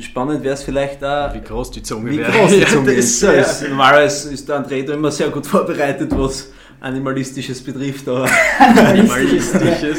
Spannend 0.00 0.42
wäre 0.42 0.54
es 0.54 0.62
vielleicht 0.64 1.02
auch, 1.04 1.32
Wie 1.32 1.40
groß 1.40 1.70
die 1.70 1.82
Zunge 1.82 2.10
wie 2.10 2.18
wäre. 2.18 2.32
groß 2.32 2.50
die 2.50 2.58
Ja, 2.60 2.66
Zunge 2.66 2.86
das- 2.96 3.04
ist. 3.04 3.22
Ja. 3.22 3.30
ist 3.32 3.68
normalerweise 3.68 4.32
ist 4.34 4.48
der 4.48 4.62
André 4.66 4.84
da 4.84 4.92
immer 4.94 5.10
sehr 5.10 5.28
gut 5.30 5.46
vorbereitet, 5.46 6.10
was 6.16 6.50
Animalistisches 6.80 7.62
betrifft. 7.62 8.08
Aber 8.08 8.28
Animalistisches. 8.58 9.98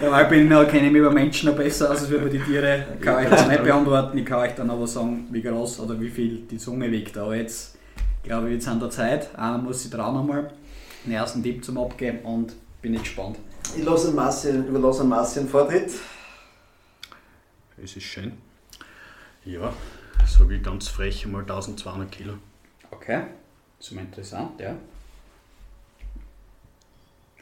Dabei 0.00 0.24
bin, 0.30 0.50
ich- 0.50 0.68
kenne 0.68 0.86
ich 0.86 0.92
mich 0.92 1.00
über 1.00 1.10
Menschen 1.10 1.50
noch 1.50 1.56
besser 1.56 1.90
aus 1.90 2.00
als 2.00 2.10
über 2.10 2.28
die 2.28 2.38
Tiere. 2.38 2.84
Kann 3.00 3.24
ich 3.24 3.28
das 3.30 3.46
nicht 3.48 3.62
beantworten. 3.62 4.16
Ich 4.18 4.24
kann 4.24 4.38
euch 4.40 4.54
dann 4.54 4.70
aber 4.70 4.86
sagen, 4.86 5.26
wie 5.30 5.42
groß 5.42 5.80
oder 5.80 6.00
wie 6.00 6.08
viel 6.08 6.42
die 6.50 6.56
Zunge 6.58 6.90
wiegt. 6.90 7.16
Aber 7.18 7.36
jetzt 7.36 7.76
glaube 8.22 8.48
ich, 8.48 8.54
jetzt 8.54 8.68
an 8.68 8.80
der 8.80 8.90
Zeit. 8.90 9.28
Einer 9.38 9.58
muss 9.58 9.82
sich 9.82 9.90
trauen 9.90 10.16
einmal 10.18 10.50
den 11.04 11.12
ersten 11.12 11.42
Tipp 11.42 11.64
zum 11.64 11.78
Abgeben 11.78 12.18
und 12.20 12.54
bin 12.82 12.94
ich 12.94 13.02
gespannt. 13.02 13.36
Ich 13.74 13.84
lasse 13.84 14.10
Masse, 14.12 14.50
überlasse 14.50 15.04
Masse 15.04 15.40
einen 15.40 15.48
Vortritt. 15.48 15.90
Es 17.82 17.96
ist 17.96 18.04
schön. 18.04 18.32
Ja, 19.44 19.72
sage 20.26 20.56
ich 20.56 20.62
ganz 20.62 20.88
frech 20.88 21.26
mal 21.26 21.40
1200 21.40 22.10
Kilo. 22.10 22.34
Okay, 22.90 23.22
das 23.78 23.88
ist 23.88 23.94
mal 23.94 24.02
interessant, 24.02 24.60
ja. 24.60 24.74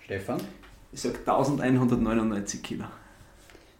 Stefan? 0.04 0.40
Ich 0.92 1.00
sage 1.00 1.18
1199 1.18 2.62
Kilo. 2.62 2.84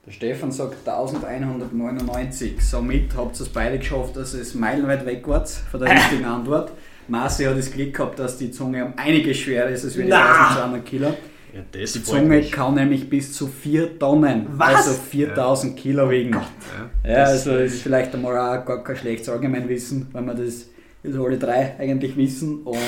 Der 0.07 0.13
Stefan 0.13 0.53
sagt 0.53 0.87
1199. 0.87 2.61
Somit 2.61 3.17
habt 3.17 3.37
ihr 3.37 3.43
es 3.43 3.49
beide 3.49 3.79
geschafft, 3.79 4.17
dass 4.17 4.35
es 4.35 4.55
meilenweit 4.55 5.07
weg 5.07 5.27
wart 5.27 5.49
von 5.49 5.81
der 5.81 5.91
richtigen 5.95 6.25
Antwort. 6.25 6.73
Marci 7.09 7.45
hat 7.45 7.57
das 7.57 7.71
Glück 7.71 7.95
gehabt, 7.95 8.19
dass 8.19 8.39
die 8.39 8.51
Zunge 8.51 8.85
um 8.85 8.95
einiges 8.97 9.39
schwerer 9.39 9.69
ist 9.69 9.85
als 9.85 9.97
wir 9.97 10.05
die 10.05 10.11
Na! 10.11 10.49
1200 10.49 10.87
Kilo. 10.87 11.17
Ja, 11.55 11.61
das 11.71 11.93
Die 11.93 12.03
Zunge 12.03 12.23
mich. 12.25 12.51
kann 12.51 12.75
nämlich 12.75 13.09
bis 13.09 13.33
zu 13.33 13.47
4 13.47 13.99
Tonnen, 13.99 14.47
Was? 14.57 14.75
also 14.89 14.91
4000 14.95 15.77
Kilo 15.77 16.11
wiegen. 16.11 16.33
Ja, 16.33 17.11
Ja, 17.11 17.19
das 17.21 17.47
also 17.47 17.57
ist 17.59 17.83
vielleicht 17.83 18.13
einmal 18.15 18.37
auch 18.37 18.65
gar 18.65 18.83
kein 18.83 18.97
schlechtes 18.97 19.29
Allgemeinwissen, 19.29 20.09
wenn 20.13 20.25
wir 20.27 20.35
das, 20.35 20.67
das 21.03 21.15
alle 21.17 21.39
drei 21.39 21.75
eigentlich 21.79 22.17
wissen. 22.17 22.63
Und 22.65 22.79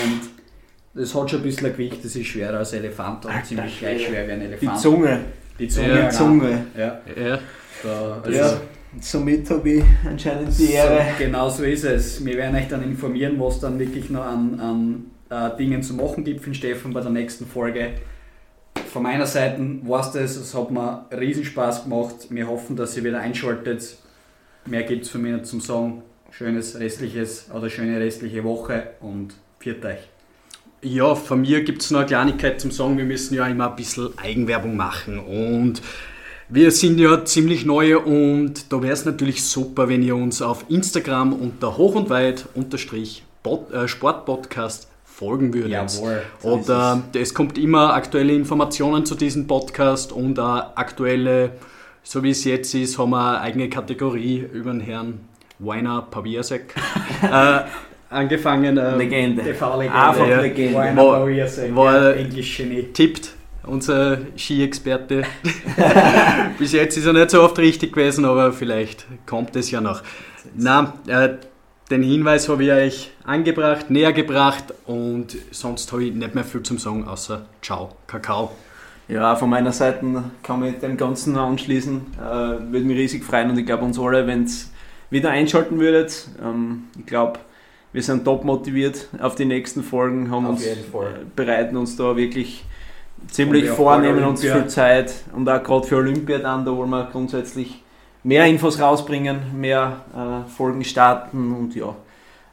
das 0.95 1.15
hat 1.15 1.31
schon 1.31 1.41
ein 1.41 1.43
bisschen 1.45 1.67
ein 1.67 1.73
Gewicht, 1.73 2.05
das 2.05 2.17
ist 2.17 2.27
schwerer 2.27 2.59
als 2.59 2.73
Elefant, 2.73 3.25
aber 3.27 3.35
Alter 3.35 3.47
ziemlich 3.47 3.79
gleich 3.79 4.07
schwer 4.07 4.27
wie 4.27 4.33
ein 4.33 4.41
Die 4.41 4.47
Elefant. 4.47 4.81
Zunge. 4.81 5.21
Die 5.59 5.69
Zunge. 5.69 5.89
Ja, 5.89 5.95
Die 5.95 6.01
genau. 6.01 6.11
Zunge. 6.11 6.65
Ja, 6.77 7.01
Ja. 7.25 7.39
da, 7.83 8.21
also 8.25 8.37
Ja, 8.39 8.61
somit 9.01 9.49
habe 9.51 9.71
ich 9.71 9.85
anscheinend 10.05 10.59
die 10.59 10.73
Ehre. 10.73 11.03
So, 11.19 11.25
genau 11.25 11.49
so 11.51 11.63
ist 11.63 11.85
es. 11.85 12.25
Wir 12.25 12.37
werden 12.37 12.57
euch 12.57 12.67
dann 12.69 12.83
informieren, 12.83 13.39
was 13.39 13.61
dann 13.61 13.79
wirklich 13.79 14.11
noch 14.11 14.25
an, 14.25 14.59
an 14.59 15.05
äh, 15.55 15.57
Dingen 15.57 15.83
zu 15.83 15.95
machen 15.95 16.25
gibt 16.25 16.41
für 16.41 16.51
den 16.51 16.55
Stefan 16.55 16.93
bei 16.93 17.01
der 17.01 17.11
nächsten 17.11 17.47
Folge. 17.47 17.91
Von 18.97 19.03
meiner 19.03 19.27
Seite 19.27 19.61
war 19.83 20.01
es 20.01 20.13
das. 20.13 20.37
Es 20.37 20.55
hat 20.55 20.71
mir 20.71 21.05
riesen 21.13 21.45
Spaß 21.45 21.83
gemacht. 21.85 22.15
Wir 22.31 22.49
hoffen, 22.49 22.77
dass 22.77 22.97
ihr 22.97 23.05
wieder 23.05 23.21
einschaltet. 23.21 23.99
Mehr 24.65 24.85
gibt 24.85 25.05
es 25.05 25.11
von 25.11 25.21
mir 25.21 25.43
zum 25.43 25.61
Sagen. 25.61 26.01
Schönes 26.31 26.81
restliches 26.81 27.51
oder 27.55 27.69
schöne 27.69 28.01
restliche 28.01 28.43
Woche 28.43 28.93
und 29.01 29.35
viert 29.59 29.85
euch. 29.85 29.99
Ja, 30.81 31.15
von 31.15 31.43
mir 31.43 31.63
gibt 31.63 31.83
es 31.83 31.91
noch 31.91 31.99
eine 31.99 32.07
Kleinigkeit 32.07 32.59
zum 32.59 32.71
Sagen. 32.71 32.97
Wir 32.97 33.05
müssen 33.05 33.35
ja 33.35 33.47
immer 33.47 33.69
ein 33.69 33.77
bisschen 33.77 34.17
Eigenwerbung 34.17 34.79
machen. 34.79 35.19
Und 35.19 35.83
wir 36.49 36.71
sind 36.71 36.99
ja 36.99 37.23
ziemlich 37.23 37.67
neu 37.67 37.99
und 37.99 38.73
da 38.73 38.81
wäre 38.81 38.95
es 38.95 39.05
natürlich 39.05 39.45
super, 39.45 39.91
wenn 39.91 40.03
ihr 40.03 40.17
uns 40.17 40.41
auf 40.41 40.65
Instagram 40.71 41.35
unter 41.35 41.77
hoch 41.77 41.97
und 41.97 42.09
weit 42.09 42.47
unterstrich 42.55 43.25
äh, 43.45 43.89
Sportpodcast 43.89 44.89
folgen 45.17 45.55
würdet. 45.55 45.71
Jawohl. 45.71 46.21
Und 46.43 46.69
äh, 46.69 47.19
es 47.19 47.33
kommt 47.33 47.57
immer 47.57 47.95
aktuelle 47.95 48.35
Informationen 48.35 49.07
zu 49.07 49.15
diesem 49.15 49.47
Podcast 49.47 50.13
und 50.13 50.39
auch 50.39 50.77
aktuelle, 50.77 51.53
so 52.03 52.23
wie 52.23 52.31
es 52.33 52.45
jetzt 52.45 52.75
ist, 52.75 52.99
haben 52.99 53.11
wir 53.11 53.31
eine 53.31 53.41
eigene 53.41 53.71
Kategorie 53.71 54.45
über 54.53 54.73
den 54.73 54.81
Herrn 54.81 55.21
Weiner 55.59 56.03
Paviasek 56.03 56.75
äh, 57.23 57.61
angefangen. 58.11 58.77
äh, 58.77 58.95
Legende. 58.99 59.43
TV-Legende. 59.43 60.29
Ja. 60.31 60.41
Legende. 60.43 60.75
War 60.77 60.97
War- 60.97 61.25
ein 61.25 61.77
war- 61.77 62.15
Englisch-Genie. 62.17 62.83
tippt, 62.93 63.31
unser 63.65 64.19
Ski-Experte. 64.37 65.23
Bis 66.59 66.73
jetzt 66.73 66.99
ist 66.99 67.07
er 67.07 67.15
nicht 67.15 67.31
so 67.31 67.43
oft 67.43 67.59
richtig 67.59 67.95
gewesen, 67.95 68.27
aber 68.27 68.53
vielleicht 68.53 69.07
kommt 69.25 69.57
es 69.57 69.71
ja 69.71 69.81
noch. 69.81 70.03
Na, 70.55 70.93
äh, 71.07 71.31
den 71.91 72.03
Hinweis 72.03 72.49
habe 72.49 72.65
ich 72.65 72.71
euch 72.73 73.11
angebracht, 73.25 73.91
näher 73.91 74.13
gebracht 74.13 74.75
und 74.87 75.37
sonst 75.51 75.93
habe 75.93 76.05
ich 76.05 76.15
nicht 76.15 76.35
mehr 76.35 76.45
viel 76.45 76.63
zum 76.63 76.79
Sagen, 76.79 77.07
außer 77.07 77.47
Ciao, 77.63 77.91
Kakao. 78.07 78.51
Ja, 79.09 79.37
von 79.37 79.49
meiner 79.49 79.73
Seite 79.73 80.25
kann 80.43 80.65
ich 80.65 80.79
dem 80.79 80.97
Ganzen 80.97 81.35
nur 81.35 81.43
anschließen. 81.43 82.07
Äh, 82.19 82.25
würde 82.73 82.81
mich 82.81 82.97
riesig 82.97 83.25
freuen 83.25 83.51
und 83.51 83.59
ich 83.59 83.67
glaube 83.67 83.85
uns 83.85 83.99
alle, 84.01 84.27
wenn 84.27 84.45
es 84.45 84.73
wieder 85.11 85.31
einschalten 85.31 85.79
würdet. 85.79 86.29
Ähm, 86.43 86.85
ich 86.99 87.07
glaube, 87.07 87.39
wir 87.93 88.03
sind 88.03 88.25
top 88.25 88.45
motiviert 88.45 89.09
auf 89.21 89.37
die 89.37 89.45
nächsten 89.45 89.85
Folgen, 89.85 90.31
haben 90.31 90.45
Auf 90.47 90.53
uns, 90.53 90.65
jeden 90.65 90.91
Fall. 90.91 91.07
äh, 91.07 91.25
bereiten 91.37 91.77
uns 91.77 91.97
da 91.97 92.17
wirklich 92.17 92.65
ziemlich 93.29 93.71
vor, 93.71 93.99
nehmen 93.99 94.25
uns 94.25 94.41
viel 94.41 94.67
Zeit 94.67 95.15
und 95.35 95.49
auch 95.49 95.63
gerade 95.63 95.87
für 95.87 95.97
Olympia 95.97 96.39
dann, 96.39 96.65
da 96.65 96.77
wollen 96.77 96.91
wir 96.91 97.09
grundsätzlich 97.11 97.83
mehr 98.27 98.45
Infos 98.47 98.81
rausbringen, 98.81 99.59
mehr 99.59 100.01
äh, 100.13 100.51
Folgen 100.51 100.83
starten 100.85 101.55
und 101.55 101.77
ja, 101.77 101.95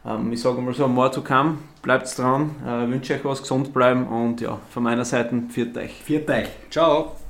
ähm, 0.06 0.32
ich 0.32 0.42
sage 0.42 0.62
mal 0.62 0.74
so, 0.74 0.88
more 0.88 1.10
to 1.10 1.22
come, 1.22 1.58
bleibt 1.82 2.16
dran, 2.18 2.52
äh, 2.64 2.88
wünsche 2.88 3.16
euch 3.16 3.26
was, 3.26 3.42
gesund 3.42 3.74
bleiben 3.74 4.08
und 4.08 4.40
ja, 4.40 4.60
von 4.70 4.84
meiner 4.84 5.04
Seite, 5.04 5.36
viert 5.50 5.76
euch. 5.76 6.04
Viert 6.04 6.30
euch. 6.30 6.50
Ciao. 6.70 7.23